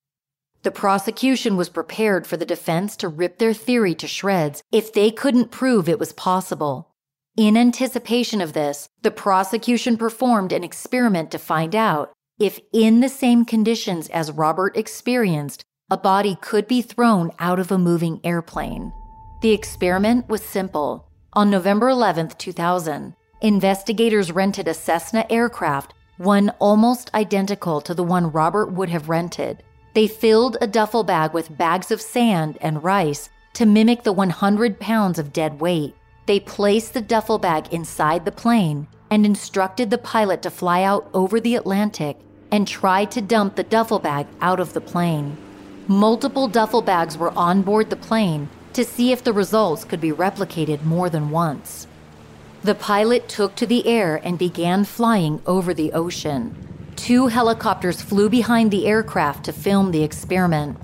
The 0.63 0.71
prosecution 0.71 1.57
was 1.57 1.69
prepared 1.69 2.25
for 2.25 2.37
the 2.37 2.45
defense 2.45 2.95
to 2.97 3.07
rip 3.09 3.37
their 3.37 3.53
theory 3.53 3.95
to 3.95 4.07
shreds 4.07 4.61
if 4.71 4.93
they 4.93 5.11
couldn't 5.11 5.51
prove 5.51 5.89
it 5.89 5.99
was 5.99 6.13
possible. 6.13 6.89
In 7.35 7.57
anticipation 7.57 8.39
of 8.39 8.53
this, 8.53 8.87
the 9.01 9.11
prosecution 9.11 9.97
performed 9.97 10.53
an 10.53 10.63
experiment 10.63 11.31
to 11.31 11.39
find 11.39 11.75
out 11.75 12.13
if, 12.39 12.59
in 12.71 12.99
the 12.99 13.09
same 13.09 13.43
conditions 13.43 14.07
as 14.09 14.31
Robert 14.31 14.77
experienced, 14.77 15.63
a 15.89 15.97
body 15.97 16.37
could 16.41 16.67
be 16.67 16.81
thrown 16.81 17.31
out 17.39 17.59
of 17.59 17.71
a 17.71 17.77
moving 17.77 18.19
airplane. 18.23 18.93
The 19.41 19.51
experiment 19.51 20.29
was 20.29 20.41
simple. 20.41 21.09
On 21.35 21.49
November 21.49 21.89
11, 21.89 22.29
2000, 22.37 23.15
investigators 23.41 24.31
rented 24.31 24.67
a 24.67 24.73
Cessna 24.75 25.25
aircraft, 25.31 25.95
one 26.17 26.51
almost 26.59 27.11
identical 27.15 27.81
to 27.81 27.95
the 27.95 28.03
one 28.03 28.31
Robert 28.31 28.67
would 28.67 28.89
have 28.89 29.09
rented. 29.09 29.63
They 29.95 30.05
filled 30.05 30.57
a 30.61 30.67
duffel 30.67 31.03
bag 31.03 31.33
with 31.33 31.57
bags 31.57 31.89
of 31.89 32.01
sand 32.01 32.59
and 32.61 32.83
rice 32.83 33.31
to 33.53 33.65
mimic 33.65 34.03
the 34.03 34.13
100 34.13 34.79
pounds 34.79 35.17
of 35.17 35.33
dead 35.33 35.59
weight. 35.59 35.95
They 36.27 36.39
placed 36.39 36.93
the 36.93 37.01
duffel 37.01 37.39
bag 37.39 37.73
inside 37.73 38.25
the 38.25 38.31
plane 38.31 38.87
and 39.09 39.25
instructed 39.25 39.89
the 39.89 39.97
pilot 39.97 40.43
to 40.43 40.51
fly 40.51 40.83
out 40.83 41.09
over 41.15 41.39
the 41.39 41.55
Atlantic 41.55 42.19
and 42.51 42.67
try 42.67 43.05
to 43.05 43.21
dump 43.21 43.55
the 43.55 43.63
duffel 43.63 43.97
bag 43.97 44.27
out 44.39 44.59
of 44.59 44.73
the 44.73 44.81
plane. 44.81 45.35
Multiple 45.87 46.47
duffel 46.47 46.83
bags 46.83 47.17
were 47.17 47.35
on 47.35 47.63
board 47.63 47.89
the 47.89 47.95
plane, 47.95 48.49
to 48.73 48.83
see 48.83 49.11
if 49.11 49.23
the 49.23 49.33
results 49.33 49.85
could 49.85 50.01
be 50.01 50.11
replicated 50.11 50.83
more 50.83 51.09
than 51.09 51.29
once. 51.29 51.87
The 52.63 52.75
pilot 52.75 53.27
took 53.27 53.55
to 53.55 53.65
the 53.65 53.85
air 53.87 54.21
and 54.23 54.39
began 54.39 54.85
flying 54.85 55.41
over 55.45 55.73
the 55.73 55.91
ocean. 55.91 56.55
Two 56.95 57.27
helicopters 57.27 58.01
flew 58.01 58.29
behind 58.29 58.71
the 58.71 58.87
aircraft 58.87 59.45
to 59.45 59.53
film 59.53 59.91
the 59.91 60.03
experiment. 60.03 60.77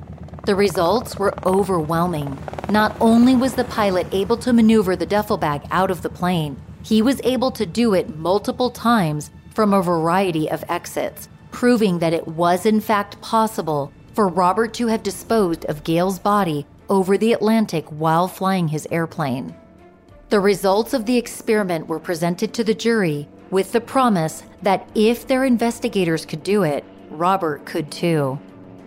The 0.45 0.55
results 0.55 1.17
were 1.17 1.33
overwhelming. 1.45 2.37
Not 2.69 2.95
only 2.99 3.35
was 3.35 3.53
the 3.53 3.63
pilot 3.63 4.07
able 4.11 4.37
to 4.37 4.51
maneuver 4.51 4.95
the 4.95 5.05
duffel 5.05 5.37
bag 5.37 5.61
out 5.71 5.89
of 5.89 6.01
the 6.01 6.09
plane, 6.09 6.57
he 6.83 7.01
was 7.01 7.21
able 7.23 7.51
to 7.51 7.65
do 7.65 7.93
it 7.93 8.17
multiple 8.17 8.69
times 8.69 9.31
from 9.53 9.73
a 9.73 9.81
variety 9.81 10.49
of 10.49 10.63
exits, 10.67 11.29
proving 11.51 11.99
that 11.99 12.13
it 12.13 12.27
was 12.27 12.65
in 12.65 12.81
fact 12.81 13.21
possible 13.21 13.91
for 14.13 14.27
Robert 14.27 14.73
to 14.73 14.87
have 14.87 15.03
disposed 15.03 15.65
of 15.65 15.83
Gail's 15.83 16.19
body 16.19 16.65
over 16.89 17.17
the 17.17 17.33
Atlantic 17.33 17.85
while 17.89 18.27
flying 18.27 18.67
his 18.67 18.87
airplane. 18.91 19.55
The 20.29 20.39
results 20.39 20.93
of 20.93 21.05
the 21.05 21.17
experiment 21.17 21.87
were 21.87 21.99
presented 21.99 22.53
to 22.53 22.63
the 22.63 22.73
jury 22.73 23.27
with 23.49 23.71
the 23.71 23.81
promise 23.81 24.43
that 24.61 24.87
if 24.93 25.27
their 25.27 25.43
investigators 25.43 26.25
could 26.25 26.43
do 26.43 26.63
it, 26.63 26.83
Robert 27.09 27.65
could 27.65 27.91
too. 27.91 28.39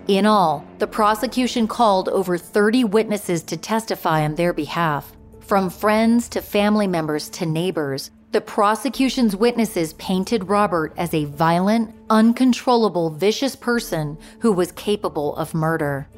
In 0.08 0.26
all, 0.26 0.64
the 0.78 0.86
prosecution 0.86 1.66
called 1.68 2.08
over 2.08 2.36
30 2.36 2.84
witnesses 2.84 3.42
to 3.44 3.56
testify 3.56 4.22
on 4.24 4.34
their 4.34 4.52
behalf. 4.52 5.12
From 5.40 5.70
friends 5.70 6.28
to 6.30 6.40
family 6.40 6.86
members 6.86 7.28
to 7.30 7.46
neighbors, 7.46 8.10
the 8.32 8.40
prosecution's 8.40 9.36
witnesses 9.36 9.92
painted 9.94 10.48
Robert 10.48 10.94
as 10.96 11.12
a 11.12 11.26
violent, 11.26 11.94
uncontrollable, 12.08 13.10
vicious 13.10 13.54
person 13.54 14.16
who 14.40 14.52
was 14.52 14.72
capable 14.72 15.36
of 15.36 15.52
murder. 15.54 16.08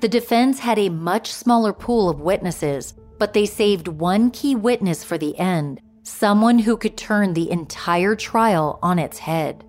The 0.00 0.08
defense 0.08 0.58
had 0.58 0.78
a 0.78 0.88
much 0.90 1.32
smaller 1.32 1.72
pool 1.72 2.10
of 2.10 2.20
witnesses, 2.20 2.94
but 3.18 3.32
they 3.32 3.46
saved 3.46 3.88
one 3.88 4.30
key 4.30 4.54
witness 4.54 5.02
for 5.02 5.18
the 5.18 5.38
end 5.38 5.80
someone 6.02 6.60
who 6.60 6.76
could 6.76 6.96
turn 6.96 7.34
the 7.34 7.50
entire 7.50 8.14
trial 8.14 8.78
on 8.80 8.96
its 8.98 9.18
head. 9.18 9.64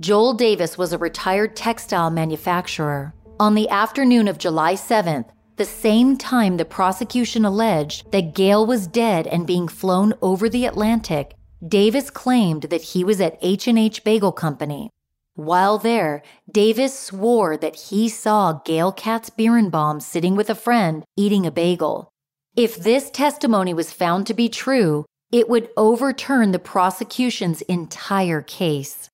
Joel 0.00 0.34
Davis 0.34 0.76
was 0.76 0.92
a 0.92 0.98
retired 0.98 1.54
textile 1.54 2.10
manufacturer. 2.10 3.14
On 3.38 3.54
the 3.54 3.68
afternoon 3.68 4.26
of 4.26 4.38
July 4.38 4.74
7th, 4.74 5.28
the 5.56 5.64
same 5.64 6.16
time 6.16 6.56
the 6.56 6.64
prosecution 6.64 7.44
alleged 7.44 8.10
that 8.10 8.34
Gail 8.34 8.66
was 8.66 8.88
dead 8.88 9.28
and 9.28 9.46
being 9.46 9.68
flown 9.68 10.12
over 10.20 10.48
the 10.48 10.66
Atlantic, 10.66 11.36
Davis 11.68 12.10
claimed 12.10 12.64
that 12.64 12.82
he 12.82 13.04
was 13.04 13.20
at 13.20 13.38
H&H 13.40 14.02
Bagel 14.02 14.32
Company. 14.32 14.90
While 15.34 15.78
there, 15.78 16.22
Davis 16.50 16.98
swore 16.98 17.56
that 17.56 17.76
he 17.76 18.08
saw 18.08 18.60
Gail 18.64 18.92
Katz 18.92 19.30
Bierenbaum 19.30 20.00
sitting 20.00 20.36
with 20.36 20.48
a 20.48 20.54
friend 20.54 21.04
eating 21.16 21.44
a 21.44 21.50
bagel. 21.50 22.08
If 22.56 22.76
this 22.76 23.10
testimony 23.10 23.74
was 23.74 23.92
found 23.92 24.28
to 24.28 24.34
be 24.34 24.48
true, 24.48 25.04
it 25.32 25.48
would 25.48 25.70
overturn 25.76 26.52
the 26.52 26.60
prosecution's 26.60 27.62
entire 27.62 28.42
case. 28.42 29.08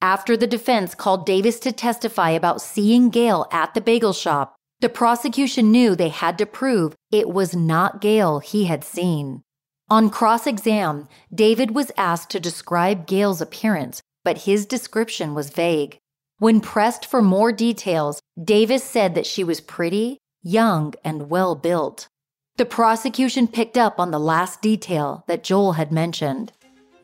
After 0.00 0.36
the 0.36 0.46
defense 0.46 0.94
called 0.94 1.26
Davis 1.26 1.58
to 1.60 1.72
testify 1.72 2.30
about 2.30 2.62
seeing 2.62 3.10
Gail 3.10 3.48
at 3.50 3.74
the 3.74 3.80
bagel 3.80 4.12
shop, 4.12 4.54
the 4.80 4.88
prosecution 4.88 5.72
knew 5.72 5.96
they 5.96 6.10
had 6.10 6.38
to 6.38 6.46
prove 6.46 6.94
it 7.10 7.28
was 7.28 7.56
not 7.56 8.00
Gail 8.00 8.38
he 8.38 8.66
had 8.66 8.84
seen. 8.84 9.42
On 9.88 10.10
cross 10.10 10.46
exam, 10.46 11.08
David 11.34 11.74
was 11.74 11.90
asked 11.96 12.30
to 12.30 12.40
describe 12.40 13.06
Gail's 13.06 13.40
appearance, 13.40 14.00
but 14.26 14.38
his 14.38 14.66
description 14.66 15.36
was 15.36 15.50
vague. 15.50 16.00
When 16.38 16.60
pressed 16.60 17.06
for 17.06 17.22
more 17.22 17.52
details, 17.52 18.20
Davis 18.42 18.82
said 18.82 19.14
that 19.14 19.24
she 19.24 19.44
was 19.44 19.60
pretty, 19.60 20.18
young, 20.42 20.94
and 21.04 21.30
well 21.30 21.54
built. 21.54 22.08
The 22.56 22.64
prosecution 22.64 23.46
picked 23.46 23.78
up 23.78 24.00
on 24.00 24.10
the 24.10 24.18
last 24.18 24.60
detail 24.60 25.22
that 25.28 25.44
Joel 25.44 25.74
had 25.74 25.92
mentioned. 25.92 26.50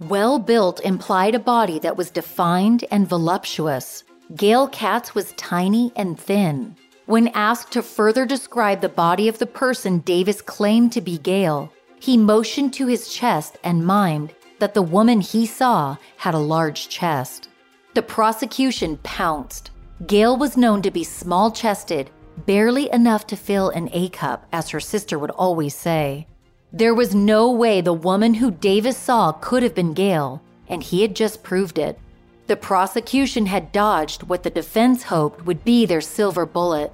Well 0.00 0.40
built 0.40 0.80
implied 0.80 1.36
a 1.36 1.38
body 1.38 1.78
that 1.78 1.96
was 1.96 2.10
defined 2.10 2.84
and 2.90 3.08
voluptuous. 3.08 4.02
Gail 4.34 4.66
Katz 4.66 5.14
was 5.14 5.32
tiny 5.34 5.92
and 5.94 6.18
thin. 6.18 6.74
When 7.06 7.28
asked 7.28 7.70
to 7.74 7.82
further 7.82 8.26
describe 8.26 8.80
the 8.80 8.88
body 8.88 9.28
of 9.28 9.38
the 9.38 9.52
person 9.62 10.00
Davis 10.00 10.42
claimed 10.42 10.90
to 10.94 11.00
be 11.00 11.18
Gail, 11.18 11.72
he 12.00 12.16
motioned 12.16 12.74
to 12.74 12.88
his 12.88 13.14
chest 13.14 13.58
and 13.62 13.84
mimed 13.84 14.30
that 14.62 14.74
the 14.74 14.80
woman 14.80 15.20
he 15.20 15.44
saw 15.44 15.96
had 16.18 16.34
a 16.34 16.38
large 16.38 16.88
chest. 16.88 17.48
The 17.94 18.02
prosecution 18.02 18.96
pounced. 19.02 19.72
Gail 20.06 20.36
was 20.36 20.56
known 20.56 20.82
to 20.82 20.90
be 20.92 21.02
small 21.02 21.50
chested, 21.50 22.10
barely 22.46 22.88
enough 22.92 23.26
to 23.26 23.36
fill 23.36 23.70
an 23.70 23.90
A 23.92 24.08
cup, 24.10 24.46
as 24.52 24.68
her 24.68 24.78
sister 24.78 25.18
would 25.18 25.32
always 25.32 25.74
say. 25.74 26.28
There 26.72 26.94
was 26.94 27.12
no 27.12 27.50
way 27.50 27.80
the 27.80 27.92
woman 27.92 28.34
who 28.34 28.52
Davis 28.52 28.96
saw 28.96 29.32
could 29.32 29.64
have 29.64 29.74
been 29.74 29.94
Gail, 29.94 30.40
and 30.68 30.80
he 30.80 31.02
had 31.02 31.16
just 31.16 31.42
proved 31.42 31.76
it. 31.76 31.98
The 32.46 32.54
prosecution 32.54 33.46
had 33.46 33.72
dodged 33.72 34.22
what 34.22 34.44
the 34.44 34.50
defense 34.50 35.02
hoped 35.02 35.44
would 35.44 35.64
be 35.64 35.86
their 35.86 36.00
silver 36.00 36.46
bullet. 36.46 36.92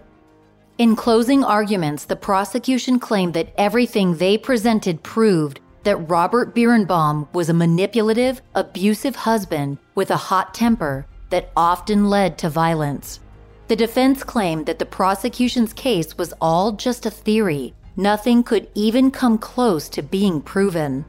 In 0.79 0.97
closing 0.97 1.45
arguments, 1.45 2.07
the 2.07 2.17
prosecution 2.17 2.99
claimed 2.99 3.35
that 3.35 3.53
everything 3.59 4.17
they 4.17 4.39
presented 4.39 5.03
proved 5.03 5.61
that 5.85 6.09
Robert 6.09 6.55
Bierenbaum 6.55 7.33
was 7.33 7.49
a 7.49 7.55
manipulative, 7.55 8.43
abusive 8.55 9.17
husband 9.17 9.79
with 9.95 10.11
a 10.11 10.17
hot 10.17 10.55
temper 10.55 11.07
that 11.31 11.51
often 11.57 12.09
led 12.09 12.39
to 12.39 12.49
violence. 12.49 13.21
The 13.69 13.77
defense 13.77 14.25
claimed 14.25 14.67
that 14.67 14.79
the 14.79 14.87
prosecution's 14.87 15.73
case 15.73 16.17
was 16.17 16.33
all 16.41 16.73
just 16.73 17.07
a 17.07 17.11
theory. 17.11 17.75
Nothing 17.97 18.43
could 18.43 18.69
even 18.75 19.11
come 19.11 19.39
close 19.39 19.89
to 19.91 20.03
being 20.03 20.41
proven. 20.41 21.05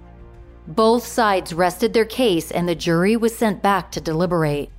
Both 0.68 1.06
sides 1.06 1.54
rested 1.54 1.94
their 1.94 2.06
case 2.06 2.52
and 2.52 2.68
the 2.68 2.76
jury 2.76 3.16
was 3.16 3.36
sent 3.36 3.64
back 3.64 3.92
to 3.92 4.02
deliberate. 4.02 4.70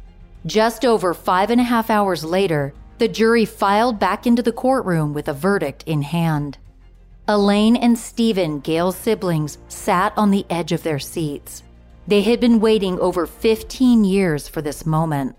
Just 0.47 0.85
over 0.85 1.15
five 1.15 1.51
and 1.51 1.61
a 1.61 1.65
half 1.65 1.91
hours 1.91 2.25
later, 2.25 2.75
the 2.99 3.09
jury 3.09 3.45
filed 3.45 3.99
back 3.99 4.27
into 4.27 4.43
the 4.43 4.53
courtroom 4.53 5.15
with 5.15 5.29
a 5.29 5.33
verdict 5.33 5.83
in 5.87 6.03
hand. 6.03 6.59
Elaine 7.31 7.77
and 7.77 7.97
Stephen, 7.97 8.59
Gail's 8.59 8.97
siblings, 8.97 9.59
sat 9.69 10.13
on 10.17 10.33
the 10.33 10.45
edge 10.51 10.73
of 10.73 10.83
their 10.83 10.99
seats. 10.99 11.63
They 12.09 12.23
had 12.23 12.41
been 12.41 12.59
waiting 12.59 12.99
over 12.99 13.25
15 13.25 14.05
years 14.05 14.49
for 14.49 14.61
this 14.61 14.85
moment. 14.85 15.37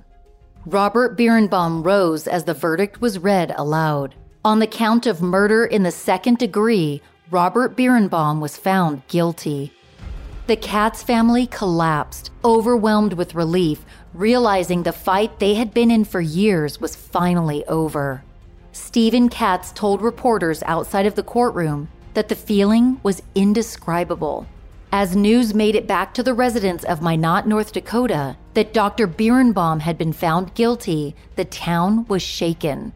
Robert 0.65 1.17
Bierenbaum 1.17 1.85
rose 1.85 2.27
as 2.27 2.45
the 2.45 2.53
verdict 2.53 3.01
was 3.01 3.19
read 3.19 3.53
aloud. 3.57 4.15
On 4.45 4.59
the 4.59 4.67
count 4.67 5.05
of 5.05 5.21
murder 5.21 5.65
in 5.65 5.83
the 5.83 5.91
second 5.91 6.37
degree, 6.37 7.01
Robert 7.29 7.75
Bierenbaum 7.75 8.39
was 8.39 8.55
found 8.55 9.05
guilty. 9.09 9.73
The 10.47 10.55
Katz 10.55 11.03
family 11.03 11.45
collapsed, 11.45 12.31
overwhelmed 12.45 13.11
with 13.11 13.35
relief, 13.35 13.83
realizing 14.13 14.83
the 14.83 14.93
fight 14.93 15.39
they 15.39 15.55
had 15.55 15.73
been 15.73 15.91
in 15.91 16.05
for 16.05 16.21
years 16.21 16.79
was 16.79 16.95
finally 16.95 17.65
over. 17.65 18.23
Stephen 18.83 19.29
Katz 19.29 19.71
told 19.71 20.01
reporters 20.01 20.63
outside 20.63 21.05
of 21.05 21.13
the 21.15 21.23
courtroom 21.23 21.87
that 22.15 22.29
the 22.29 22.35
feeling 22.35 22.99
was 23.03 23.21
indescribable. 23.35 24.47
As 24.91 25.15
news 25.15 25.53
made 25.53 25.75
it 25.75 25.87
back 25.87 26.13
to 26.15 26.23
the 26.23 26.33
residents 26.33 26.83
of 26.83 27.01
Minot, 27.01 27.47
North 27.47 27.71
Dakota, 27.71 28.35
that 28.55 28.73
Dr. 28.73 29.07
Bierenbaum 29.07 29.81
had 29.81 29.97
been 29.97 30.11
found 30.11 30.55
guilty, 30.55 31.15
the 31.35 31.45
town 31.45 32.05
was 32.07 32.23
shaken. 32.23 32.91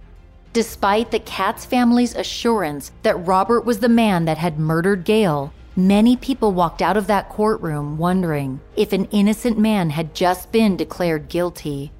Despite 0.54 1.12
the 1.12 1.20
Katz 1.20 1.66
family's 1.66 2.16
assurance 2.16 2.92
that 3.04 3.26
Robert 3.26 3.62
was 3.62 3.80
the 3.80 3.88
man 3.88 4.26
that 4.26 4.40
had 4.40 4.60
murdered 4.60 5.06
Gail, 5.06 5.54
Many 5.78 6.16
people 6.16 6.54
walked 6.54 6.82
out 6.82 6.96
of 6.96 7.08
that 7.08 7.28
courtroom 7.28 7.98
wondering 7.98 8.62
if 8.78 8.94
an 8.94 9.06
innocent 9.12 9.58
man 9.58 9.90
had 9.90 10.16
just 10.16 10.50
been 10.54 10.78
declared 10.78 11.28
guilty. 11.28 11.92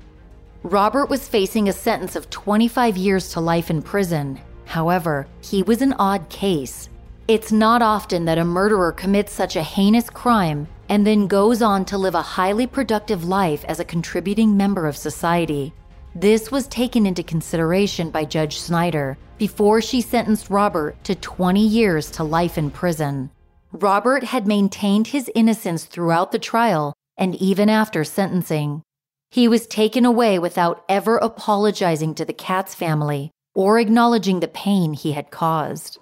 Robert 0.66 1.12
was 1.12 1.28
facing 1.28 1.70
a 1.70 1.72
sentence 1.72 2.16
of 2.16 2.28
25 2.32 2.98
years 2.98 3.30
to 3.30 3.40
life 3.40 3.70
in 3.70 3.84
prison. 3.84 4.40
However, 4.66 5.28
he 5.40 5.62
was 5.62 5.84
an 5.84 5.94
odd 6.00 6.28
case. 6.30 6.90
It's 7.28 7.52
not 7.52 7.84
often 7.84 8.26
that 8.26 8.40
a 8.40 8.44
murderer 8.44 8.92
commits 8.92 9.32
such 9.32 9.56
a 9.56 9.62
heinous 9.62 10.10
crime 10.10 10.68
and 10.90 11.06
then 11.06 11.28
goes 11.28 11.62
on 11.62 11.86
to 11.86 12.00
live 12.00 12.16
a 12.16 12.22
highly 12.24 12.66
productive 12.66 13.26
life 13.26 13.64
as 13.66 13.80
a 13.80 13.86
contributing 13.86 14.58
member 14.58 14.88
of 14.88 14.98
society. 14.98 15.72
This 16.16 16.52
was 16.52 16.66
taken 16.66 17.06
into 17.06 17.22
consideration 17.22 18.10
by 18.10 18.26
Judge 18.26 18.58
Snyder 18.60 19.20
before 19.38 19.84
she 19.84 20.02
sentenced 20.02 20.50
Robert 20.50 20.96
to 21.04 21.14
20 21.14 21.64
years 21.64 22.10
to 22.10 22.24
life 22.24 22.58
in 22.58 22.72
prison. 22.72 23.30
Robert 23.72 24.24
had 24.24 24.48
maintained 24.48 25.06
his 25.06 25.30
innocence 25.36 25.86
throughout 25.86 26.32
the 26.32 26.40
trial 26.40 26.96
and 27.18 27.36
even 27.36 27.70
after 27.70 28.04
sentencing. 28.04 28.82
He 29.30 29.48
was 29.48 29.68
taken 29.68 30.06
away 30.06 30.40
without 30.40 30.84
ever 30.88 31.18
apologizing 31.18 32.16
to 32.16 32.26
the 32.26 32.34
Katz 32.34 32.74
family 32.74 33.32
or 33.54 33.80
acknowledging 33.80 34.40
the 34.40 34.48
pain 34.48 34.94
he 34.94 35.14
had 35.14 35.32
caused. 35.32 35.98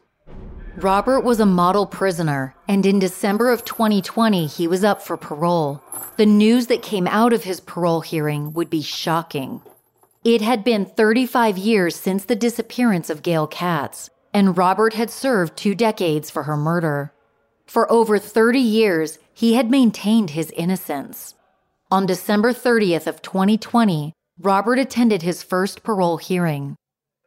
Robert 0.78 1.22
was 1.22 1.40
a 1.40 1.46
model 1.46 1.86
prisoner, 1.86 2.56
and 2.68 2.84
in 2.84 2.98
December 2.98 3.52
of 3.52 3.64
2020, 3.64 4.48
he 4.48 4.68
was 4.68 4.84
up 4.84 5.04
for 5.04 5.16
parole. 5.18 5.84
The 6.18 6.26
news 6.26 6.66
that 6.68 6.82
came 6.82 7.06
out 7.08 7.32
of 7.32 7.44
his 7.44 7.60
parole 7.60 8.02
hearing 8.02 8.54
would 8.54 8.72
be 8.72 8.82
shocking. 8.82 9.62
It 10.24 10.42
had 10.42 10.64
been 10.64 10.86
35 10.86 11.58
years 11.60 11.96
since 11.96 12.26
the 12.26 12.36
disappearance 12.36 13.12
of 13.12 13.22
Gail 13.22 13.46
Katz, 13.46 14.10
and 14.34 14.58
Robert 14.58 14.94
had 14.94 15.12
served 15.12 15.56
two 15.56 15.76
decades 15.76 16.32
for 16.32 16.44
her 16.44 16.58
murder. 16.58 17.14
For 17.68 17.92
over 17.92 18.18
30 18.18 18.60
years, 18.60 19.20
he 19.32 19.54
had 19.54 19.70
maintained 19.70 20.32
his 20.32 20.50
innocence. 20.52 21.36
On 21.94 22.08
December 22.08 22.54
30th 22.54 23.06
of 23.06 23.22
2020, 23.22 24.14
Robert 24.40 24.80
attended 24.80 25.22
his 25.22 25.44
first 25.44 25.84
parole 25.84 26.18
hearing. 26.18 26.76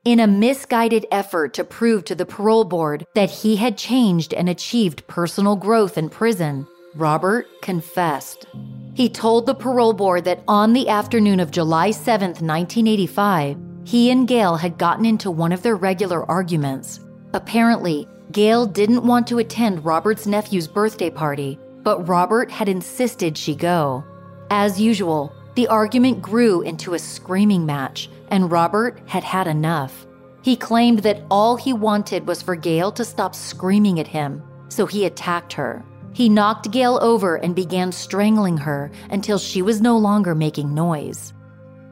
In 0.04 0.18
a 0.18 0.26
misguided 0.26 1.06
effort 1.12 1.54
to 1.54 1.62
prove 1.62 2.04
to 2.06 2.16
the 2.16 2.26
parole 2.26 2.64
board 2.64 3.04
that 3.14 3.30
he 3.30 3.54
had 3.54 3.78
changed 3.78 4.34
and 4.34 4.48
achieved 4.48 5.06
personal 5.06 5.54
growth 5.54 5.96
in 5.96 6.08
prison, 6.08 6.66
Robert 6.96 7.46
confessed. 7.62 8.46
He 8.94 9.08
told 9.08 9.46
the 9.46 9.54
parole 9.54 9.92
board 9.92 10.24
that 10.24 10.42
on 10.48 10.72
the 10.72 10.88
afternoon 10.88 11.38
of 11.38 11.52
July 11.52 11.92
7, 11.92 12.30
1985, 12.30 13.56
he 13.84 14.10
and 14.10 14.26
Gail 14.26 14.56
had 14.56 14.78
gotten 14.78 15.06
into 15.06 15.30
one 15.30 15.52
of 15.52 15.62
their 15.62 15.76
regular 15.76 16.28
arguments. 16.28 16.98
Apparently, 17.34 18.08
Gail 18.32 18.66
didn't 18.66 19.06
want 19.06 19.28
to 19.28 19.38
attend 19.38 19.84
Robert's 19.84 20.26
nephew's 20.26 20.66
birthday 20.66 21.08
party, 21.08 21.56
but 21.84 22.08
Robert 22.08 22.50
had 22.50 22.68
insisted 22.68 23.38
she 23.38 23.54
go. 23.54 24.02
As 24.50 24.80
usual, 24.80 25.32
the 25.56 25.66
argument 25.66 26.22
grew 26.22 26.62
into 26.62 26.94
a 26.94 26.98
screaming 26.98 27.66
match, 27.66 28.08
and 28.28 28.50
Robert 28.50 29.00
had 29.06 29.24
had 29.24 29.46
enough. 29.46 30.06
He 30.42 30.54
claimed 30.54 31.00
that 31.00 31.22
all 31.30 31.56
he 31.56 31.72
wanted 31.72 32.28
was 32.28 32.42
for 32.42 32.54
Gail 32.54 32.92
to 32.92 33.04
stop 33.04 33.34
screaming 33.34 33.98
at 33.98 34.06
him, 34.06 34.42
so 34.68 34.86
he 34.86 35.04
attacked 35.04 35.52
her. 35.54 35.84
He 36.12 36.28
knocked 36.28 36.70
Gail 36.70 36.98
over 37.02 37.36
and 37.36 37.54
began 37.54 37.90
strangling 37.90 38.56
her 38.58 38.90
until 39.10 39.38
she 39.38 39.62
was 39.62 39.80
no 39.80 39.98
longer 39.98 40.34
making 40.34 40.72
noise. 40.72 41.32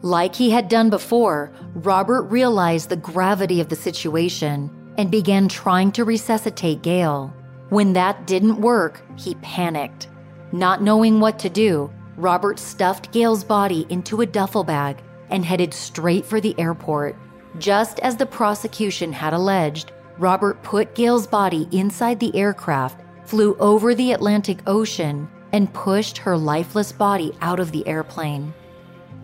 Like 0.03 0.35
he 0.35 0.51
had 0.51 0.69
done 0.69 0.91
before, 0.91 1.51
Robert 1.75 2.23
realized 2.25 2.89
the 2.89 2.97
gravity 2.97 3.61
of 3.61 3.69
the 3.69 3.77
situation 3.77 4.71
and 4.97 5.11
began 5.11 5.49
trying 5.49 5.91
to 5.93 6.05
resuscitate 6.05 6.83
Gail. 6.83 7.35
When 7.71 7.95
that 7.95 8.27
didn't 8.27 8.61
work, 8.61 9.03
he 9.17 9.35
panicked. 9.37 10.09
Not 10.53 10.83
knowing 10.83 11.19
what 11.19 11.39
to 11.41 11.49
do, 11.49 11.91
Robert 12.17 12.59
stuffed 12.59 13.11
Gail's 13.13 13.43
body 13.43 13.87
into 13.89 14.21
a 14.21 14.27
duffel 14.27 14.65
bag 14.65 14.99
and 15.31 15.45
headed 15.45 15.75
straight 15.75 16.25
for 16.25 16.41
the 16.41 16.59
airport. 16.59 17.17
Just 17.59 17.99
as 18.01 18.17
the 18.17 18.27
prosecution 18.27 19.13
had 19.13 19.33
alleged, 19.33 19.93
Robert 20.19 20.63
put 20.63 20.95
Gail's 20.95 21.27
body 21.27 21.69
inside 21.73 22.21
the 22.21 22.35
aircraft, 22.37 23.01
flew 23.25 23.57
over 23.57 23.95
the 23.95 24.13
Atlantic 24.13 24.61
Ocean, 24.67 25.29
and 25.53 25.73
pushed 25.73 26.19
her 26.19 26.37
lifeless 26.37 26.93
body 26.93 27.33
out 27.41 27.59
of 27.59 27.73
the 27.73 27.87
airplane. 27.87 28.55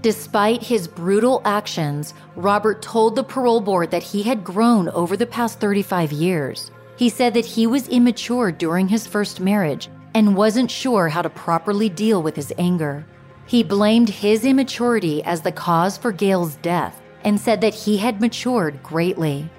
Despite 0.00 0.62
his 0.62 0.88
brutal 0.88 1.42
actions, 1.44 2.14
Robert 2.34 2.82
told 2.82 3.14
the 3.14 3.22
parole 3.22 3.60
board 3.60 3.90
that 3.90 4.02
he 4.02 4.22
had 4.22 4.42
grown 4.42 4.88
over 4.88 5.16
the 5.16 5.26
past 5.26 5.60
35 5.60 6.10
years. 6.10 6.70
He 6.96 7.08
said 7.08 7.34
that 7.34 7.44
he 7.44 7.66
was 7.66 7.88
immature 7.88 8.50
during 8.50 8.88
his 8.88 9.06
first 9.06 9.40
marriage 9.40 9.90
and 10.14 10.36
wasn't 10.36 10.70
sure 10.70 11.08
how 11.08 11.22
to 11.22 11.30
properly 11.30 11.88
deal 11.88 12.22
with 12.22 12.36
his 12.36 12.52
anger. 12.58 13.06
He 13.46 13.62
blamed 13.62 14.08
his 14.08 14.44
immaturity 14.44 15.22
as 15.24 15.42
the 15.42 15.52
cause 15.52 15.96
for 15.96 16.12
Gail's 16.12 16.56
death 16.56 17.00
and 17.24 17.40
said 17.40 17.60
that 17.60 17.74
he 17.74 17.96
had 17.96 18.20
matured 18.20 18.82
greatly. 18.82 19.50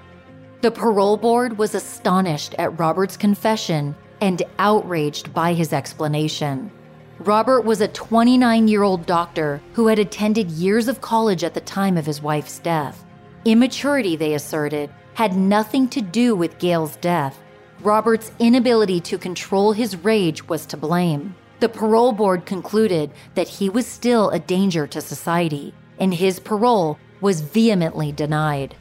The 0.62 0.70
parole 0.70 1.16
board 1.16 1.58
was 1.58 1.74
astonished 1.74 2.54
at 2.58 2.78
Robert's 2.78 3.16
confession 3.16 3.94
and 4.20 4.42
outraged 4.58 5.34
by 5.34 5.52
his 5.52 5.72
explanation. 5.72 6.70
Robert 7.18 7.62
was 7.62 7.80
a 7.80 7.88
29 7.88 8.68
year 8.68 8.82
old 8.82 9.04
doctor 9.06 9.60
who 9.74 9.88
had 9.88 9.98
attended 9.98 10.50
years 10.50 10.88
of 10.88 11.00
college 11.00 11.44
at 11.44 11.54
the 11.54 11.60
time 11.60 11.96
of 11.96 12.06
his 12.06 12.22
wife's 12.22 12.58
death. 12.60 13.04
Immaturity, 13.44 14.16
they 14.16 14.34
asserted, 14.34 14.90
had 15.14 15.36
nothing 15.36 15.88
to 15.88 16.00
do 16.00 16.34
with 16.34 16.58
Gail's 16.58 16.96
death. 16.96 17.41
Robert's 17.82 18.30
inability 18.38 19.00
to 19.00 19.18
control 19.18 19.72
his 19.72 19.96
rage 19.96 20.48
was 20.48 20.66
to 20.66 20.76
blame. 20.76 21.34
The 21.58 21.68
parole 21.68 22.12
board 22.12 22.46
concluded 22.46 23.10
that 23.34 23.48
he 23.48 23.68
was 23.68 23.86
still 23.86 24.30
a 24.30 24.38
danger 24.38 24.86
to 24.86 25.00
society, 25.00 25.74
and 25.98 26.14
his 26.14 26.38
parole 26.38 26.98
was 27.20 27.40
vehemently 27.40 28.12
denied. 28.12 28.76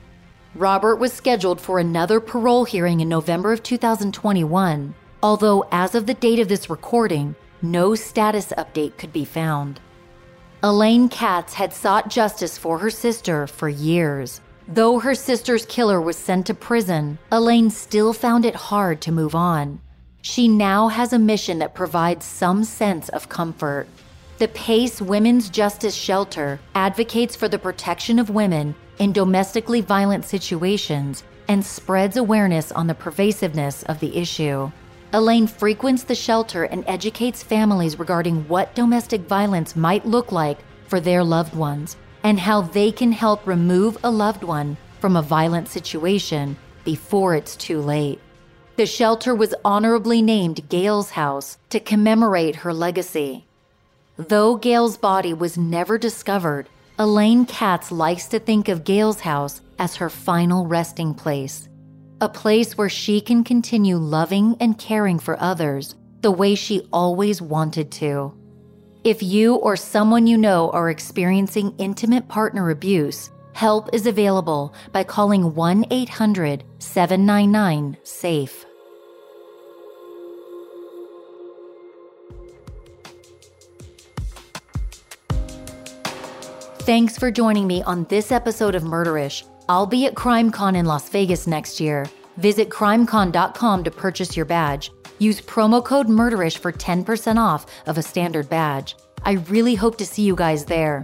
Robert 0.53 0.97
was 0.97 1.13
scheduled 1.13 1.59
for 1.59 1.79
another 1.79 2.19
parole 2.19 2.65
hearing 2.65 2.99
in 2.99 3.09
November 3.09 3.51
of 3.51 3.63
2021, 3.63 4.93
although 5.23 5.65
as 5.71 5.95
of 5.95 6.05
the 6.05 6.13
date 6.13 6.39
of 6.39 6.47
this 6.47 6.69
recording, 6.69 7.35
no 7.61 7.95
status 7.95 8.53
update 8.55 8.97
could 8.97 9.13
be 9.13 9.25
found. 9.25 9.79
Elaine 10.61 11.09
Katz 11.09 11.55
had 11.55 11.73
sought 11.73 12.09
justice 12.09 12.55
for 12.55 12.77
her 12.79 12.91
sister 12.91 13.47
for 13.47 13.67
years. 13.67 14.41
Though 14.73 14.99
her 14.99 15.15
sister's 15.15 15.65
killer 15.65 15.99
was 15.99 16.15
sent 16.15 16.45
to 16.45 16.53
prison, 16.53 17.19
Elaine 17.29 17.69
still 17.69 18.13
found 18.13 18.45
it 18.45 18.55
hard 18.55 19.01
to 19.01 19.11
move 19.11 19.35
on. 19.35 19.81
She 20.21 20.47
now 20.47 20.87
has 20.87 21.11
a 21.11 21.19
mission 21.19 21.59
that 21.59 21.75
provides 21.75 22.25
some 22.25 22.63
sense 22.63 23.09
of 23.09 23.27
comfort. 23.27 23.87
The 24.37 24.47
PACE 24.47 25.01
Women's 25.01 25.49
Justice 25.49 25.93
Shelter 25.93 26.57
advocates 26.73 27.35
for 27.35 27.49
the 27.49 27.59
protection 27.59 28.17
of 28.17 28.29
women 28.29 28.73
in 28.97 29.11
domestically 29.11 29.81
violent 29.81 30.23
situations 30.23 31.25
and 31.49 31.65
spreads 31.65 32.15
awareness 32.15 32.71
on 32.71 32.87
the 32.87 32.95
pervasiveness 32.95 33.83
of 33.83 33.99
the 33.99 34.15
issue. 34.15 34.71
Elaine 35.11 35.47
frequents 35.47 36.03
the 36.03 36.15
shelter 36.15 36.63
and 36.63 36.85
educates 36.87 37.43
families 37.43 37.99
regarding 37.99 38.47
what 38.47 38.73
domestic 38.73 39.19
violence 39.23 39.75
might 39.75 40.05
look 40.05 40.31
like 40.31 40.59
for 40.87 41.01
their 41.01 41.25
loved 41.25 41.55
ones 41.55 41.97
and 42.23 42.39
how 42.39 42.61
they 42.61 42.91
can 42.91 43.11
help 43.11 43.45
remove 43.45 43.97
a 44.03 44.11
loved 44.11 44.43
one 44.43 44.77
from 44.99 45.15
a 45.15 45.21
violent 45.21 45.67
situation 45.67 46.57
before 46.83 47.35
it's 47.35 47.55
too 47.55 47.79
late. 47.79 48.19
The 48.77 48.85
shelter 48.85 49.35
was 49.35 49.53
honorably 49.63 50.21
named 50.21 50.69
Gail's 50.69 51.11
House 51.11 51.57
to 51.69 51.79
commemorate 51.79 52.57
her 52.57 52.73
legacy. 52.73 53.45
Though 54.17 54.55
Gail's 54.55 54.97
body 54.97 55.33
was 55.33 55.57
never 55.57 55.97
discovered, 55.97 56.69
Elaine 56.97 57.45
Katz 57.45 57.91
likes 57.91 58.27
to 58.27 58.39
think 58.39 58.67
of 58.69 58.83
Gail's 58.83 59.21
house 59.21 59.61
as 59.79 59.95
her 59.95 60.09
final 60.09 60.67
resting 60.67 61.13
place, 61.13 61.67
a 62.19 62.29
place 62.29 62.77
where 62.77 62.89
she 62.89 63.21
can 63.21 63.43
continue 63.43 63.97
loving 63.97 64.55
and 64.59 64.77
caring 64.77 65.17
for 65.17 65.41
others 65.41 65.95
the 66.21 66.31
way 66.31 66.53
she 66.53 66.87
always 66.93 67.41
wanted 67.41 67.91
to. 67.91 68.33
If 69.03 69.23
you 69.23 69.55
or 69.55 69.75
someone 69.75 70.27
you 70.27 70.37
know 70.37 70.69
are 70.69 70.91
experiencing 70.91 71.73
intimate 71.79 72.27
partner 72.27 72.69
abuse, 72.69 73.31
help 73.53 73.89
is 73.93 74.05
available 74.05 74.75
by 74.91 75.03
calling 75.03 75.55
1 75.55 75.85
800 75.89 76.63
799 76.77 77.97
SAFE. 78.03 78.65
Thanks 86.81 87.17
for 87.17 87.31
joining 87.31 87.65
me 87.65 87.81
on 87.83 88.05
this 88.05 88.31
episode 88.31 88.75
of 88.75 88.83
Murderish. 88.83 89.43
I'll 89.67 89.87
be 89.87 90.05
at 90.05 90.13
CrimeCon 90.13 90.75
in 90.75 90.85
Las 90.85 91.09
Vegas 91.09 91.47
next 91.47 91.79
year. 91.79 92.07
Visit 92.37 92.69
crimecon.com 92.69 93.83
to 93.83 93.91
purchase 93.91 94.37
your 94.37 94.45
badge. 94.45 94.91
Use 95.21 95.39
promo 95.39 95.85
code 95.85 96.07
Murderish 96.07 96.57
for 96.57 96.71
10% 96.71 97.37
off 97.37 97.67
of 97.85 97.99
a 97.99 98.01
standard 98.01 98.49
badge. 98.49 98.95
I 99.21 99.33
really 99.33 99.75
hope 99.75 99.99
to 99.99 100.05
see 100.05 100.23
you 100.23 100.35
guys 100.35 100.65
there. 100.65 101.03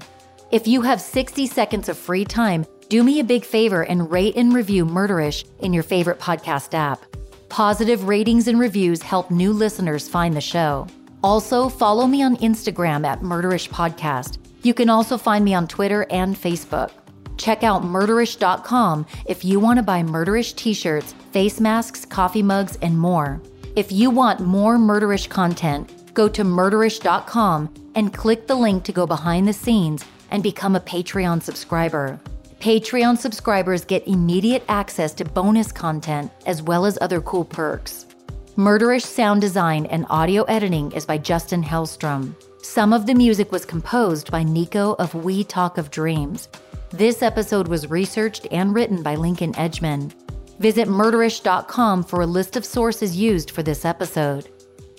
If 0.50 0.66
you 0.66 0.82
have 0.82 1.00
60 1.00 1.46
seconds 1.46 1.88
of 1.88 2.00
free 2.00 2.26
time, 2.26 2.66
do 2.90 3.04
me 3.04 3.20
a 3.20 3.24
big 3.24 3.46
favor 3.46 3.84
and 3.84 4.10
rate 4.10 4.36
and 4.36 4.56
review 4.56 4.88
Murderish 4.88 5.46
in 5.60 5.72
your 5.72 5.84
favorite 5.84 6.20
podcast 6.20 6.74
app. 6.74 7.06
Positive 7.50 8.08
ratings 8.08 8.48
and 8.48 8.60
reviews 8.60 9.04
help 9.04 9.30
new 9.30 9.54
listeners 9.54 10.10
find 10.10 10.34
the 10.34 10.42
show. 10.42 10.88
Also, 11.24 11.70
follow 11.70 12.08
me 12.08 12.24
on 12.24 12.38
Instagram 12.38 13.06
at 13.06 13.22
Murderish 13.22 13.70
Podcast. 13.70 14.40
You 14.64 14.74
can 14.74 14.90
also 14.90 15.20
find 15.20 15.46
me 15.46 15.54
on 15.54 15.68
Twitter 15.68 16.08
and 16.10 16.36
Facebook. 16.36 16.90
Check 17.38 17.62
out 17.62 17.84
murderish.com 17.84 19.06
if 19.28 19.46
you 19.46 19.60
want 19.60 19.78
to 19.78 19.84
buy 19.84 20.02
murderish 20.02 20.56
t 20.56 20.74
shirts, 20.74 21.14
face 21.32 21.60
masks, 21.60 22.04
coffee 22.04 22.42
mugs, 22.42 22.80
and 22.82 22.98
more. 22.98 23.40
If 23.78 23.92
you 23.92 24.10
want 24.10 24.40
more 24.40 24.78
murderish 24.78 25.30
content, 25.30 26.16
go 26.16 26.28
to 26.30 26.44
murderish.com 26.44 27.92
and 27.94 28.12
click 28.12 28.48
the 28.48 28.56
link 28.56 28.84
to 28.86 28.92
go 28.92 29.06
behind 29.06 29.48
the 29.48 29.54
scenes 29.54 30.04
and 30.32 30.42
become 30.42 30.76
a 30.76 30.80
Patreon 30.80 31.44
subscriber. 31.44 32.20
Patreon 32.60 33.20
subscribers 33.20 33.86
get 33.86 34.08
immediate 34.08 34.64
access 34.68 35.14
to 35.14 35.26
bonus 35.26 35.72
content 35.72 36.32
as 36.48 36.64
well 36.64 36.88
as 36.88 36.98
other 37.02 37.22
cool 37.22 37.46
perks. 37.46 38.08
Murderish 38.56 39.06
sound 39.06 39.42
design 39.42 39.86
and 39.86 40.08
audio 40.10 40.42
editing 40.46 40.92
is 40.94 41.06
by 41.06 41.20
Justin 41.20 41.64
Hellstrom. 41.64 42.34
Some 42.64 42.94
of 42.94 43.06
the 43.06 43.14
music 43.14 43.52
was 43.52 43.64
composed 43.64 44.32
by 44.32 44.42
Nico 44.42 44.96
of 44.98 45.14
We 45.14 45.44
Talk 45.44 45.78
of 45.78 45.92
Dreams. 45.92 46.50
This 46.90 47.22
episode 47.22 47.68
was 47.68 47.92
researched 47.92 48.48
and 48.50 48.74
written 48.74 49.04
by 49.04 49.14
Lincoln 49.14 49.54
Edgman. 49.54 50.12
Visit 50.60 50.88
murderish.com 50.88 52.04
for 52.04 52.22
a 52.22 52.26
list 52.26 52.56
of 52.56 52.66
sources 52.66 53.16
used 53.16 53.52
for 53.52 53.64
this 53.64 53.86
episode. 53.86 54.50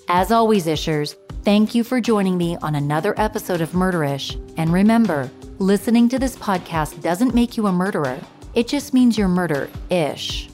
As 0.08 0.30
always, 0.30 0.66
Ishers, 0.66 1.16
thank 1.42 1.74
you 1.74 1.84
for 1.84 2.00
joining 2.00 2.38
me 2.38 2.56
on 2.62 2.74
another 2.74 3.14
episode 3.18 3.60
of 3.60 3.70
Murderish. 3.72 4.40
And 4.56 4.72
remember, 4.72 5.30
listening 5.58 6.08
to 6.10 6.18
this 6.18 6.36
podcast 6.36 7.02
doesn't 7.02 7.34
make 7.34 7.56
you 7.56 7.66
a 7.66 7.72
murderer, 7.72 8.18
it 8.54 8.68
just 8.68 8.94
means 8.94 9.18
you're 9.18 9.28
murder 9.28 9.68
ish. 9.90 10.48